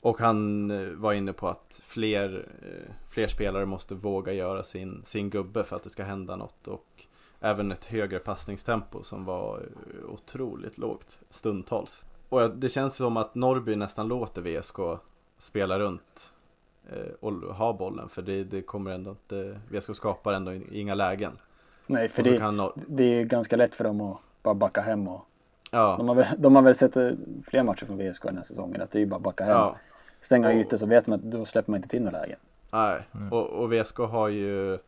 och 0.00 0.20
han 0.20 0.70
eh, 0.70 0.88
var 0.88 1.12
inne 1.12 1.32
på 1.32 1.48
att 1.48 1.80
fler, 1.82 2.48
eh, 2.62 2.94
fler 3.10 3.28
spelare 3.28 3.66
måste 3.66 3.94
våga 3.94 4.32
göra 4.32 4.62
sin, 4.62 5.02
sin 5.04 5.30
gubbe 5.30 5.64
för 5.64 5.76
att 5.76 5.82
det 5.82 5.90
ska 5.90 6.04
hända 6.04 6.36
något. 6.36 6.68
Och 6.68 7.06
även 7.40 7.72
ett 7.72 7.84
högre 7.84 8.18
passningstempo 8.18 9.02
som 9.02 9.24
var 9.24 9.58
eh, 9.58 10.10
otroligt 10.10 10.78
lågt 10.78 11.20
stundtals. 11.30 12.04
Och 12.30 12.50
det 12.50 12.68
känns 12.68 12.96
som 12.96 13.16
att 13.16 13.34
Norrby 13.34 13.76
nästan 13.76 14.08
låter 14.08 14.42
VSK 14.42 15.00
spela 15.38 15.78
runt 15.78 16.32
och 17.20 17.32
ha 17.32 17.72
bollen. 17.72 18.08
För 18.08 18.22
det, 18.22 18.44
det 18.44 18.62
kommer 18.62 18.90
ändå 18.90 19.10
inte, 19.10 19.60
VSK 19.68 19.96
skapar 19.96 20.32
ändå 20.32 20.52
inga 20.54 20.94
lägen. 20.94 21.32
Nej, 21.86 22.08
för 22.08 22.22
det, 22.22 22.38
kan 22.38 22.70
det 22.86 23.04
är 23.04 23.24
ganska 23.24 23.56
lätt 23.56 23.74
för 23.74 23.84
dem 23.84 24.00
att 24.00 24.16
bara 24.42 24.54
backa 24.54 24.80
hem. 24.80 25.08
Och, 25.08 25.20
ja, 25.70 25.94
de, 25.98 26.08
har 26.08 26.14
väl, 26.14 26.26
de 26.38 26.56
har 26.56 26.62
väl 26.62 26.74
sett 26.74 26.96
eh, 26.96 27.10
fler 27.46 27.62
matcher 27.62 27.86
från 27.86 27.98
VSK 27.98 28.22
den 28.22 28.36
här 28.36 28.42
säsongen. 28.44 28.82
Att 28.82 28.90
det 28.90 28.98
är 28.98 29.00
ju 29.00 29.06
bara 29.06 29.16
att 29.16 29.22
backa 29.22 29.44
hem. 29.44 29.52
ja. 29.52 29.76
Stänga 30.20 30.48
Och- 30.48 30.54
ytor 30.54 30.76
så 30.76 30.86
vet 30.86 31.06
man 31.06 31.18
att 31.18 31.24
då 31.24 31.44
släpper 31.44 31.70
man 31.70 31.78
inte 31.78 31.88
till 31.88 32.02
några 32.02 32.18
lägen. 32.20 32.38
Nej, 32.70 33.00
Mm. 33.14 33.32
och, 33.32 33.46
och 33.46 33.72
VSK 33.72 33.98
har 33.98 34.28
ju... 34.28 34.78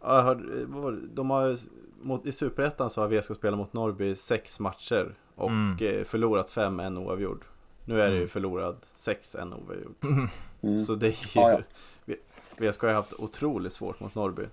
var 0.00 0.92
det? 0.92 1.06
de 1.14 1.30
har, 1.30 1.56
mot, 2.02 2.26
I 2.26 2.32
Superettan 2.32 2.90
så 2.90 3.00
har 3.00 3.08
VSK 3.08 3.34
spelat 3.34 3.58
mot 3.58 3.72
Norrby 3.72 4.14
sex 4.14 4.60
matcher 4.60 5.14
och 5.34 5.50
Mm. 5.50 5.76
eh, 5.80 6.04
förlorat 6.04 6.50
fem, 6.50 6.80
en 6.80 6.98
oavgjord. 6.98 7.44
Nu 7.84 8.00
är 8.02 8.06
det 8.06 8.12
ju 8.14 8.16
Mm. 8.20 8.28
förlorad 8.28 8.76
sex, 8.96 9.34
en 9.34 9.52
oavgjord. 9.52 9.94
Mm. 10.04 10.28
Så 10.86 10.94
det 10.94 11.06
är 11.06 11.10
ju... 11.10 11.40
Ja, 11.40 11.50
ja. 11.52 11.60
V- 12.04 12.16
VSK 12.70 12.82
har 12.82 12.92
haft 12.92 13.12
otroligt 13.12 13.72
svårt 13.72 14.00
mot 14.00 14.14
Norrby. 14.14 14.44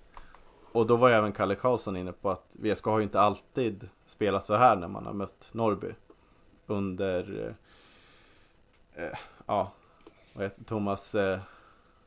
Och 0.71 0.87
då 0.87 0.95
var 0.95 1.07
ju 1.09 1.13
även 1.15 1.31
Kalle 1.31 1.55
Karlsson 1.55 1.97
inne 1.97 2.11
på 2.11 2.31
att 2.31 2.55
VSK 2.59 2.85
har 2.85 2.97
ju 2.99 3.03
inte 3.03 3.19
alltid 3.21 3.89
spelat 4.05 4.45
så 4.45 4.55
här 4.55 4.75
när 4.75 4.87
man 4.87 5.05
har 5.05 5.13
mött 5.13 5.49
Norrby. 5.51 5.87
Under... 6.67 7.55
Eh, 8.95 9.03
eh, 9.05 9.17
ja, 9.45 9.71
vad 10.33 10.43
heter 10.43 10.63
Thomas... 10.63 11.15
Eh, 11.15 11.39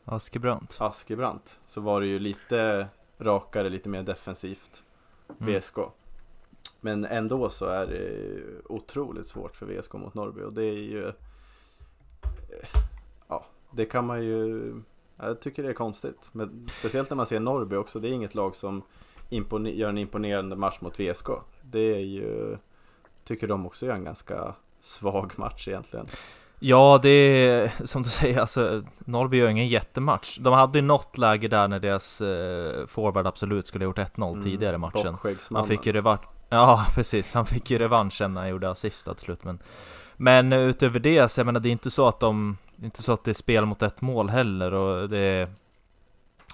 Askebrant. 0.05 0.77
Askebrandt 0.81 1.59
så 1.67 1.81
var 1.81 2.01
det 2.01 2.07
ju 2.07 2.19
lite 2.19 2.89
rakare, 3.19 3.69
lite 3.69 3.89
mer 3.89 4.03
defensivt 4.03 4.85
Mm. 5.41 5.61
VSK. 5.61 5.77
Men 6.81 7.05
ändå 7.05 7.51
så 7.51 7.65
är 7.67 7.87
det 7.87 8.13
otroligt 8.65 9.27
svårt 9.27 9.57
för 9.57 9.67
VSK 9.67 9.93
mot 9.93 10.15
Norrby 10.15 10.43
och 10.43 10.53
det 10.53 10.65
är 10.65 10.73
ju 10.73 11.09
eh, 11.09 11.15
det 13.79 13.85
kan 13.85 14.07
man 14.07 14.25
ju 14.25 14.75
Jag 15.17 15.41
tycker 15.41 15.62
det 15.62 15.69
är 15.69 15.75
konstigt. 15.75 16.29
Men 16.33 16.67
speciellt 16.73 17.11
när 17.11 17.17
man 17.17 17.27
ser 17.27 17.41
Norrby 17.41 17.77
också. 17.77 18.01
Det 18.01 18.09
är 18.09 18.12
inget 18.12 18.35
lag 18.35 18.57
som 18.57 18.83
impone- 19.31 19.75
gör 19.75 19.88
en 19.88 19.99
imponerande 19.99 20.57
match 20.57 20.79
mot 20.81 21.01
VSK. 21.01 21.29
Det 21.62 21.95
är 21.95 21.99
ju 21.99 22.57
Tycker 23.25 23.47
de 23.47 23.67
också 23.67 23.87
gör 23.87 23.95
en 23.95 24.05
ganska 24.05 24.55
svag 24.81 25.33
match 25.37 25.69
egentligen. 25.69 26.07
Ja, 26.59 26.99
det 27.03 27.09
är 27.09 27.87
som 27.87 28.03
du 28.03 28.09
säger, 28.11 28.41
alltså 28.41 28.83
Norrby 28.99 29.37
gör 29.37 29.49
ingen 29.49 29.69
jättematch. 29.69 30.38
De 30.38 30.53
hade 30.53 30.79
ju 30.79 30.83
något 30.83 31.19
läge 31.19 31.49
där 31.49 31.69
när 31.69 31.81
deras 31.81 32.21
eh, 32.21 32.87
forward 32.87 33.27
absolut 33.27 33.67
skulle 33.67 33.85
ha 33.85 33.88
gjort 33.88 33.99
1-0 33.99 34.29
Mm, 34.33 34.43
tidigare 34.43 34.75
i 34.75 34.79
matchen. 34.79 35.17
Han 35.51 35.67
fick 35.67 35.87
ju 35.87 35.93
revansch. 35.93 36.23
Ja, 36.49 36.87
precis. 36.95 37.35
Han 37.35 37.47
fick 37.47 37.71
ju 37.71 37.79
revanschen 37.79 38.35
när 38.35 38.41
han 38.41 38.51
gjorde 38.51 38.71
assist 38.71 39.07
till 39.07 39.17
slut. 39.17 39.45
Men, 39.45 39.59
men 40.17 40.53
utöver 40.53 41.01
det, 41.01 41.29
så 41.29 41.41
jag 41.41 41.47
menar, 41.47 41.61
det 41.61 41.69
är 41.69 41.71
inte 41.71 41.91
så 41.91 42.09
att 42.09 42.21
de... 42.21 42.57
Inte 42.83 43.03
så 43.03 43.12
att 43.12 43.25
det 43.25 43.31
är 43.31 43.35
spel 43.35 43.64
mot 43.64 43.83
ett 43.83 44.01
mål 44.01 44.31
heller 44.31 44.75
och 44.75 45.09
det 45.09 45.19
är... 45.19 45.49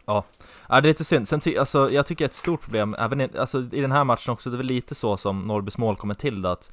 Ja, 0.06 0.24
ja 0.68 0.80
det 0.80 0.86
är 0.86 0.90
lite 0.90 1.04
synd. 1.04 1.28
Sen 1.28 1.40
ty, 1.40 1.56
alltså, 1.58 1.90
jag 1.90 2.06
tycker 2.06 2.24
ett 2.24 2.34
stort 2.34 2.60
problem, 2.62 2.96
även 2.98 3.20
i, 3.20 3.28
alltså, 3.38 3.58
i 3.72 3.80
den 3.80 3.92
här 3.92 4.04
matchen 4.04 4.32
också, 4.32 4.50
det 4.50 4.56
är 4.56 4.58
väl 4.58 4.66
lite 4.66 4.94
så 4.94 5.16
som 5.16 5.40
Norrbys 5.40 5.78
mål 5.78 5.96
kommer 5.96 6.14
till 6.14 6.42
det, 6.42 6.52
att 6.52 6.72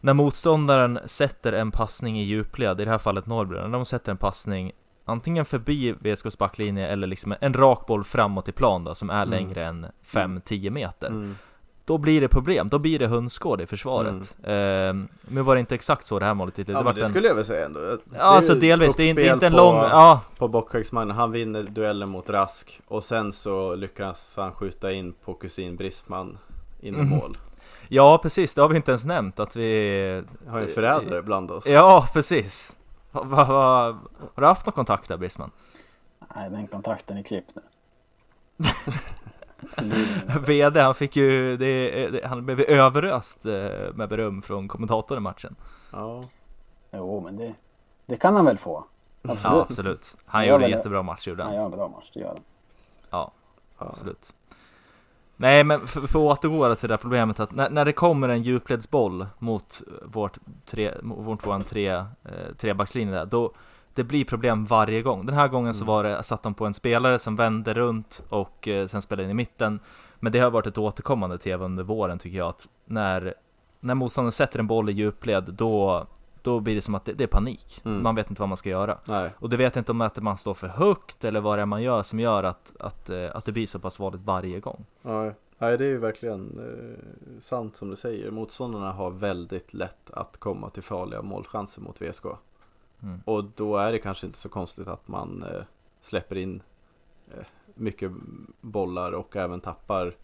när 0.00 0.14
motståndaren 0.14 0.98
sätter 1.06 1.52
en 1.52 1.70
passning 1.70 2.20
i 2.20 2.22
djupled, 2.22 2.80
i 2.80 2.84
det 2.84 2.90
här 2.90 2.98
fallet 2.98 3.26
Norrby, 3.26 3.54
när 3.54 3.68
de 3.68 3.84
sätter 3.84 4.12
en 4.12 4.18
passning 4.18 4.72
antingen 5.04 5.44
förbi 5.44 5.92
VSKs 6.00 6.38
backlinje 6.38 6.88
eller 6.88 7.06
liksom 7.06 7.34
en 7.40 7.54
rak 7.54 7.86
boll 7.86 8.04
framåt 8.04 8.48
i 8.48 8.52
plan 8.52 8.84
då, 8.84 8.94
som 8.94 9.10
är 9.10 9.22
Mm. 9.22 9.30
längre 9.30 9.66
än 9.66 9.86
5-10 10.04 10.70
meter. 10.70 11.06
Mm. 11.06 11.36
Då 11.88 11.98
blir 11.98 12.20
det 12.20 12.28
problem, 12.28 12.68
då 12.68 12.78
blir 12.78 12.98
det 12.98 13.06
hönsgård 13.06 13.60
i 13.60 13.66
försvaret. 13.66 14.36
Mm. 14.42 15.00
Eh, 15.00 15.06
nu 15.32 15.42
var 15.42 15.54
det 15.54 15.60
inte 15.60 15.74
exakt 15.74 16.06
så 16.06 16.18
det 16.18 16.24
här 16.24 16.34
målet 16.34 16.54
det, 16.54 16.68
ja, 16.68 16.82
det, 16.82 16.92
det 16.92 17.00
en... 17.00 17.08
skulle 17.08 17.28
jag 17.28 17.34
väl 17.34 17.44
säga 17.44 17.66
ändå. 17.66 17.80
Det 17.80 17.98
ja, 18.14 18.20
alltså 18.20 18.54
delvis, 18.54 18.96
det 18.96 19.10
är, 19.10 19.32
inte 19.32 19.46
en 19.46 19.52
lång... 19.52 19.76
Ja. 19.76 20.20
På 20.38 20.48
bockhögsmannen, 20.48 21.16
han 21.16 21.32
vinner 21.32 21.62
duellen 21.62 22.08
mot 22.08 22.30
Rask 22.30 22.80
och 22.88 23.04
sen 23.04 23.32
så 23.32 23.74
lyckas 23.74 24.34
han 24.36 24.52
skjuta 24.52 24.92
in 24.92 25.12
på 25.12 25.34
kusin 25.34 25.76
Brisman 25.76 26.38
in 26.80 26.94
i 26.94 26.98
mm. 26.98 27.08
mål. 27.08 27.38
Ja, 27.88 28.18
precis, 28.18 28.54
det 28.54 28.62
har 28.62 28.68
vi 28.68 28.76
inte 28.76 28.90
ens 28.90 29.04
nämnt 29.04 29.40
att 29.40 29.56
vi... 29.56 30.22
Har 30.48 30.60
en 30.60 30.68
förrädare 30.68 31.22
bland 31.22 31.50
oss. 31.50 31.66
Ja, 31.66 32.08
precis. 32.12 32.76
Va, 33.10 33.22
va, 33.22 33.44
va, 33.44 33.98
har 34.34 34.40
du 34.42 34.46
haft 34.46 34.66
någon 34.66 34.72
kontakt 34.72 35.08
där, 35.08 35.16
Brisman? 35.16 35.50
Nej, 36.36 36.50
den 36.50 36.66
kontakten 36.66 37.16
är 37.16 37.22
klippt 37.22 37.52
nu. 37.54 37.62
VD, 40.46 40.80
han 40.80 40.94
fick 40.94 41.16
ju, 41.16 41.56
det, 41.56 42.08
det, 42.10 42.26
han 42.26 42.44
blev 42.44 42.60
överöst 42.60 43.46
eh, 43.46 43.94
med 43.94 44.08
beröm 44.08 44.42
från 44.42 44.68
kommentatorn 44.68 45.18
i 45.18 45.20
matchen. 45.20 45.56
Ja. 45.92 46.24
Jo, 46.90 47.20
men 47.20 47.36
det, 47.36 47.54
det 48.06 48.16
kan 48.16 48.36
han 48.36 48.44
väl 48.44 48.58
få. 48.58 48.84
Absolut. 49.22 49.42
Ja, 49.44 49.60
absolut. 49.62 50.16
Han 50.26 50.46
gjorde 50.46 50.64
en 50.64 50.70
jättebra 50.70 51.02
match, 51.02 51.28
gjorde 51.28 51.42
han. 51.42 51.52
Han 51.52 51.56
gör 51.56 51.64
en 51.64 51.70
bra 51.70 51.88
match, 51.88 52.10
det 52.14 52.20
gör 52.20 52.28
han. 52.28 52.40
Ja, 53.10 53.30
absolut. 53.78 54.32
Nej, 55.40 55.64
men 55.64 55.86
för, 55.86 56.00
för 56.00 56.32
att 56.32 56.44
återgå 56.44 56.74
till 56.74 56.88
det 56.88 56.92
här 56.92 56.98
problemet 56.98 57.40
att 57.40 57.52
när, 57.52 57.70
när 57.70 57.84
det 57.84 57.92
kommer 57.92 58.28
en 58.28 58.42
djupledsboll 58.42 59.26
mot 59.38 59.82
vårt 60.02 60.38
tre, 60.64 60.94
mot 61.02 61.46
våran 61.46 61.62
tre, 61.62 61.88
eh, 61.88 62.04
trebackslinje 62.56 63.14
där, 63.14 63.26
då 63.26 63.52
det 63.98 64.04
blir 64.04 64.24
problem 64.24 64.64
varje 64.64 65.02
gång. 65.02 65.26
Den 65.26 65.34
här 65.34 65.48
gången 65.48 65.74
så 65.74 65.84
mm. 65.84 65.94
var 65.94 66.04
det, 66.04 66.22
satt 66.22 66.42
de 66.42 66.54
på 66.54 66.66
en 66.66 66.74
spelare 66.74 67.18
som 67.18 67.36
vände 67.36 67.74
runt 67.74 68.22
och 68.28 68.68
eh, 68.68 68.86
sen 68.86 69.02
spelade 69.02 69.24
in 69.24 69.30
i 69.30 69.34
mitten. 69.34 69.80
Men 70.20 70.32
det 70.32 70.38
har 70.38 70.50
varit 70.50 70.66
ett 70.66 70.78
återkommande 70.78 71.38
tv 71.38 71.64
under 71.64 71.82
våren 71.82 72.18
tycker 72.18 72.38
jag 72.38 72.48
att 72.48 72.68
när, 72.84 73.34
när 73.80 73.94
motståndaren 73.94 74.32
sätter 74.32 74.58
en 74.58 74.66
boll 74.66 74.90
i 74.90 74.92
djupled 74.92 75.44
då, 75.44 76.06
då 76.42 76.60
blir 76.60 76.74
det 76.74 76.80
som 76.80 76.94
att 76.94 77.04
det, 77.04 77.12
det 77.12 77.24
är 77.24 77.28
panik. 77.28 77.82
Mm. 77.84 78.02
Man 78.02 78.14
vet 78.14 78.30
inte 78.30 78.42
vad 78.42 78.48
man 78.48 78.56
ska 78.56 78.68
göra. 78.68 78.98
Nej. 79.04 79.30
Och 79.38 79.50
det 79.50 79.56
vet 79.56 79.76
inte 79.76 79.92
om 79.92 80.00
att 80.00 80.22
man 80.22 80.38
står 80.38 80.54
för 80.54 80.68
högt 80.68 81.24
eller 81.24 81.40
vad 81.40 81.58
det 81.58 81.62
är 81.62 81.66
man 81.66 81.82
gör 81.82 82.02
som 82.02 82.20
gör 82.20 82.44
att, 82.44 82.72
att, 82.80 83.10
eh, 83.10 83.26
att 83.34 83.44
det 83.44 83.52
blir 83.52 83.66
så 83.66 83.78
pass 83.78 83.96
farligt 83.96 84.20
varje 84.24 84.60
gång. 84.60 84.86
Nej. 85.02 85.34
Nej, 85.60 85.78
det 85.78 85.84
är 85.84 85.88
ju 85.88 85.98
verkligen 85.98 86.58
eh, 86.58 87.40
sant 87.40 87.76
som 87.76 87.90
du 87.90 87.96
säger. 87.96 88.30
Motståndarna 88.30 88.92
har 88.92 89.10
väldigt 89.10 89.74
lätt 89.74 90.10
att 90.10 90.36
komma 90.36 90.70
till 90.70 90.82
farliga 90.82 91.22
målchanser 91.22 91.80
mot 91.80 92.02
VSK. 92.02 92.24
Mm. 93.02 93.20
Och 93.24 93.44
då 93.44 93.76
är 93.76 93.92
det 93.92 93.98
kanske 93.98 94.26
inte 94.26 94.38
så 94.38 94.48
konstigt 94.48 94.88
att 94.88 95.08
man 95.08 95.42
eh, 95.42 95.62
släpper 96.00 96.36
in 96.36 96.62
eh, 97.30 97.44
mycket 97.74 98.12
bollar 98.60 99.12
och 99.12 99.36
även 99.36 99.60
tappar 99.60 100.16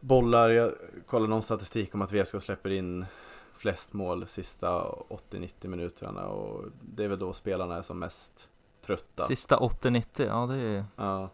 bollar. 0.00 0.50
Jag 0.50 0.72
kollar 1.06 1.26
någon 1.26 1.42
statistik 1.42 1.94
om 1.94 2.02
att 2.02 2.12
VSK 2.12 2.42
släpper 2.42 2.70
in 2.70 3.06
flest 3.54 3.92
mål 3.92 4.26
sista 4.26 4.82
80-90 5.30 5.68
minuterna 5.68 6.26
och 6.26 6.64
det 6.80 7.04
är 7.04 7.08
väl 7.08 7.18
då 7.18 7.32
spelarna 7.32 7.76
är 7.76 7.82
som 7.82 7.98
mest 7.98 8.50
trötta. 8.86 9.22
Sista 9.22 9.56
80-90, 9.56 10.04
ja 10.26 10.46
det 10.46 10.56
är... 10.56 10.84
Ja, 10.96 11.30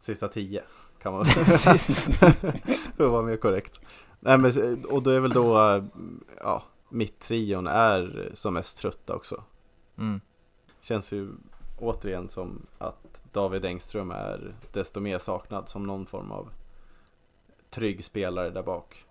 sista 0.00 0.28
10 0.28 0.62
kan 1.02 1.12
man 1.12 1.24
säga. 1.24 1.78
För 2.96 3.04
att 3.04 3.10
vara 3.10 3.22
mer 3.22 3.36
korrekt. 3.36 3.80
Nej, 4.20 4.38
men, 4.38 4.84
och 4.84 5.02
då 5.02 5.10
är 5.10 5.20
väl 5.20 5.32
då, 5.32 5.82
ja, 6.40 6.62
mitt-trion 6.88 7.66
är 7.66 8.30
som 8.34 8.54
mest 8.54 8.78
trötta 8.78 9.14
också. 9.14 9.44
Mm. 9.98 10.20
Känns 10.80 11.12
ju 11.12 11.28
återigen 11.78 12.28
som 12.28 12.66
att 12.78 13.22
David 13.32 13.64
Engström 13.64 14.10
är 14.10 14.54
desto 14.72 15.00
mer 15.00 15.18
saknad 15.18 15.68
som 15.68 15.86
någon 15.86 16.06
form 16.06 16.32
av 16.32 16.48
trygg 17.70 18.04
spelare 18.04 18.50
där 18.50 18.62
bak. 18.62 19.04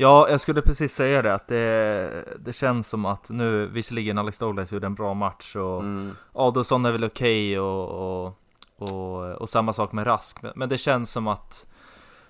Ja, 0.00 0.28
jag 0.30 0.40
skulle 0.40 0.62
precis 0.62 0.94
säga 0.94 1.22
det, 1.22 1.34
att 1.34 1.48
det, 1.48 2.24
det 2.38 2.52
känns 2.52 2.88
som 2.88 3.04
att 3.04 3.30
nu, 3.30 3.66
visserligen 3.66 4.18
Alex 4.18 4.38
Douglas 4.38 4.72
gjorde 4.72 4.86
en 4.86 4.94
bra 4.94 5.14
match 5.14 5.56
och 5.56 5.80
mm. 5.80 6.16
Adolfsson 6.32 6.84
är 6.84 6.92
väl 6.92 7.04
okej 7.04 7.58
okay 7.58 7.58
och, 7.58 8.26
och, 8.26 8.38
och, 8.76 9.32
och, 9.32 9.48
samma 9.48 9.72
sak 9.72 9.92
med 9.92 10.06
Rask, 10.06 10.38
men 10.54 10.68
det 10.68 10.78
känns 10.78 11.10
som 11.10 11.26
att 11.26 11.66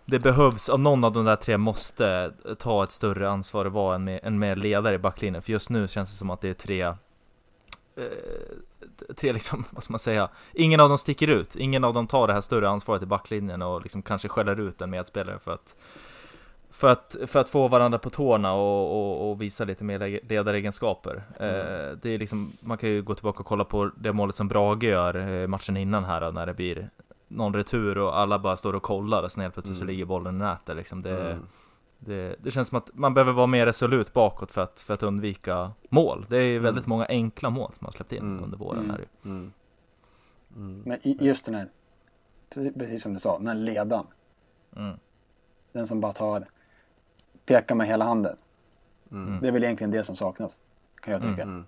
det 0.05 0.19
behövs, 0.19 0.69
och 0.69 0.81
någon 0.81 1.05
av 1.05 1.13
de 1.13 1.25
där 1.25 1.37
tre 1.37 1.59
måste 1.59 2.33
ta 2.59 2.85
ett 2.85 2.93
större 2.93 3.31
ansvar 3.31 3.65
och 3.65 3.73
vara 3.73 3.95
en 3.95 4.05
mer, 4.05 4.21
en 4.23 4.39
mer 4.39 4.57
ledare 4.57 4.95
i 4.95 4.99
backlinjen, 4.99 5.43
för 5.43 5.53
just 5.53 5.71
nu 5.71 5.89
känns 5.89 6.11
det 6.11 6.17
som 6.17 6.31
att 6.31 6.41
det 6.41 6.49
är 6.49 6.55
tre 6.55 6.95
tre 9.17 9.33
liksom, 9.33 9.65
vad 9.71 9.83
ska 9.83 9.93
man 9.93 9.99
säga, 9.99 10.29
ingen 10.53 10.81
av 10.81 10.89
dem 10.89 10.99
sticker 10.99 11.29
ut, 11.29 11.57
ingen 11.57 11.85
av 11.85 11.95
dem 11.95 12.07
tar 12.07 12.27
det 12.27 12.33
här 12.33 12.41
större 12.41 12.69
ansvaret 12.69 13.03
i 13.03 13.07
backlinjen 13.07 13.63
och 13.63 13.83
liksom 13.83 14.03
kanske 14.03 14.29
skäller 14.29 14.61
ut 14.61 14.81
en 14.81 14.91
medspelare 14.91 15.39
för 15.39 15.53
att 15.53 15.77
för 16.71 16.89
att, 16.89 17.17
för 17.27 17.41
att 17.41 17.49
få 17.49 17.69
varandra 17.69 17.99
på 17.99 18.11
tårna 18.11 18.53
och, 18.53 18.91
och, 18.91 19.31
och 19.31 19.43
visa 19.43 19.65
lite 19.65 19.85
mer 19.85 20.21
ledaregenskaper. 20.29 21.23
Mm. 21.39 21.55
Eh, 21.55 21.97
det 22.03 22.11
är 22.11 22.19
liksom, 22.19 22.53
man 22.61 22.79
kan 22.79 22.89
ju 22.89 23.03
gå 23.03 23.15
tillbaka 23.15 23.41
och 23.41 23.47
kolla 23.47 23.65
på 23.65 23.91
det 23.97 24.13
målet 24.13 24.37
som 24.37 24.49
Brage 24.49 24.85
gör 24.85 25.41
eh, 25.43 25.47
matchen 25.47 25.77
innan 25.77 26.05
här 26.05 26.33
när 26.33 26.47
det 26.47 26.55
blir 26.55 26.91
någon 27.29 27.55
retur 27.55 27.99
och 27.99 28.19
alla 28.19 28.39
bara 28.39 28.57
står 28.57 28.75
och 28.75 28.83
kollar 28.83 29.23
och 29.23 29.33
sen 29.33 29.43
helt 29.43 29.55
plötsligt 29.55 29.77
mm. 29.77 29.87
så 29.87 29.93
ligger 29.93 30.05
bollen 30.05 30.37
i 30.37 30.39
nätet 30.39 30.77
liksom. 30.77 31.03
Det, 31.03 31.21
mm. 31.21 31.47
Det, 31.99 32.37
det, 32.43 32.51
känns 32.51 32.69
som 32.69 32.79
att 32.79 32.91
man 32.95 33.15
behöver 33.15 33.33
vara 33.33 33.47
mer 33.47 33.67
resolut 33.67 34.13
bakåt 34.13 34.51
för 34.51 34.63
att, 34.63 34.81
för 34.81 34.95
att 34.95 35.03
undvika 35.03 35.73
mål. 35.89 36.27
Det 36.29 36.37
är 36.37 36.61
väldigt 36.61 36.87
mm. 36.87 36.91
många 36.91 37.07
enkla 37.07 37.51
mål 37.51 37.73
som 37.75 37.85
har 37.85 37.93
släppt 37.93 38.13
in 38.13 38.19
mm. 38.19 38.45
under 38.45 38.59
våren. 38.59 38.91
Här 38.91 39.05
mm. 39.25 39.53
mm. 40.57 40.83
Men 40.87 40.99
just 41.03 41.45
den 41.45 41.55
här, 41.55 41.69
precis, 42.51 42.75
precis, 42.75 43.03
som 43.03 43.15
du 43.15 43.21
sa, 43.21 43.39
den 43.39 43.47
här 43.47 43.55
ledan. 43.55 44.07
Mm. 44.77 44.97
Den 45.73 45.87
som 45.87 46.01
bara 46.01 46.13
tar, 46.13 46.49
pekar 47.45 47.75
med 47.75 47.87
hela 47.87 48.05
handen. 48.05 48.37
Mm. 49.11 49.41
Det 49.41 49.49
är 49.49 49.53
väl 49.53 49.65
egentligen 49.65 49.91
det 49.91 50.05
som 50.05 50.17
saknas, 50.17 50.61
kan 51.01 51.13
jag 51.13 51.23
tycka. 51.23 51.65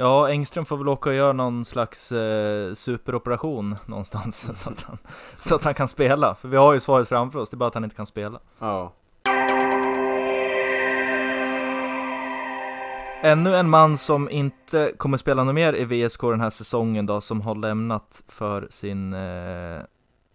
Ja, 0.00 0.28
Engström 0.28 0.64
får 0.64 0.76
väl 0.76 0.88
åka 0.88 1.10
och 1.10 1.16
göra 1.16 1.32
någon 1.32 1.64
slags 1.64 2.12
eh, 2.12 2.74
superoperation 2.74 3.74
någonstans 3.86 4.60
så 4.62 4.70
att, 4.70 4.82
han, 4.82 4.98
så 5.38 5.54
att 5.54 5.64
han 5.64 5.74
kan 5.74 5.88
spela. 5.88 6.34
För 6.34 6.48
vi 6.48 6.56
har 6.56 6.72
ju 6.72 6.80
svaret 6.80 7.08
framför 7.08 7.38
oss, 7.38 7.50
det 7.50 7.54
är 7.54 7.58
bara 7.58 7.68
att 7.68 7.74
han 7.74 7.84
inte 7.84 7.96
kan 7.96 8.06
spela. 8.06 8.38
Ja. 8.58 8.92
Ännu 13.22 13.56
en 13.56 13.70
man 13.70 13.98
som 13.98 14.30
inte 14.30 14.92
kommer 14.96 15.16
spela 15.16 15.44
något 15.44 15.54
mer 15.54 15.72
i 15.72 15.84
VSK 15.84 16.20
den 16.20 16.40
här 16.40 16.50
säsongen 16.50 17.06
då, 17.06 17.20
som 17.20 17.40
har 17.40 17.54
lämnat 17.54 18.22
för 18.28 18.66
sin 18.70 19.12
eh, 19.12 19.80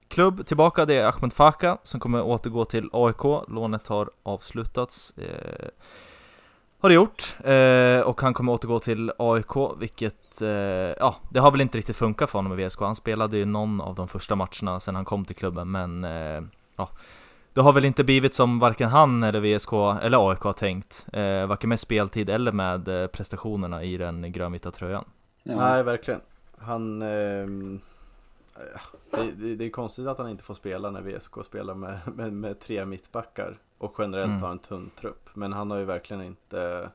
klubb 0.08 0.46
tillbaka, 0.46 0.86
det 0.86 0.94
är 0.94 1.08
Ahmed 1.08 1.34
Faka 1.34 1.78
som 1.84 2.00
kommer 2.00 2.22
återgå 2.22 2.66
till 2.66 2.90
AIK. 2.94 3.24
Lånet 3.48 3.88
har 3.88 4.10
avslutats. 4.24 5.14
Eh, 5.18 5.68
har 6.84 6.90
det 6.90 6.96
gjort, 6.96 7.36
eh, 7.44 8.08
och 8.08 8.22
han 8.22 8.34
kommer 8.34 8.54
återgå 8.54 8.80
till 8.80 9.12
AIK, 9.18 9.80
vilket, 9.80 10.42
eh, 10.42 10.50
ja, 10.50 11.16
det 11.30 11.40
har 11.40 11.52
väl 11.52 11.62
inte 11.62 11.78
riktigt 11.78 11.96
funkat 11.96 12.30
för 12.30 12.40
honom 12.40 12.60
i 12.60 12.66
VSK. 12.66 12.80
Han 12.80 12.96
spelade 12.96 13.38
ju 13.38 13.46
någon 13.46 13.82
av 13.82 13.96
de 13.96 14.08
första 14.08 14.36
matcherna 14.36 14.80
sen 14.80 14.96
han 14.96 15.06
kom 15.06 15.26
till 15.26 15.36
klubben, 15.36 15.72
men 15.72 16.04
eh, 16.04 16.44
ja, 16.76 16.90
det 17.54 17.62
har 17.62 17.74
väl 17.74 17.86
inte 17.86 18.04
blivit 18.04 18.34
som 18.34 18.60
varken 18.60 18.90
han 18.90 19.24
eller 19.24 19.40
VSK 19.40 19.74
eller 20.02 20.30
AIK 20.30 20.40
har 20.40 20.54
tänkt, 20.54 21.06
eh, 21.14 21.48
varken 21.48 21.70
med 21.70 21.80
speltid 21.80 22.30
eller 22.30 22.52
med 22.52 22.88
eh, 22.88 23.08
prestationerna 23.08 23.84
i 23.84 23.98
den 23.98 24.32
grönvita 24.32 24.72
tröjan. 24.72 25.06
Ja. 25.44 25.56
Nej, 25.56 25.84
verkligen. 25.84 26.22
Han... 26.58 27.02
Eh, 27.02 27.48
det, 29.12 29.32
det, 29.38 29.56
det, 29.56 29.66
är 29.66 29.70
konstigt 29.70 30.08
att 30.08 30.18
han 30.18 30.30
inte 30.30 30.44
får 30.44 30.54
spela 30.54 30.92
när 30.92 31.02
VSK 31.02 31.46
spelar 31.46 31.76
med, 31.76 32.00
med, 32.16 32.34
med 32.34 32.60
tre 32.60 32.86
mittbackar 32.86 33.58
och 33.84 33.96
generellt 33.98 34.30
mm. 34.30 34.42
har 34.42 34.52
en 34.52 34.60
tunn 34.60 34.90
trupp. 34.96 35.30
Men 35.34 35.54
han 35.54 35.72
har 35.72 35.78
ju 35.78 35.86
verkligen 35.86 36.24
inte... 36.24 36.92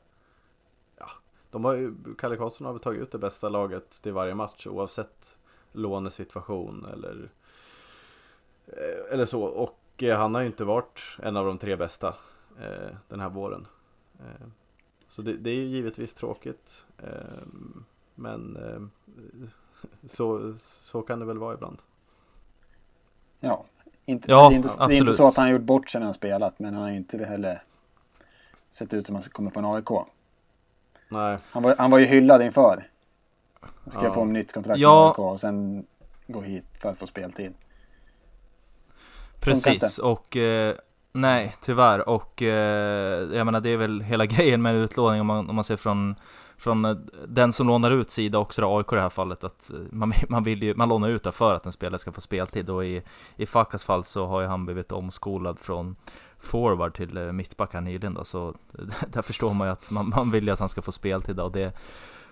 Ja, 0.99 1.07
de 1.51 1.65
har 1.65 1.75
ju, 1.75 1.95
Kalle 2.19 2.37
Karlsson 2.37 2.67
har 2.67 2.73
väl 2.73 2.83
tagit 2.83 3.03
ut 3.03 3.11
det 3.11 3.19
bästa 3.19 3.49
laget 3.49 3.91
till 3.91 4.13
varje 4.13 4.35
match 4.35 4.67
oavsett 4.67 5.39
lånesituation 5.73 6.87
eller, 6.93 7.31
eh, 8.67 9.13
eller 9.13 9.25
så. 9.25 9.43
Och 9.43 10.03
eh, 10.03 10.19
han 10.19 10.35
har 10.35 10.43
ju 10.43 10.47
inte 10.47 10.65
varit 10.65 11.01
en 11.19 11.37
av 11.37 11.47
de 11.47 11.59
tre 11.59 11.77
bästa 11.77 12.15
eh, 12.61 12.97
den 13.09 13.21
här 13.21 13.29
våren. 13.29 13.67
Eh, 14.21 14.47
så 15.09 15.23
det, 15.23 15.33
det, 15.33 15.51
är 15.51 15.55
ju 15.57 15.65
givetvis 15.65 16.15
tråkigt. 16.15 16.87
Eh, 16.99 17.47
men 18.15 18.57
eh, 18.57 18.83
så, 20.09 20.55
så 20.59 21.03
kan 21.03 21.19
det 21.19 21.27
väl 21.27 21.39
vara 21.39 21.55
ibland. 21.55 21.79
Ja, 23.41 23.65
inte, 24.09 24.31
ja, 24.31 24.49
det, 24.49 24.55
är 24.55 24.57
inte, 24.57 24.69
det, 24.69 24.97
är 24.97 25.01
inte, 25.01 25.15
så 25.15 25.27
att 25.27 25.37
han 25.37 25.45
har 25.45 25.53
gjort 25.53 25.63
bort 25.63 25.91
sig 25.91 25.99
när 25.99 26.07
han 26.07 26.15
spelat, 26.15 26.59
men 26.59 26.75
han 26.75 26.83
har 26.83 26.91
inte 26.91 27.25
heller 27.25 27.63
sett 28.71 28.95
ut 28.95 29.07
som 29.07 29.17
att 29.17 29.23
han 29.23 29.31
kommer 29.31 29.51
från 29.51 29.65
AIK. 29.65 30.07
Nej. 31.09 31.39
Han 31.51 31.63
var, 31.63 31.75
han 31.79 31.91
var 31.91 31.99
ju 31.99 32.05
hyllad 32.05 32.43
inför. 32.43 32.89
Han 33.61 33.93
skrev 33.93 34.05
ja. 34.05 34.15
på 34.15 34.21
en 34.21 34.33
nytt 34.33 34.53
kontrakt 34.53 34.79
ja. 34.79 35.01
med 35.01 35.09
AIK 35.09 35.19
och 35.19 35.41
sen 35.41 35.87
gå 36.27 36.41
hit 36.41 36.65
för 36.81 36.89
att 36.89 36.99
få 36.99 37.07
speltid. 37.07 37.55
Precis, 39.41 39.99
och 39.99 40.37
eh, 40.37 40.75
nej, 41.13 41.55
tyvärr. 41.61 42.09
Och 42.09 42.43
eh, 42.43 43.37
jag 43.37 43.45
menar, 43.45 43.61
det 43.61 43.71
är 43.71 43.77
väl 43.77 44.01
hela 44.01 44.27
grejen 44.37 44.63
med 44.63 44.75
utlåning 44.75 45.21
om 45.21 45.27
man, 45.27 45.49
om 45.49 45.55
man 45.55 45.65
ser 45.65 45.77
från 45.77 46.15
från 46.59 46.85
eh, 46.85 46.97
den 47.29 47.53
som 47.53 47.67
lånar 47.67 47.91
ut 47.91 48.11
sida 48.11 48.39
också 48.39 48.63
då, 48.63 48.79
AIK 48.79 48.93
i 48.93 48.95
det 48.95 49.01
här 49.01 49.09
fallet 49.09 49.45
att 49.45 49.71
eh, 49.71 49.81
man, 49.91 50.13
man 50.29 50.43
vill 50.45 50.63
ju, 50.63 50.75
man 50.75 50.89
lånar 50.89 51.09
ut 51.09 51.23
det 51.23 51.33
för 51.33 51.55
att 51.55 51.67
en 51.67 51.73
spelare 51.73 51.99
ska 51.99 52.13
få 52.13 52.21
speltid 52.21 52.71
och 52.71 52.85
i, 52.85 53.03
i 53.37 53.47
Fakas 53.47 53.85
fall 53.85 54.05
så 54.05 54.27
har 54.27 54.41
ju 54.41 54.47
han 54.47 54.65
blivit 54.65 54.93
omskolad 54.93 55.59
från 55.59 55.97
forward 56.39 56.95
till 56.95 57.17
eh, 57.17 57.33
mittback 57.33 57.73
här 57.73 57.81
nyligen 57.81 58.15
då 58.15 58.25
så 58.25 58.55
där 59.13 59.23
förstår 59.23 59.55
man 59.55 59.69
ju 59.69 59.73
att 59.73 59.91
man, 59.91 60.09
man 60.09 60.31
vill 60.31 60.47
ju 60.47 60.51
att 60.51 60.61
han 60.61 60.69
ska 60.69 60.83
få 60.83 60.93
speltid 60.93 61.37
då, 61.37 61.45
och 61.45 61.53
det 61.53 61.77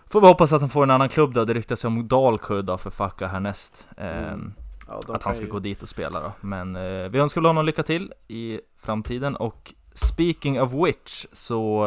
Får 0.09 0.21
vi 0.21 0.27
hoppas 0.27 0.53
att 0.53 0.61
han 0.61 0.71
får 0.71 0.83
en 0.83 0.91
annan 0.91 1.09
klubb 1.09 1.35
då, 1.35 1.45
det 1.45 1.55
ryktas 1.55 1.85
ju 1.85 1.87
om 1.87 2.09
Dalkurd 2.09 2.65
då 2.65 2.79
för 2.79 2.91
Facka 2.91 3.27
härnäst. 3.27 3.87
Mm. 3.97 4.55
ja, 4.89 5.01
Att 5.09 5.23
han 5.23 5.35
ska 5.35 5.45
ju... 5.45 5.51
gå 5.51 5.59
dit 5.59 5.83
och 5.83 5.89
spela 5.89 6.21
då. 6.21 6.33
Men 6.41 6.77
eh, 6.77 7.09
vi 7.09 7.19
önskar 7.19 7.41
honom 7.41 7.67
lycka 7.67 7.83
till 7.83 8.13
i 8.29 8.61
framtiden 8.77 9.37
och 9.37 9.75
Speaking 9.93 10.61
of 10.61 10.73
which 10.73 11.27
så 11.33 11.87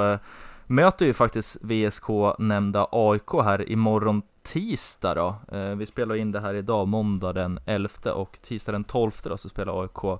möter 0.69 1.05
ju 1.05 1.13
faktiskt 1.13 1.57
VSK 1.61 2.09
nämnda 2.39 2.87
AIK 2.91 3.33
här 3.43 3.69
imorgon 3.69 4.21
tisdag 4.43 5.13
då. 5.13 5.35
Eh, 5.57 5.75
vi 5.75 5.85
spelar 5.85 6.15
in 6.15 6.31
det 6.31 6.39
här 6.39 6.53
idag, 6.53 6.87
måndag 6.87 7.33
den 7.33 7.59
11 7.65 8.13
och 8.13 8.37
tisdag 8.41 8.71
den 8.71 8.83
12 8.83 9.11
då 9.23 9.37
så 9.37 9.49
spelar 9.49 9.81
AIK 9.81 10.19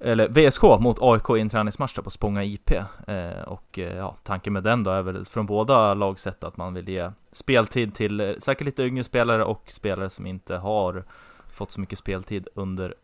eller 0.00 0.28
VSK 0.28 0.62
mot 0.62 0.98
AIK 1.00 1.30
i 1.36 1.40
en 1.40 1.48
träningsmatch 1.48 1.94
på 1.94 2.10
Spånga 2.10 2.44
IP. 2.44 2.70
Eh, 3.06 3.42
och 3.46 3.78
eh, 3.78 3.96
ja, 3.96 4.16
tanken 4.22 4.52
med 4.52 4.62
den 4.62 4.84
då 4.84 4.90
är 4.90 5.02
väl 5.02 5.24
från 5.24 5.46
båda 5.46 5.94
lag 5.94 6.20
sett 6.20 6.44
att 6.44 6.56
man 6.56 6.74
vill 6.74 6.88
ge 6.88 7.10
speltid 7.32 7.94
till 7.94 8.20
eh, 8.20 8.32
säkert 8.38 8.64
lite 8.64 8.82
yngre 8.82 9.04
spelare 9.04 9.44
och 9.44 9.62
spelare 9.66 10.10
som 10.10 10.26
inte 10.26 10.56
har 10.56 11.04
fått 11.50 11.70
så 11.70 11.80
mycket 11.80 11.98
speltid 11.98 12.48
under 12.54 12.94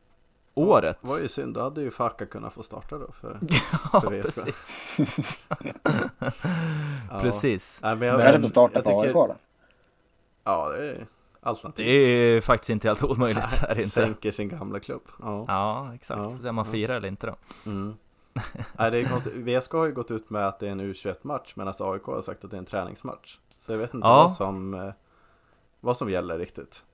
året. 0.54 0.98
Det 1.00 1.08
var 1.08 1.20
ju 1.20 1.28
synd, 1.28 1.54
då 1.54 1.60
hade 1.60 1.80
ju 1.80 1.90
Faka 1.90 2.26
kunnat 2.26 2.52
få 2.52 2.62
starta 2.62 2.98
då 2.98 3.12
för, 3.12 3.38
ja, 3.92 4.00
för 4.00 4.10
VSK. 4.10 4.24
precis. 4.44 4.82
ja. 7.10 7.20
precis. 7.20 7.80
Nej, 7.82 7.96
men 7.96 8.08
jag, 8.08 8.18
det 8.18 8.40
på 8.40 8.48
starta 8.48 8.82
på 8.82 9.00
AIK 9.00 9.12
då? 9.12 9.36
Ja, 10.44 10.68
det 10.68 10.90
är 10.90 11.06
alternativt. 11.40 11.86
Det 11.86 11.92
är 11.92 12.40
faktiskt 12.40 12.70
inte 12.70 12.88
helt 12.88 13.04
omöjligt. 13.04 13.58
Nej, 13.62 13.70
är 13.70 13.76
inte. 13.78 13.90
Sänker 13.90 14.32
sin 14.32 14.48
gamla 14.48 14.80
klubb. 14.80 15.02
Ja, 15.22 15.44
ja 15.48 15.94
exakt. 15.94 16.30
Ja, 16.30 16.38
så 16.42 16.52
man 16.52 16.64
firar 16.64 16.94
eller 16.94 17.08
inte 17.08 17.26
då. 17.26 17.36
Mm. 17.66 17.94
Nej, 18.78 18.90
det 18.90 18.98
är 18.98 19.04
konstigt. 19.04 19.34
VSK 19.34 19.72
har 19.72 19.86
ju 19.86 19.92
gått 19.92 20.10
ut 20.10 20.30
med 20.30 20.48
att 20.48 20.58
det 20.58 20.66
är 20.66 20.72
en 20.72 20.80
U21-match 20.80 21.52
medan 21.56 21.74
AIK 21.78 22.02
har 22.02 22.22
sagt 22.22 22.44
att 22.44 22.50
det 22.50 22.56
är 22.56 22.58
en 22.58 22.64
träningsmatch. 22.64 23.38
Så 23.48 23.72
jag 23.72 23.78
vet 23.78 23.94
inte 23.94 24.06
ja. 24.06 24.16
vad, 24.16 24.32
som, 24.32 24.74
eh, 24.74 24.92
vad 25.80 25.96
som 25.96 26.10
gäller 26.10 26.38
riktigt. 26.38 26.84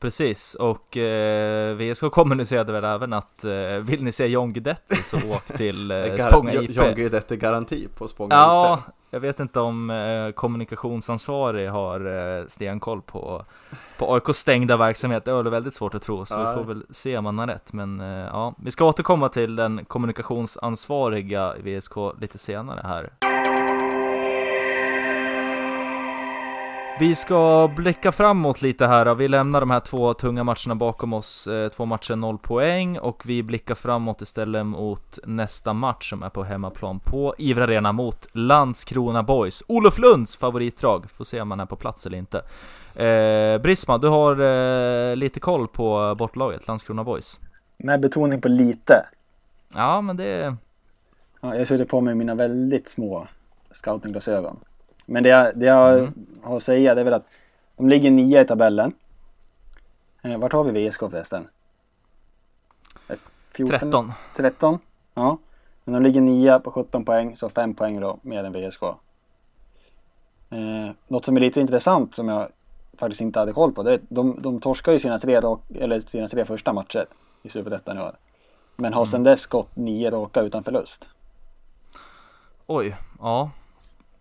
Precis, 0.00 0.54
och 0.54 0.96
eh, 0.96 1.74
VSK 1.74 2.10
kommunicerade 2.10 2.72
väl 2.72 2.84
även 2.84 3.12
att 3.12 3.44
eh, 3.44 3.50
vill 3.82 4.04
ni 4.04 4.12
se 4.12 4.26
John 4.26 4.52
Guidetti 4.52 4.96
så 4.96 5.16
åk 5.34 5.46
till 5.46 5.90
eh, 5.90 6.16
Spånga 6.16 6.52
IP. 6.52 6.70
John 6.76 6.94
Guidetti 6.94 7.36
garanti 7.36 7.88
på 7.96 8.08
Spånga 8.08 8.34
ja, 8.34 8.82
IP. 8.88 8.94
Jag 9.10 9.20
vet 9.20 9.40
inte 9.40 9.60
om 9.60 9.90
eh, 9.90 10.30
kommunikationsansvarig 10.32 11.68
har 11.68 12.00
eh, 12.38 12.46
stenkoll 12.46 13.02
på, 13.02 13.44
på 13.98 14.14
AIKs 14.14 14.38
stängda 14.38 14.76
verksamhet. 14.76 15.24
Det 15.24 15.30
är 15.30 15.42
väl 15.42 15.50
väldigt 15.50 15.74
svårt 15.74 15.94
att 15.94 16.02
tro, 16.02 16.24
så 16.26 16.34
ja. 16.34 16.48
vi 16.48 16.54
får 16.54 16.64
väl 16.64 16.84
se 16.90 17.18
om 17.18 17.24
man 17.24 17.38
har 17.38 17.46
rätt. 17.46 17.72
Men 17.72 18.00
eh, 18.00 18.06
ja, 18.06 18.54
vi 18.58 18.70
ska 18.70 18.84
återkomma 18.84 19.28
till 19.28 19.56
den 19.56 19.84
kommunikationsansvariga 19.84 21.54
i 21.56 21.78
VSK 21.78 21.94
lite 22.20 22.38
senare 22.38 22.80
här. 22.84 23.10
Vi 27.00 27.14
ska 27.14 27.70
blicka 27.76 28.12
framåt 28.12 28.62
lite 28.62 28.86
här. 28.86 29.14
Vi 29.14 29.28
lämnar 29.28 29.60
de 29.60 29.70
här 29.70 29.80
två 29.80 30.14
tunga 30.14 30.44
matcherna 30.44 30.74
bakom 30.74 31.12
oss. 31.12 31.46
Eh, 31.46 31.68
två 31.68 31.84
matcher, 31.84 32.16
noll 32.16 32.38
poäng. 32.38 32.98
Och 32.98 33.22
vi 33.26 33.42
blickar 33.42 33.74
framåt 33.74 34.22
istället 34.22 34.66
mot 34.66 35.18
nästa 35.24 35.72
match 35.72 36.10
som 36.10 36.22
är 36.22 36.30
på 36.30 36.42
hemmaplan 36.42 37.00
på 37.00 37.34
Ivra 37.38 37.64
Arena 37.64 37.92
mot 37.92 38.26
Landskrona 38.32 39.22
Boys. 39.22 39.62
Olof 39.68 39.98
Lunds 39.98 40.36
favoritdrag. 40.36 41.10
Får 41.10 41.24
se 41.24 41.40
om 41.40 41.50
han 41.50 41.60
är 41.60 41.66
på 41.66 41.76
plats 41.76 42.06
eller 42.06 42.18
inte. 42.18 42.38
Eh, 43.04 43.62
Brisma, 43.62 43.98
du 43.98 44.08
har 44.08 44.40
eh, 44.40 45.16
lite 45.16 45.40
koll 45.40 45.68
på 45.68 46.14
bortlaget, 46.18 46.66
Landskrona 46.66 47.04
Boys. 47.04 47.40
Med 47.76 48.00
betoning 48.00 48.40
på 48.40 48.48
lite. 48.48 49.06
Ja, 49.74 50.00
men 50.00 50.16
det... 50.16 50.56
Ja, 51.40 51.56
jag 51.56 51.68
suttit 51.68 51.88
på 51.88 52.00
mig 52.00 52.14
mina 52.14 52.34
väldigt 52.34 52.88
små 52.88 53.26
scoutingglasögon. 53.70 54.56
Men 55.10 55.22
det 55.22 55.28
jag, 55.28 55.58
det 55.58 55.66
jag 55.66 55.98
mm. 55.98 56.12
har 56.42 56.56
att 56.56 56.62
säga 56.62 56.94
det 56.94 57.00
är 57.00 57.04
väl 57.04 57.14
att 57.14 57.26
de 57.76 57.88
ligger 57.88 58.10
nia 58.10 58.40
i 58.40 58.44
tabellen. 58.44 58.92
Eh, 60.22 60.38
vart 60.38 60.52
har 60.52 60.64
vi 60.64 60.88
VSK 60.88 61.00
förresten? 61.00 61.48
14, 63.52 63.78
13. 63.80 64.12
13? 64.36 64.78
Ja. 65.14 65.38
Men 65.84 65.94
de 65.94 66.02
ligger 66.02 66.20
nia 66.20 66.58
på 66.58 66.70
17 66.70 67.04
poäng, 67.04 67.36
så 67.36 67.48
5 67.48 67.74
poäng 67.74 68.00
då 68.00 68.18
mer 68.22 68.44
än 68.44 68.52
VSK. 68.52 68.82
Eh, 68.82 68.88
något 71.08 71.24
som 71.24 71.36
är 71.36 71.40
lite 71.40 71.60
intressant 71.60 72.14
som 72.14 72.28
jag 72.28 72.48
faktiskt 72.98 73.20
inte 73.20 73.38
hade 73.38 73.52
koll 73.52 73.72
på. 73.72 73.82
Det 73.82 73.94
är, 73.94 74.00
de, 74.08 74.42
de 74.42 74.60
torskar 74.60 74.92
ju 74.92 75.00
sina 75.00 75.18
tre, 75.18 75.34
eller 75.74 76.00
sina 76.00 76.28
tre 76.28 76.44
första 76.44 76.72
matcher 76.72 77.06
i 77.42 77.48
Superettan 77.48 77.98
i 77.98 78.00
år. 78.00 78.16
Men 78.76 78.92
har 78.92 79.02
mm. 79.02 79.10
sedan 79.10 79.22
dess 79.22 79.46
gått 79.46 79.76
nio 79.76 80.10
raka 80.10 80.42
utan 80.42 80.64
förlust. 80.64 81.04
Oj, 82.66 82.96
ja. 83.20 83.50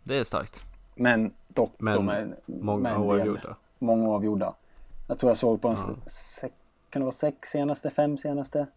Det 0.04 0.20
är 0.20 0.24
starkt. 0.24 0.64
Men 0.98 1.34
dock 1.48 1.72
men 1.78 1.96
de 1.96 2.10
är 2.10 2.36
många 2.46 3.00
oavgjorda. 3.00 3.56
Många 3.80 4.10
avgjorda. 4.10 4.54
Jag 5.08 5.20
tror 5.20 5.30
jag 5.30 5.38
såg 5.38 5.62
på 5.62 5.68
en, 5.68 5.76
ja. 5.76 6.10
sex, 6.10 6.56
kan 6.90 7.00
det 7.00 7.04
vara 7.06 7.12
sex 7.12 7.50
senaste, 7.50 7.90
fem 7.90 8.18
senaste? 8.18 8.68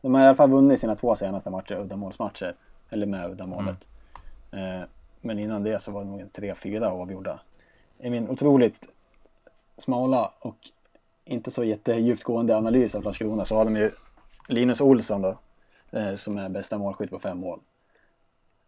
De 0.00 0.14
har 0.14 0.22
i 0.22 0.26
alla 0.26 0.36
fall 0.36 0.50
vunnit 0.50 0.80
sina 0.80 0.96
två 0.96 1.16
senaste 1.16 1.50
matcher, 1.50 1.74
uddamålsmatcher. 1.74 2.54
Eller 2.90 3.06
med 3.06 3.30
uddamålet. 3.30 3.86
Mm. 4.50 4.80
Eh, 4.80 4.86
men 5.20 5.38
innan 5.38 5.62
det 5.62 5.82
så 5.82 5.90
var 5.90 6.04
det 6.04 6.10
nog 6.10 6.32
tre, 6.32 6.54
fyra 6.54 6.90
avgjorda. 6.90 7.40
I 7.98 8.10
min 8.10 8.28
otroligt 8.28 8.86
smala 9.78 10.32
och 10.40 10.56
inte 11.24 11.50
så 11.50 11.64
jättedjupgående 11.64 12.56
analys 12.56 12.94
av 12.94 13.02
Landskrona 13.02 13.44
så 13.44 13.56
har 13.56 13.64
de 13.64 13.76
ju 13.76 13.90
Linus 14.48 14.80
Olsson 14.80 15.22
då. 15.22 15.38
Eh, 15.90 16.14
som 16.14 16.38
är 16.38 16.48
bästa 16.48 16.78
målskytt 16.78 17.10
på 17.10 17.18
fem 17.18 17.38
mål. 17.38 17.60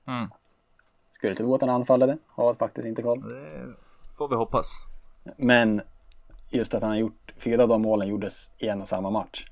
Mm. 0.07 0.29
Skulle 1.25 1.37
tro 1.37 1.55
att 1.55 1.61
han 1.61 1.71
anfallade, 1.71 2.19
har 2.29 2.55
faktiskt 2.55 2.87
inte 2.87 3.03
koll. 3.03 3.21
Det 3.29 4.15
får 4.17 4.29
vi 4.29 4.35
hoppas. 4.35 4.87
Men 5.37 5.83
just 6.51 6.75
att 6.75 6.83
han 6.83 6.91
har 6.91 6.99
gjort, 6.99 7.33
fyra 7.39 7.63
av 7.63 7.69
de 7.69 7.83
målen 7.83 8.09
gjordes 8.09 8.51
i 8.59 8.69
en 8.69 8.83
och 8.83 8.89
samma 8.89 9.11
match. 9.11 9.47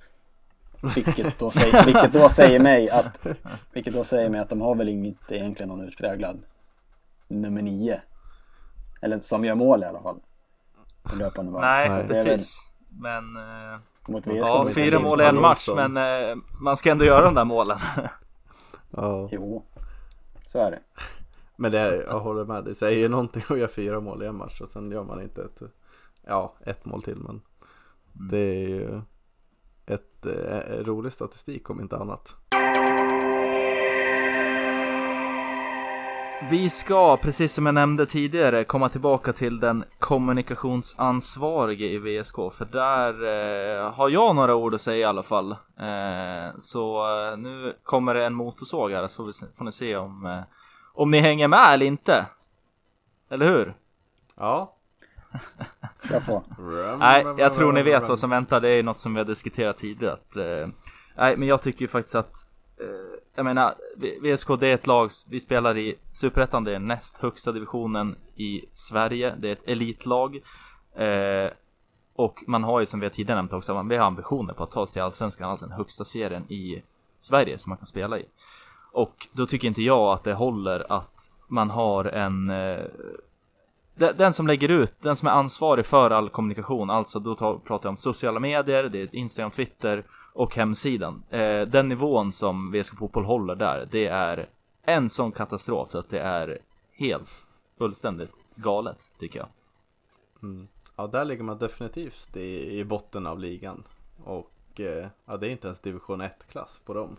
Vilket 0.94 1.38
då, 1.38 1.50
säger, 1.50 1.84
vilket 1.86 2.12
då 2.12 2.28
säger 2.28 2.60
mig 2.60 2.90
att, 2.90 3.26
vilket 3.72 3.94
då 3.94 4.04
säger 4.04 4.28
mig 4.28 4.40
att 4.40 4.48
de 4.48 4.60
har 4.60 4.74
väl 4.74 4.88
inte 4.88 5.36
egentligen 5.36 5.68
någon 5.68 5.88
utpräglad 5.88 6.42
nummer 7.28 7.62
nio. 7.62 8.00
Eller 9.00 9.20
som 9.20 9.44
gör 9.44 9.54
mål 9.54 9.82
i 9.82 9.86
alla 9.86 10.02
fall. 10.02 10.20
Löpande 11.18 11.60
Nej, 11.60 11.88
Nej 11.88 12.08
precis. 12.08 12.70
Väl, 12.88 13.22
men... 13.22 13.36
Eh, 13.72 13.78
mot 14.08 14.26
VSK, 14.26 14.36
ja, 14.36 14.68
fyra 14.74 15.00
mål 15.00 15.20
i 15.20 15.24
en 15.24 15.40
match, 15.40 15.68
men 15.76 15.96
eh, 15.96 16.36
man 16.60 16.76
ska 16.76 16.90
ändå 16.90 17.04
göra 17.04 17.24
de 17.24 17.34
där 17.34 17.44
målen. 17.44 17.78
ja. 18.90 19.28
Jo, 19.32 19.62
så 20.46 20.58
är 20.58 20.70
det. 20.70 20.78
Men 21.62 21.72
det, 21.72 22.04
jag 22.06 22.20
håller 22.20 22.44
med, 22.44 22.64
det 22.64 22.74
säger 22.74 23.08
någonting 23.08 23.42
att 23.48 23.58
göra 23.58 23.68
fyra 23.68 24.00
mål 24.00 24.22
i 24.22 24.26
en 24.26 24.36
match 24.36 24.60
och 24.60 24.70
sen 24.70 24.90
gör 24.90 25.04
man 25.04 25.22
inte 25.22 25.42
ett, 25.42 25.62
ja, 26.26 26.54
ett 26.66 26.84
mål 26.84 27.02
till 27.02 27.16
men 27.16 27.30
mm. 27.30 27.40
det 28.12 28.38
är 28.38 28.68
ju 28.68 29.00
ett 29.86 30.26
eh, 30.26 30.84
rolig 30.84 31.12
statistik 31.12 31.70
om 31.70 31.80
inte 31.80 31.96
annat. 31.96 32.34
Vi 36.50 36.68
ska, 36.68 37.16
precis 37.16 37.52
som 37.52 37.66
jag 37.66 37.74
nämnde 37.74 38.06
tidigare, 38.06 38.64
komma 38.64 38.88
tillbaka 38.88 39.32
till 39.32 39.60
den 39.60 39.84
kommunikationsansvarige 39.98 41.86
i 41.86 41.98
VSK, 41.98 42.36
för 42.52 42.64
där 42.64 43.12
eh, 43.12 43.92
har 43.92 44.08
jag 44.08 44.36
några 44.36 44.54
ord 44.54 44.74
att 44.74 44.80
säga 44.80 44.96
i 44.96 45.04
alla 45.04 45.22
fall. 45.22 45.50
Eh, 45.52 46.58
så 46.58 46.96
eh, 46.96 47.36
nu 47.38 47.76
kommer 47.82 48.14
det 48.14 48.26
en 48.26 48.34
motorsåg 48.34 48.90
här, 48.90 49.08
så 49.08 49.16
får, 49.16 49.24
vi, 49.24 49.32
får 49.56 49.64
ni 49.64 49.72
se 49.72 49.96
om 49.96 50.26
eh, 50.26 50.40
om 50.92 51.10
ni 51.10 51.20
hänger 51.20 51.48
med 51.48 51.74
eller 51.74 51.86
inte. 51.86 52.26
Eller 53.30 53.46
hur? 53.46 53.74
Ja. 54.36 54.76
Nej, 56.98 57.24
jag 57.38 57.54
tror 57.54 57.72
ni 57.72 57.82
vet 57.82 58.08
vad 58.08 58.18
som 58.18 58.30
väntar. 58.30 58.60
Det 58.60 58.68
är 58.68 58.82
något 58.82 58.98
som 58.98 59.14
vi 59.14 59.20
har 59.20 59.24
diskuterat 59.24 59.78
tidigare. 59.78 60.12
Att, 60.12 60.36
eh, 60.36 60.68
nej, 61.16 61.36
men 61.36 61.48
jag 61.48 61.62
tycker 61.62 61.80
ju 61.80 61.88
faktiskt 61.88 62.14
att 62.14 62.34
eh, 62.80 63.20
jag 63.34 63.44
menar, 63.44 63.74
VSK 64.22 64.48
det 64.60 64.68
är 64.68 64.74
ett 64.74 64.86
lag, 64.86 65.10
vi 65.28 65.40
spelar 65.40 65.78
i 65.78 65.98
Superettan, 66.12 66.64
det 66.64 66.74
är 66.74 66.78
näst 66.78 67.18
högsta 67.18 67.52
divisionen 67.52 68.16
i 68.36 68.64
Sverige, 68.72 69.34
det 69.38 69.48
är 69.48 69.52
ett 69.52 69.68
elitlag. 69.68 70.36
Eh, 70.94 71.50
och 72.14 72.44
man 72.46 72.64
har 72.64 72.80
ju 72.80 72.86
som 72.86 73.00
vi 73.00 73.06
har 73.06 73.10
tidigare 73.10 73.38
nämnt 73.38 73.52
också, 73.52 73.82
vi 73.82 73.96
har 73.96 74.06
ambitioner 74.06 74.54
på 74.54 74.62
att 74.62 74.70
ta 74.70 74.80
oss 74.80 74.92
till 74.92 75.02
Allsvenskan, 75.02 75.50
alltså 75.50 75.66
den 75.66 75.76
högsta 75.76 76.04
serien 76.04 76.52
i 76.52 76.82
Sverige 77.20 77.58
som 77.58 77.70
man 77.70 77.76
kan 77.76 77.86
spela 77.86 78.18
i. 78.18 78.26
Och 78.92 79.28
då 79.32 79.46
tycker 79.46 79.68
inte 79.68 79.82
jag 79.82 80.12
att 80.12 80.24
det 80.24 80.34
håller 80.34 80.92
att 80.92 81.32
man 81.48 81.70
har 81.70 82.04
en 82.04 82.50
eh, 82.50 82.84
den 83.94 84.32
som 84.32 84.46
lägger 84.46 84.68
ut, 84.68 84.94
den 85.00 85.16
som 85.16 85.28
är 85.28 85.32
ansvarig 85.32 85.86
för 85.86 86.10
all 86.10 86.28
kommunikation, 86.28 86.90
alltså 86.90 87.18
då 87.20 87.34
pratar 87.34 87.86
jag 87.86 87.90
om 87.90 87.96
sociala 87.96 88.40
medier, 88.40 88.88
det 88.88 89.02
är 89.02 89.14
Instagram, 89.16 89.50
Twitter 89.50 90.04
och 90.32 90.56
hemsidan. 90.56 91.22
Eh, 91.30 91.60
den 91.60 91.88
nivån 91.88 92.32
som 92.32 92.72
VSK 92.72 92.98
Fotboll 92.98 93.24
håller 93.24 93.54
där, 93.54 93.88
det 93.90 94.06
är 94.06 94.46
en 94.82 95.08
sån 95.08 95.32
katastrof 95.32 95.90
så 95.90 95.98
att 95.98 96.10
det 96.10 96.20
är 96.20 96.58
helt 96.92 97.28
fullständigt 97.78 98.34
galet 98.54 99.12
tycker 99.18 99.38
jag. 99.38 99.48
Mm. 100.42 100.68
Ja, 100.96 101.06
där 101.06 101.24
ligger 101.24 101.42
man 101.42 101.58
definitivt 101.58 102.36
i, 102.36 102.78
i 102.78 102.84
botten 102.84 103.26
av 103.26 103.38
ligan. 103.38 103.84
Och 104.24 104.80
eh, 104.80 105.06
ja, 105.26 105.36
det 105.36 105.48
är 105.48 105.50
inte 105.50 105.66
ens 105.66 105.80
division 105.80 106.22
1-klass 106.22 106.80
på 106.84 106.94
dem 106.94 107.16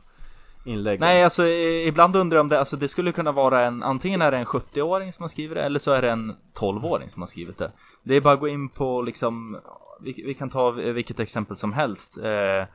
inläggen. 0.64 1.00
Nej, 1.00 1.24
alltså 1.24 1.48
ibland 1.48 2.16
undrar 2.16 2.38
jag 2.38 2.44
om 2.44 2.50
det, 2.50 2.60
alltså 2.60 2.78
det 2.78 2.88
skulle 2.88 3.12
kunna 3.12 3.32
vara 3.32 3.66
en, 3.66 3.84
antingen 3.84 4.22
är 4.22 4.32
det 4.32 4.38
en 4.38 4.46
70-åring 4.46 5.14
som 5.14 5.24
har 5.24 5.28
skrivit 5.28 5.56
det, 5.56 5.64
eller 5.64 5.80
så 5.80 5.92
är 5.92 6.02
det 6.02 6.12
en 6.12 6.36
12-åring 6.60 7.10
som 7.10 7.22
har 7.22 7.28
skrivit 7.28 7.58
det. 7.58 7.72
Det 8.04 8.16
är 8.16 8.22
bara 8.22 8.34
att 8.34 8.40
gå 8.40 8.48
in 8.48 8.70
på 8.70 9.02
liksom, 9.02 9.60
vi, 10.02 10.24
vi 10.26 10.34
kan 10.34 10.50
ta 10.50 10.72
vilket 10.72 11.20
exempel 11.20 11.58
som 11.58 11.74
helst. 11.74 12.18
Eh, 12.18 12.66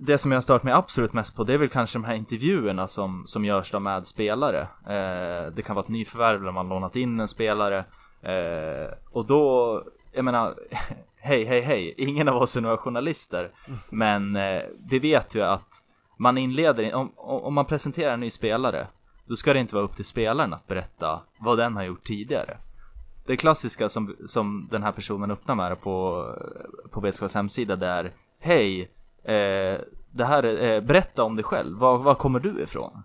det 0.00 0.18
som 0.18 0.32
jag 0.32 0.36
har 0.36 0.42
stört 0.42 0.62
mig 0.62 0.72
absolut 0.72 1.12
mest 1.12 1.36
på 1.36 1.44
det 1.44 1.54
är 1.54 1.58
väl 1.58 1.68
kanske 1.68 1.98
de 1.98 2.04
här 2.04 2.14
intervjuerna 2.14 2.88
som, 2.88 3.22
som 3.26 3.44
görs 3.44 3.70
då 3.70 3.80
med 3.80 4.06
spelare. 4.06 4.60
Eh, 4.86 5.52
det 5.52 5.62
kan 5.64 5.76
vara 5.76 5.84
ett 5.84 5.90
nyförvärv 5.90 6.42
där 6.42 6.52
man 6.52 6.68
lånat 6.68 6.96
in 6.96 7.20
en 7.20 7.28
spelare. 7.28 7.84
Eh, 8.22 8.92
och 9.10 9.26
då, 9.26 9.82
jag 10.12 10.24
menar, 10.24 10.54
hej, 11.16 11.44
hej, 11.44 11.60
hej, 11.60 11.94
ingen 11.96 12.28
av 12.28 12.36
oss 12.36 12.56
är 12.56 12.60
några 12.60 12.76
journalister. 12.76 13.50
Men 13.90 14.36
eh, 14.36 14.62
vi 14.90 14.98
vet 14.98 15.34
ju 15.34 15.42
att 15.42 15.84
man 16.20 16.38
inleder, 16.38 16.94
om, 16.94 17.12
om 17.16 17.54
man 17.54 17.64
presenterar 17.64 18.14
en 18.14 18.20
ny 18.20 18.30
spelare, 18.30 18.86
då 19.26 19.36
ska 19.36 19.52
det 19.52 19.60
inte 19.60 19.74
vara 19.74 19.84
upp 19.84 19.96
till 19.96 20.04
spelaren 20.04 20.52
att 20.52 20.66
berätta 20.66 21.20
vad 21.38 21.58
den 21.58 21.76
har 21.76 21.82
gjort 21.82 22.04
tidigare. 22.04 22.56
Det 23.26 23.36
klassiska 23.36 23.88
som, 23.88 24.16
som 24.26 24.68
den 24.70 24.82
här 24.82 24.92
personen 24.92 25.30
öppnar 25.30 25.54
med 25.54 25.80
på, 25.80 26.26
på 26.90 27.00
BSKs 27.00 27.34
hemsida 27.34 27.88
är 27.88 28.12
Hej, 28.40 28.80
eh, 29.24 29.80
det 30.10 30.24
här 30.24 30.42
är, 30.42 30.74
eh, 30.74 30.80
berätta 30.80 31.22
om 31.22 31.36
dig 31.36 31.44
själv, 31.44 31.78
var, 31.78 31.98
var 31.98 32.14
kommer 32.14 32.40
du 32.40 32.62
ifrån? 32.62 33.02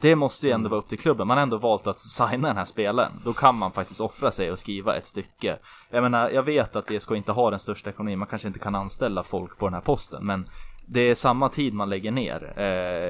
Det 0.00 0.16
måste 0.16 0.46
ju 0.46 0.52
ändå 0.52 0.68
vara 0.68 0.80
upp 0.80 0.88
till 0.88 0.98
klubben, 0.98 1.26
man 1.26 1.36
har 1.36 1.42
ändå 1.42 1.56
valt 1.56 1.86
att 1.86 2.00
signa 2.00 2.48
den 2.48 2.56
här 2.56 2.64
spelaren. 2.64 3.12
Då 3.24 3.32
kan 3.32 3.58
man 3.58 3.72
faktiskt 3.72 4.00
offra 4.00 4.30
sig 4.30 4.52
och 4.52 4.58
skriva 4.58 4.96
ett 4.96 5.06
stycke. 5.06 5.58
Jag 5.90 6.02
menar, 6.02 6.30
jag 6.30 6.42
vet 6.42 6.76
att 6.76 6.90
VSK 6.90 7.10
inte 7.10 7.32
har 7.32 7.50
den 7.50 7.60
största 7.60 7.90
ekonomin, 7.90 8.18
man 8.18 8.28
kanske 8.28 8.48
inte 8.48 8.60
kan 8.60 8.74
anställa 8.74 9.22
folk 9.22 9.58
på 9.58 9.66
den 9.66 9.74
här 9.74 9.80
posten, 9.80 10.26
men 10.26 10.48
det 10.86 11.00
är 11.00 11.14
samma 11.14 11.48
tid 11.48 11.74
man 11.74 11.90
lägger 11.90 12.10
ner. 12.10 12.52
Eh, 12.56 12.64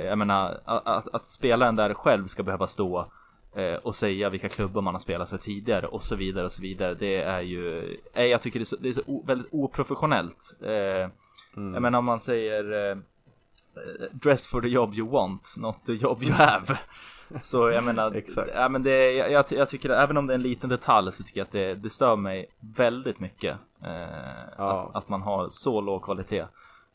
jag 0.06 0.18
menar 0.18 0.60
att, 0.64 1.14
att, 1.14 1.26
spelaren 1.26 1.76
där 1.76 1.94
själv 1.94 2.26
ska 2.26 2.42
behöva 2.42 2.66
stå 2.66 3.06
eh, 3.54 3.74
och 3.74 3.94
säga 3.94 4.28
vilka 4.28 4.48
klubbar 4.48 4.82
man 4.82 4.94
har 4.94 5.00
spelat 5.00 5.30
för 5.30 5.38
tidigare 5.38 5.86
och 5.86 6.02
så 6.02 6.16
vidare 6.16 6.44
och 6.44 6.52
så 6.52 6.62
vidare. 6.62 6.94
Det 6.94 7.22
är 7.22 7.40
ju, 7.40 7.96
eh, 8.12 8.24
jag 8.24 8.42
tycker 8.42 8.58
det 8.58 8.62
är 8.62 8.66
så, 8.66 8.76
det 8.76 8.88
är 8.88 8.92
så 8.92 9.02
o, 9.06 9.24
väldigt 9.26 9.48
oprofessionellt. 9.52 10.56
Eh, 10.62 11.10
mm. 11.56 11.74
Jag 11.74 11.82
menar 11.82 11.98
om 11.98 12.04
man 12.04 12.20
säger 12.20 12.90
eh, 12.90 12.96
dress 14.12 14.46
for 14.46 14.60
the 14.60 14.68
job 14.68 14.94
you 14.94 15.08
want, 15.08 15.54
not 15.56 15.76
the 15.86 15.92
job 15.92 16.22
you 16.22 16.32
have. 16.32 16.78
Så 17.42 17.70
jag 17.70 17.84
menar, 17.84 18.22
ja, 18.54 18.68
men 18.68 18.82
det, 18.82 19.12
jag, 19.12 19.44
jag, 19.50 19.68
tycker 19.68 19.90
att 19.90 20.04
även 20.04 20.16
om 20.16 20.26
det 20.26 20.32
är 20.32 20.34
en 20.34 20.42
liten 20.42 20.70
detalj 20.70 21.12
så 21.12 21.22
tycker 21.22 21.40
jag 21.40 21.44
att 21.44 21.52
det, 21.52 21.74
det 21.74 21.90
stör 21.90 22.16
mig 22.16 22.46
väldigt 22.60 23.20
mycket. 23.20 23.56
Eh, 23.84 23.90
ja. 24.58 24.88
att, 24.88 24.96
att, 24.96 25.08
man 25.08 25.22
har 25.22 25.48
så 25.48 25.80
låg 25.80 26.02
kvalitet. 26.02 26.44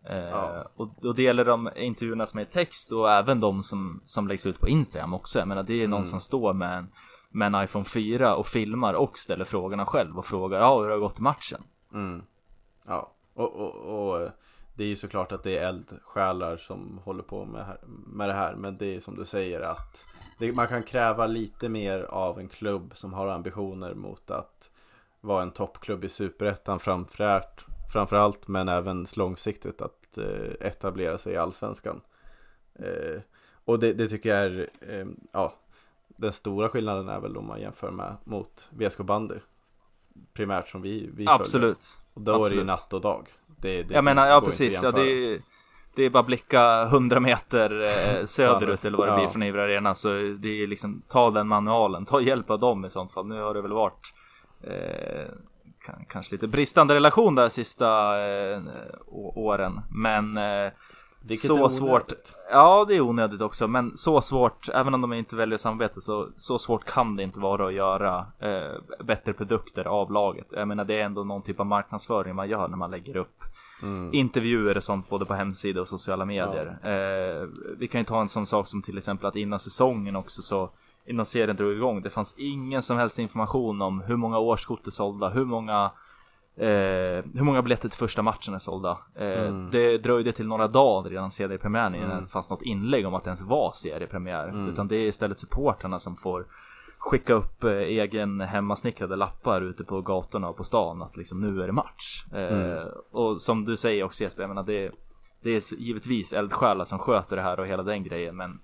Ja. 0.09 0.55
Eh, 0.55 0.65
och, 0.75 1.05
och 1.05 1.15
det 1.15 1.23
gäller 1.23 1.45
de 1.45 1.69
intervjuerna 1.75 2.25
som 2.25 2.39
är 2.39 2.45
text 2.45 2.91
och 2.91 3.11
även 3.11 3.39
de 3.39 3.63
som, 3.63 4.01
som 4.05 4.27
läggs 4.27 4.45
ut 4.45 4.59
på 4.59 4.67
Instagram 4.67 5.13
också. 5.13 5.39
Jag 5.39 5.47
menar 5.47 5.63
det 5.63 5.83
är 5.83 5.87
någon 5.87 5.99
mm. 5.99 6.09
som 6.09 6.21
står 6.21 6.53
med 6.53 6.77
en, 6.77 6.91
med 7.29 7.55
en 7.55 7.63
iPhone 7.63 7.85
4 7.85 8.35
och 8.35 8.47
filmar 8.47 8.93
och 8.93 9.19
ställer 9.19 9.45
frågorna 9.45 9.85
själv 9.85 10.17
och 10.17 10.25
frågar 10.25 10.59
ja, 10.59 10.79
hur 10.79 10.83
har 10.83 10.91
det 10.91 10.99
gått 10.99 11.19
i 11.19 11.21
matchen? 11.21 11.63
Mm. 11.93 12.23
Ja, 12.87 13.13
och, 13.33 13.55
och, 13.55 13.75
och, 13.75 14.27
det 14.75 14.83
är 14.83 14.87
ju 14.87 14.95
såklart 14.95 15.31
att 15.31 15.43
det 15.43 15.57
är 15.57 15.67
eldsjälar 15.67 16.57
som 16.57 16.99
håller 17.03 17.23
på 17.23 17.45
med, 17.45 17.77
med 18.07 18.29
det 18.29 18.33
här. 18.33 18.55
Men 18.55 18.77
det 18.77 18.95
är 18.95 18.99
som 18.99 19.15
du 19.15 19.25
säger 19.25 19.59
att 19.59 20.05
det, 20.37 20.55
man 20.55 20.67
kan 20.67 20.83
kräva 20.83 21.27
lite 21.27 21.69
mer 21.69 22.01
av 22.01 22.39
en 22.39 22.49
klubb 22.49 22.91
som 22.95 23.13
har 23.13 23.27
ambitioner 23.27 23.93
mot 23.93 24.31
att 24.31 24.69
vara 25.21 25.41
en 25.41 25.51
toppklubb 25.51 26.03
i 26.03 26.09
superettan 26.09 26.79
framfört 26.79 27.65
framförallt 27.91 28.47
men 28.47 28.69
även 28.69 29.05
långsiktigt 29.15 29.81
att 29.81 30.17
eh, 30.17 30.67
etablera 30.67 31.17
sig 31.17 31.33
i 31.33 31.37
allsvenskan. 31.37 32.01
Eh, 32.75 33.21
och 33.65 33.79
det, 33.79 33.93
det, 33.93 34.07
tycker 34.07 34.29
jag 34.29 34.39
är, 34.39 34.69
eh, 34.81 35.05
ja, 35.31 35.53
den 36.07 36.33
stora 36.33 36.69
skillnaden 36.69 37.09
är 37.09 37.19
väl 37.19 37.37
om 37.37 37.47
man 37.47 37.61
jämför 37.61 37.91
med 37.91 38.15
mot 38.23 38.69
VSK 38.71 38.99
bandy. 38.99 39.35
Primärt 40.33 40.67
som 40.67 40.81
vi, 40.81 41.09
vi 41.13 41.25
Absolut. 41.27 41.85
Följer. 41.85 42.13
Och 42.13 42.21
då 42.21 42.31
Absolut. 42.31 42.51
är 42.51 42.55
det 42.55 42.61
ju 42.61 42.65
natt 42.65 42.93
och 42.93 43.01
dag. 43.01 43.27
Det, 43.47 43.83
det 43.83 43.93
jag 43.93 44.03
menar, 44.03 44.27
ja 44.27 44.41
precis, 44.41 44.83
ja 44.83 44.91
det 44.91 45.01
är, 45.01 45.41
det 45.95 46.03
är 46.03 46.09
bara 46.09 46.23
blicka 46.23 46.81
100 46.81 47.19
meter 47.19 47.81
eh, 47.81 48.25
söderut 48.25 48.85
eller 48.85 48.97
vad 48.97 49.07
det 49.07 49.11
ja. 49.11 49.17
blir 49.17 49.27
från 49.27 49.43
Ivra 49.43 49.63
Arena 49.63 49.95
så 49.95 50.09
det 50.39 50.63
är 50.63 50.67
liksom 50.67 51.01
ta 51.07 51.31
den 51.31 51.47
manualen, 51.47 52.05
ta 52.05 52.21
hjälp 52.21 52.49
av 52.49 52.59
dem 52.59 52.85
i 52.85 52.89
sånt 52.89 53.11
fall. 53.11 53.27
Nu 53.27 53.41
har 53.41 53.53
det 53.53 53.61
väl 53.61 53.73
varit 53.73 54.13
eh, 54.61 55.31
kanske 56.07 56.35
lite 56.35 56.47
bristande 56.47 56.95
relation 56.95 57.35
där 57.35 57.49
sista 57.49 58.19
eh, 58.27 58.61
åren. 59.35 59.81
Men 59.89 60.37
eh, 60.37 60.71
Vilket 61.21 61.47
så 61.47 61.69
svårt. 61.69 62.13
Ja, 62.51 62.85
det 62.87 62.95
är 62.95 63.01
onödigt 63.01 63.41
också, 63.41 63.67
men 63.67 63.97
så 63.97 64.21
svårt, 64.21 64.69
även 64.73 64.93
om 64.93 65.01
de 65.01 65.13
inte 65.13 65.35
väljer 65.35 65.57
samarbete, 65.57 66.01
så, 66.01 66.29
så 66.35 66.59
svårt 66.59 66.85
kan 66.85 67.15
det 67.15 67.23
inte 67.23 67.39
vara 67.39 67.67
att 67.67 67.73
göra 67.73 68.25
eh, 68.39 69.03
bättre 69.03 69.33
produkter 69.33 69.85
av 69.85 70.11
laget. 70.11 70.47
Jag 70.51 70.67
menar, 70.67 70.85
det 70.85 70.99
är 70.99 71.05
ändå 71.05 71.23
någon 71.23 71.41
typ 71.41 71.59
av 71.59 71.65
marknadsföring 71.65 72.35
man 72.35 72.49
gör 72.49 72.67
när 72.67 72.77
man 72.77 72.91
lägger 72.91 73.17
upp 73.17 73.43
mm. 73.81 74.13
intervjuer 74.13 74.77
och 74.77 74.83
sånt 74.83 75.09
både 75.09 75.25
på 75.25 75.33
hemsida 75.33 75.81
och 75.81 75.87
sociala 75.87 76.25
medier. 76.25 76.77
Ja. 76.83 76.89
Eh, 76.89 77.47
vi 77.77 77.87
kan 77.87 78.01
ju 78.01 78.05
ta 78.05 78.21
en 78.21 78.29
sån 78.29 78.47
sak 78.47 78.67
som 78.67 78.81
till 78.81 78.97
exempel 78.97 79.27
att 79.27 79.35
innan 79.35 79.59
säsongen 79.59 80.15
också 80.15 80.41
så 80.41 80.69
innan 81.09 81.25
serien 81.25 81.55
drog 81.55 81.73
igång. 81.73 82.01
Det 82.01 82.09
fanns 82.09 82.35
ingen 82.37 82.81
som 82.81 82.97
helst 82.97 83.19
information 83.19 83.81
om 83.81 84.01
hur 84.01 84.15
många 84.15 84.39
årskort 84.39 84.87
är 84.87 84.91
sålda, 84.91 85.29
hur 85.29 85.45
många 85.45 85.91
Eh, 86.59 87.23
hur 87.33 87.43
många 87.43 87.61
biljetter 87.61 87.89
till 87.89 87.97
första 87.97 88.21
matchen 88.21 88.53
är 88.53 88.59
sålda? 88.59 88.97
Eh, 89.15 89.47
mm. 89.47 89.69
Det 89.71 89.97
dröjde 89.97 90.31
till 90.31 90.47
några 90.47 90.67
dagar 90.67 91.09
redan 91.09 91.31
seriepremiären 91.31 91.95
innan 91.95 92.11
mm. 92.11 92.23
det 92.23 92.29
fanns 92.29 92.49
något 92.49 92.61
inlägg 92.61 93.07
om 93.07 93.13
att 93.13 93.23
det 93.23 93.27
ens 93.27 93.41
var 93.41 93.71
seriepremiär. 93.71 94.47
Mm. 94.47 94.69
Utan 94.69 94.87
det 94.87 94.95
är 94.95 95.07
istället 95.07 95.39
supporterna 95.39 95.99
som 95.99 96.15
får 96.15 96.45
skicka 96.97 97.33
upp 97.33 97.63
eh, 97.63 97.71
egen 97.71 98.41
hemmasnickrade 98.41 99.15
lappar 99.15 99.61
ute 99.61 99.83
på 99.83 100.01
gatorna 100.01 100.49
och 100.49 100.57
på 100.57 100.63
stan 100.63 101.01
att 101.01 101.17
liksom 101.17 101.41
nu 101.41 101.63
är 101.63 101.67
det 101.67 101.73
match. 101.73 102.25
Eh, 102.33 102.71
mm. 102.71 102.87
och 103.11 103.41
som 103.41 103.65
du 103.65 103.77
säger 103.77 104.03
också 104.03 104.23
Jesper, 104.23 104.43
jag 104.43 104.49
menar 104.49 104.63
det, 104.63 104.91
det 105.41 105.49
är 105.49 105.79
givetvis 105.79 106.33
eldsjälar 106.33 106.85
som 106.85 106.99
sköter 106.99 107.35
det 107.35 107.41
här 107.41 107.59
och 107.59 107.67
hela 107.67 107.83
den 107.83 108.03
grejen 108.03 108.35
men 108.35 108.59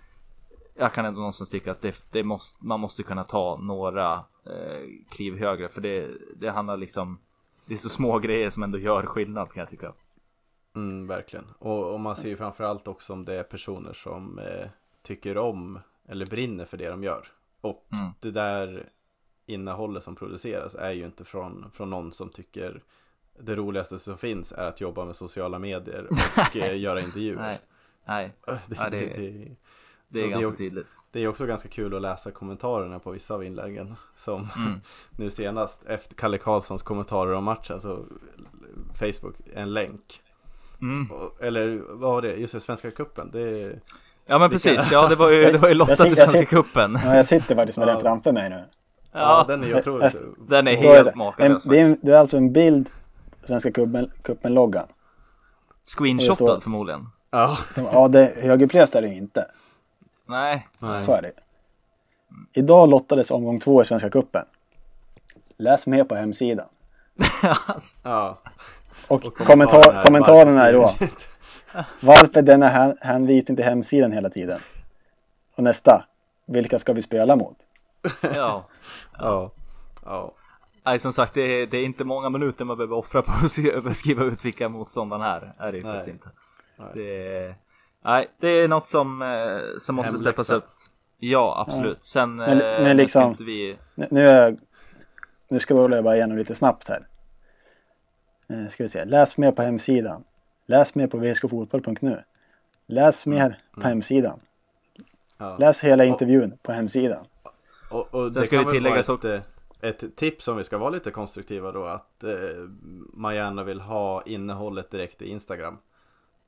jag 0.77 0.93
kan 0.93 1.05
ändå 1.05 1.19
någonstans 1.19 1.49
tycka 1.49 1.71
att 1.71 1.81
det, 1.81 2.05
det 2.11 2.23
måste, 2.23 2.65
man 2.65 2.79
måste 2.79 3.03
kunna 3.03 3.23
ta 3.23 3.57
några 3.61 4.13
eh, 4.45 4.81
kliv 5.09 5.39
högre 5.39 5.69
för 5.69 5.81
det, 5.81 6.07
det 6.35 6.49
handlar 6.49 6.77
liksom 6.77 7.19
det 7.65 7.73
är 7.73 7.77
så 7.77 7.89
små 7.89 8.19
grejer 8.19 8.49
som 8.49 8.63
ändå 8.63 8.77
gör 8.77 9.05
skillnad 9.05 9.53
kan 9.53 9.61
jag 9.61 9.69
tycka. 9.69 9.93
Mm, 10.75 11.07
verkligen. 11.07 11.45
Och, 11.59 11.93
och 11.93 11.99
man 11.99 12.15
ser 12.15 12.29
ju 12.29 12.37
framförallt 12.37 12.87
också 12.87 13.13
om 13.13 13.25
det 13.25 13.35
är 13.35 13.43
personer 13.43 13.93
som 13.93 14.39
eh, 14.39 14.69
tycker 15.01 15.37
om 15.37 15.79
eller 16.07 16.25
brinner 16.25 16.65
för 16.65 16.77
det 16.77 16.89
de 16.89 17.03
gör. 17.03 17.27
Och 17.61 17.87
mm. 17.91 18.11
det 18.19 18.31
där 18.31 18.89
innehållet 19.45 20.03
som 20.03 20.15
produceras 20.15 20.75
är 20.75 20.91
ju 20.91 21.05
inte 21.05 21.25
från, 21.25 21.71
från 21.73 21.89
någon 21.89 22.11
som 22.11 22.29
tycker 22.29 22.83
det 23.39 23.55
roligaste 23.55 23.99
som 23.99 24.17
finns 24.17 24.51
är 24.51 24.67
att 24.67 24.81
jobba 24.81 25.05
med 25.05 25.15
sociala 25.15 25.59
medier 25.59 26.07
och 26.09 26.55
eh, 26.55 26.79
göra 26.79 27.01
intervjuer. 27.01 27.41
Nej, 27.41 27.59
Nej. 28.05 28.31
Det, 28.45 28.75
ja, 28.77 28.89
det, 28.89 29.05
det, 29.05 29.55
det 30.07 30.23
är 30.23 30.27
ganska 30.27 30.51
tydligt. 30.51 30.87
Det 31.11 31.19
är 31.19 31.27
också 31.27 31.45
ganska 31.45 31.69
kul 31.69 31.95
att 31.95 32.01
läsa 32.01 32.31
kommentarerna 32.31 32.99
på 32.99 33.11
vissa 33.11 33.33
av 33.33 33.43
inläggen. 33.43 33.95
Som 34.15 34.49
mm. 34.55 34.81
nu 35.17 35.29
senast 35.29 35.85
efter 35.85 36.15
Kalle 36.15 36.37
Karlssons 36.37 36.83
kommentarer 36.83 37.33
om 37.33 37.43
matchen 37.43 37.79
så 37.79 37.99
Facebook, 38.93 39.35
en 39.53 39.73
länk. 39.73 40.21
Mm. 40.81 41.09
Eller 41.41 41.81
vad 41.89 42.11
var 42.11 42.21
det? 42.21 42.35
Just 42.35 42.53
det, 42.53 42.59
Svenska 42.59 42.91
Cupen. 42.91 43.29
Det 43.31 43.79
Ja 44.25 44.39
men 44.39 44.49
precis, 44.49 44.91
ja 44.91 45.07
det 45.07 45.15
var 45.15 45.29
ju, 45.29 45.43
det 45.51 45.57
var 45.57 45.67
ju 45.67 45.73
Lotta 45.73 45.95
till 45.95 46.15
Svenska 46.15 46.45
Cupen. 46.45 46.99
Ja 47.03 47.15
jag 47.15 47.25
sitter 47.25 47.55
faktiskt 47.55 47.77
med 47.77 47.87
ja. 47.87 47.93
den 47.93 48.01
framför 48.01 48.31
mig 48.31 48.49
nu. 48.49 48.63
Ja, 49.11 49.19
ja 49.19 49.45
den 49.47 49.63
är 49.63 49.67
ju 49.67 49.77
otroligt. 49.79 50.15
Den 50.37 50.67
är 50.67 50.75
helt 50.75 51.15
makalös. 51.15 51.63
Det, 51.63 51.79
är, 51.79 51.97
det 52.01 52.11
är 52.11 52.19
alltså 52.19 52.37
en 52.37 52.53
bild 52.53 52.89
Svenska 53.47 53.69
Cupen-loggan. 54.23 54.87
Screenshotad 55.97 56.63
förmodligen. 56.63 57.09
Ja. 57.31 57.57
Ja, 57.75 58.07
det, 58.07 58.33
högerplöst 58.41 58.95
är 58.95 59.01
det 59.01 59.07
inte. 59.07 59.45
Nej. 60.25 60.67
Så 60.79 61.13
är 61.13 61.21
det. 61.21 61.31
Idag 62.53 62.89
lottades 62.89 63.31
omgång 63.31 63.59
två 63.59 63.81
i 63.81 63.85
Svenska 63.85 64.09
Cupen. 64.09 64.45
Läs 65.57 65.87
mer 65.87 66.03
på 66.03 66.15
hemsidan. 66.15 66.67
ja. 68.03 68.37
Och, 69.07 69.25
och 69.25 69.37
kommentar, 69.37 70.03
kommentarerna 70.05 70.67
är 70.67 70.73
då. 70.73 70.91
Varför 71.99 72.41
denna 72.41 72.95
hänvisning 73.01 73.55
till 73.55 73.65
hemsidan 73.65 74.11
hela 74.11 74.29
tiden? 74.29 74.59
Och 75.55 75.63
nästa. 75.63 76.05
Vilka 76.45 76.79
ska 76.79 76.93
vi 76.93 77.01
spela 77.01 77.35
mot? 77.35 77.57
ja. 78.21 78.65
Ja. 79.19 79.51
Ja. 80.05 80.33
Nej 80.85 80.99
som 80.99 81.13
sagt 81.13 81.33
det 81.33 81.41
är, 81.41 81.67
det 81.67 81.77
är, 81.77 81.85
inte 81.85 82.03
många 82.03 82.29
minuter 82.29 82.65
man 82.65 82.77
behöver 82.77 82.95
offra 82.95 83.21
på 83.21 83.31
att 83.85 83.97
skriva 83.97 84.23
ut 84.23 84.45
vilka 84.45 84.69
motståndarna 84.69 85.35
är. 85.35 85.53
Är 85.57 85.71
det 85.71 85.77
ju 85.77 85.83
faktiskt 85.83 86.09
inte. 86.09 86.29
Nej. 86.77 86.87
Det 86.93 87.37
är, 87.37 87.55
Nej, 88.05 88.27
det 88.39 88.47
är 88.47 88.67
något 88.67 88.87
som, 88.87 89.21
eh, 89.21 89.77
som 89.77 89.95
måste 89.95 90.17
släppas 90.17 90.49
upp. 90.49 90.69
Ja, 91.19 91.65
absolut. 91.67 92.05
Sen 92.05 92.35
men, 92.35 92.57
men 92.57 92.97
liksom, 92.97 93.23
inte 93.31 93.43
vi... 93.43 93.77
Nu 93.95 94.27
är 94.27 94.43
jag 94.43 94.57
nu 95.47 95.59
ska 95.59 95.73
vi 95.73 95.79
hålla 95.79 96.03
bara 96.03 96.15
igenom 96.15 96.37
lite 96.37 96.55
snabbt 96.55 96.87
här. 96.87 97.07
Eh, 98.47 98.69
ska 98.69 98.83
vi 98.83 98.89
se. 98.89 99.05
Läs 99.05 99.37
mer 99.37 99.51
på 99.51 99.61
hemsidan. 99.61 100.23
Läs 100.65 100.95
mer 100.95 101.07
på 101.07 101.17
vskfotboll.nu. 101.17 102.23
Läs 102.87 103.25
mer 103.25 103.59
på 103.71 103.81
hemsidan. 103.81 104.39
Ja. 105.37 105.57
Läs 105.57 105.83
hela 105.83 106.05
intervjun 106.05 106.57
på 106.61 106.71
hemsidan. 106.71 107.25
Och, 107.91 108.15
och 108.15 108.33
Sen 108.33 108.41
det 108.41 108.47
ska 108.47 108.55
kan 108.55 108.65
det 108.65 108.71
tilläggas 108.71 109.09
ett, 109.09 109.25
eh, 109.25 109.41
ett 109.81 110.15
tips 110.15 110.47
om 110.47 110.57
vi 110.57 110.63
ska 110.63 110.77
vara 110.77 110.89
lite 110.89 111.11
konstruktiva 111.11 111.71
då 111.71 111.85
att 111.85 112.23
eh, 112.23 112.29
man 113.13 113.35
gärna 113.35 113.63
vill 113.63 113.79
ha 113.79 114.21
innehållet 114.25 114.91
direkt 114.91 115.21
i 115.21 115.29
Instagram. 115.29 115.77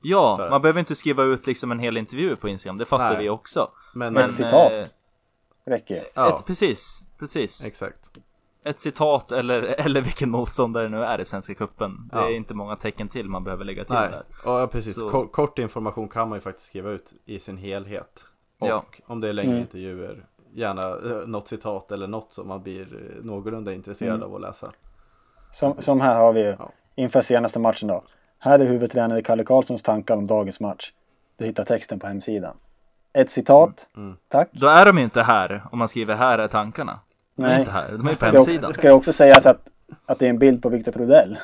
Ja, 0.02 0.36
För- 0.36 0.50
man 0.50 0.62
behöver 0.62 0.80
inte 0.80 0.94
skriva 0.94 1.22
ut 1.22 1.46
liksom 1.46 1.70
en 1.70 1.78
hel 1.78 1.96
intervju 1.96 2.36
på 2.36 2.48
Instagram, 2.48 2.78
det 2.78 2.84
fattar 2.86 3.10
Nej. 3.12 3.22
vi 3.22 3.28
också. 3.28 3.70
Men, 3.94 4.12
Men, 4.12 4.28
Ett 4.28 4.34
citat. 4.36 4.72
eh, 4.72 4.84
Räcker 5.66 5.94
ju. 5.94 6.02
ja, 6.14 6.36
ett, 6.36 6.46
precis, 6.46 7.02
precis. 7.18 7.66
exakt. 7.66 8.10
Ett 8.64 8.80
citat 8.80 9.32
eller, 9.32 9.62
eller 9.86 10.00
vilken 10.00 10.30
motståndare 10.30 10.88
nu 10.88 11.04
är 11.04 11.20
i 11.20 11.24
Svenska. 11.24 11.54
Det 11.78 11.90
Ja. 12.12 12.26
är 12.28 12.30
inte 12.30 12.54
många 12.54 12.76
tecken 12.76 13.08
till 13.08 13.28
man 13.28 13.44
behöver 13.44 13.64
lägga 13.64 13.84
till 13.84 13.94
Nej, 13.94 14.08
där. 14.10 14.24
ja, 14.44 14.66
precis. 14.66 14.94
Så- 14.94 15.26
Kort, 15.26 15.58
information 15.58 16.08
kan 16.08 16.28
man 16.28 16.36
ju 16.36 16.40
faktiskt 16.40 16.66
skriva 16.68 16.90
ut 16.90 17.12
i 17.24 17.38
sin 17.38 17.56
helhet. 17.56 18.24
Och 18.60 18.68
Ja. 18.68 18.84
om 19.06 19.20
det 19.20 19.28
är 19.28 19.32
längre 19.32 19.50
Mm. 19.50 19.62
intervjuer, 19.62 20.24
gärna 20.54 20.82
eh, 20.82 21.26
något 21.26 21.48
citat 21.48 21.92
eller 21.92 22.06
något 22.06 22.32
som 22.32 22.48
man 22.48 22.62
blir 22.62 22.80
eh, 23.18 23.24
någorlunda 23.24 23.72
intresserad 23.72 24.14
Mm. 24.16 24.28
av 24.28 24.34
att 24.34 24.40
läsa. 24.40 24.72
Som, 25.52 25.72
som 25.74 26.00
här 26.00 26.16
har 26.16 26.32
vi 26.32 26.40
ju 26.40 26.56
Ja. 26.58 26.72
inför 26.94 27.22
senaste 27.22 27.58
matchen 27.58 27.88
då. 27.88 28.04
Här 28.38 28.58
är 28.58 28.64
huvudtränare 28.64 29.22
Kalle 29.22 29.44
Karlssons 29.44 29.82
tankar 29.82 30.16
om 30.16 30.26
dagens 30.26 30.60
match. 30.60 30.92
Du 31.36 31.44
hittar 31.44 31.64
texten 31.64 31.98
på 31.98 32.06
hemsidan. 32.06 32.56
Ett 33.12 33.30
citat. 33.30 33.88
Mm. 33.96 34.16
Tack. 34.28 34.48
Då 34.52 34.66
är 34.66 34.86
de 34.86 34.98
ju 34.98 35.04
inte 35.04 35.22
här 35.22 35.62
om 35.72 35.78
man 35.78 35.88
skriver 35.88 36.14
här 36.14 36.38
är 36.38 36.48
tankarna. 36.48 37.00
De 37.36 37.44
är 37.44 37.48
Nej. 37.48 37.58
inte 37.58 37.70
här, 37.70 37.92
de 37.92 38.06
är 38.08 38.14
på 38.14 38.16
Ska 38.16 38.26
hemsidan. 38.26 38.64
också, 38.70 38.80
ska 38.80 38.92
också 38.92 39.12
sägas 39.12 39.46
att, 39.46 39.68
att 40.06 40.18
det 40.18 40.26
är 40.26 40.30
en 40.30 40.38
bild 40.38 40.62
på 40.62 40.68
Victor 40.68 40.92
Prodell. 40.92 41.38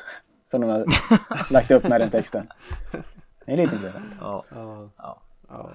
Som 0.51 0.61
de 0.61 0.71
har 0.71 0.85
lagt 1.53 1.71
upp 1.71 1.89
med 1.89 2.01
den 2.01 2.11
texten. 2.11 2.47
Det 3.47 3.53
är 3.53 3.57
lite 3.57 3.75
intressant. 3.75 4.05
Ja. 4.21 4.45
Ja. 4.55 4.89
Ja. 5.49 5.71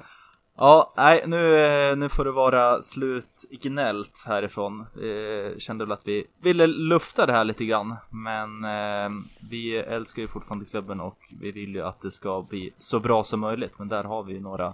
Ja. 0.62 0.94
Nej, 0.98 1.24
nu, 1.28 1.58
eh, 1.58 1.98
nu 1.98 2.10
får 2.10 2.26
det 2.26 2.32
vara 2.32 2.82
slut 2.82 3.46
gnällt 3.62 4.24
härifrån. 4.26 4.80
Eh, 4.82 5.58
kände 5.58 5.86
väl 5.86 5.92
att 5.92 6.08
vi 6.08 6.26
ville 6.42 6.68
lufta 6.68 7.26
det 7.26 7.34
här 7.34 7.44
lite 7.44 7.66
grann, 7.66 7.96
men 8.10 8.64
eh, 8.64 9.10
vi 9.50 9.78
älskar 9.78 10.22
ju 10.22 10.28
fortfarande 10.28 10.66
klubben 10.66 11.00
och 11.00 11.18
vi 11.42 11.52
vill 11.52 11.76
ju 11.76 11.82
att 11.82 12.02
det 12.02 12.12
ska 12.12 12.42
bli 12.42 12.74
så 12.78 13.00
bra 13.00 13.24
som 13.24 13.40
möjligt. 13.40 13.80
Men 13.80 13.88
där 13.88 14.04
har 14.04 14.24
vi 14.24 14.34
ju 14.34 14.40
några 14.40 14.74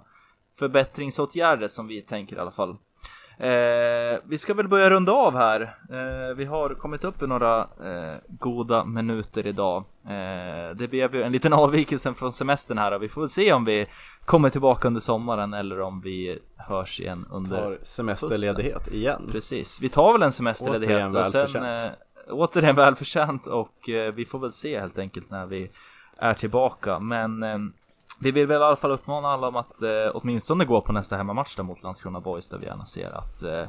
förbättringsåtgärder 0.58 1.68
som 1.68 1.86
vi 1.86 2.02
tänker 2.02 2.36
i 2.36 2.38
alla 2.38 2.50
fall. 2.50 2.76
Eh, 3.38 4.18
vi 4.24 4.38
ska 4.38 4.54
väl 4.54 4.68
börja 4.68 4.90
runda 4.90 5.12
av 5.12 5.36
här. 5.36 5.60
Eh, 5.90 6.36
vi 6.36 6.44
har 6.44 6.68
kommit 6.74 7.04
upp 7.04 7.22
i 7.22 7.26
några 7.26 7.60
eh, 7.60 8.14
goda 8.28 8.84
minuter 8.84 9.46
idag. 9.46 9.84
Eh, 10.04 10.76
det 10.76 10.88
blev 10.90 11.14
ju 11.14 11.22
en 11.22 11.32
liten 11.32 11.52
avvikelse 11.64 12.14
från 12.14 12.32
semestern 12.32 12.78
här 12.78 12.92
och 12.92 13.02
vi 13.02 13.08
får 13.08 13.20
väl 13.20 13.30
se 13.30 13.52
om 13.52 13.64
vi 13.64 13.86
kommer 14.24 14.48
tillbaka 14.50 14.88
under 14.88 15.00
sommaren 15.00 15.54
eller 15.54 15.80
om 15.80 16.00
vi 16.00 16.38
hörs 16.56 17.00
igen 17.00 17.26
under 17.30 17.56
Tar 17.56 17.78
semesterledighet 17.82 18.88
igen. 18.88 19.28
Precis, 19.32 19.78
vi 19.82 19.88
tar 19.88 20.12
väl 20.12 20.22
en 20.22 20.32
semesterledighet 20.32 20.96
Återigen 20.96 21.16
och 21.16 21.26
sen 21.26 21.40
välförtjänt. 21.52 21.92
eh, 22.28 22.34
återigen 22.34 22.76
välförtjänt 22.84 23.46
och 23.46 23.88
eh, 23.88 24.12
vi 24.14 24.24
får 24.24 24.38
väl 24.38 24.52
se 24.52 24.80
helt 24.80 24.98
enkelt 24.98 25.30
när 25.30 25.46
vi 25.46 25.70
är 26.18 26.34
tillbaka. 26.34 26.98
Men 26.98 27.72
vi 28.20 28.30
vill 28.30 28.46
väl 28.46 28.60
i 28.60 28.64
alla 28.64 28.76
fall 28.76 28.90
uppmana 28.90 29.28
alla 29.28 29.48
om 29.48 29.56
att 29.56 29.82
eh, 29.82 30.10
åtminstone 30.14 30.64
gå 30.64 30.80
på 30.80 30.92
nästa 30.92 31.16
hemmamatch 31.16 31.56
där 31.56 31.62
mot 31.62 31.82
Landskrona 31.82 32.20
Boys 32.20 32.48
där 32.48 32.58
vi 32.58 32.66
gärna 32.66 32.84
ser 32.84 33.10
att 33.10 33.42
eh, 33.42 33.68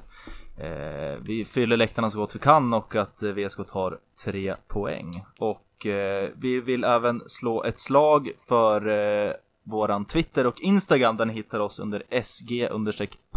eh 0.67 1.17
vi 1.21 1.45
fyller 1.45 1.77
läktarna 1.77 2.11
så 2.11 2.19
gott 2.19 2.35
vi 2.35 2.39
kan 2.39 2.73
och 2.73 2.95
att 2.95 3.23
eh, 3.23 3.31
VSK 3.31 3.67
tar 3.67 3.99
tre 4.25 4.55
poäng. 4.67 5.25
Och 5.39 5.85
eh, 5.85 6.29
vi 6.35 6.61
vill 6.61 6.83
även 6.83 7.21
slå 7.27 7.63
ett 7.63 7.79
slag 7.79 8.31
för 8.47 8.87
eh, 8.87 9.33
våran 9.63 10.05
Twitter 10.05 10.47
och 10.47 10.61
Instagram 10.61 11.17
där 11.17 11.25
ni 11.25 11.33
hittar 11.33 11.59
oss 11.59 11.79
under 11.79 12.03
SG 12.23 12.69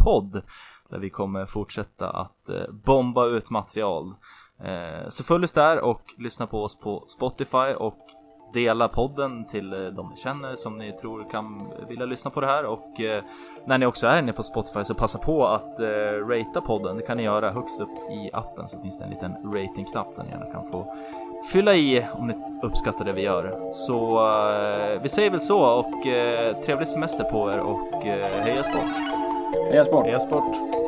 podd 0.03 0.41
där 0.89 0.99
vi 0.99 1.09
kommer 1.09 1.45
fortsätta 1.45 2.09
att 2.09 2.49
eh, 2.49 2.71
bomba 2.71 3.25
ut 3.25 3.49
material. 3.49 4.15
Eh, 4.63 5.09
så 5.09 5.23
följ 5.23 5.43
oss 5.43 5.53
där 5.53 5.79
och 5.79 6.01
lyssna 6.17 6.47
på 6.47 6.63
oss 6.63 6.79
på 6.79 7.05
Spotify 7.07 7.73
och 7.77 7.97
dela 8.53 8.87
podden 8.87 9.45
till 9.45 9.73
eh, 9.73 9.79
de 9.79 10.09
ni 10.09 10.17
känner 10.17 10.55
som 10.55 10.77
ni 10.77 10.91
tror 10.91 11.29
kan 11.31 11.71
vilja 11.89 12.05
lyssna 12.05 12.31
på 12.31 12.41
det 12.41 12.47
här 12.47 12.65
och 12.65 13.01
eh, 13.01 13.23
när 13.65 13.77
ni 13.77 13.85
också 13.85 14.07
är 14.07 14.19
inne 14.19 14.33
på 14.33 14.43
Spotify 14.43 14.83
så 14.83 14.93
passa 14.93 15.17
på 15.19 15.47
att 15.47 15.79
eh, 15.79 15.85
ratea 16.27 16.61
podden. 16.61 16.97
Det 16.97 17.01
kan 17.01 17.17
ni 17.17 17.23
göra 17.23 17.51
högst 17.51 17.79
upp 17.79 18.11
i 18.11 18.29
appen 18.33 18.67
så 18.67 18.81
finns 18.81 18.97
det 18.97 19.03
en 19.03 19.09
liten 19.09 19.53
ratingknapp 19.53 20.15
där 20.15 20.23
ni 20.23 20.29
gärna 20.29 20.45
kan 20.45 20.65
få 20.65 20.95
fylla 21.51 21.75
i 21.75 22.07
om 22.13 22.27
ni 22.27 22.33
uppskattar 22.63 23.05
det 23.05 23.13
vi 23.13 23.21
gör. 23.21 23.71
Så 23.71 24.21
vi 25.01 25.09
säger 25.09 25.29
väl 25.29 25.41
så 25.41 25.61
och 25.61 26.03
trevlig 26.65 26.87
semester 26.87 27.23
på 27.23 27.51
er 27.51 27.59
och 27.59 28.03
heja 28.03 28.63
sport! 28.63 29.11
Heja 29.71 29.85
sport! 29.85 30.07
E-sport. 30.07 30.80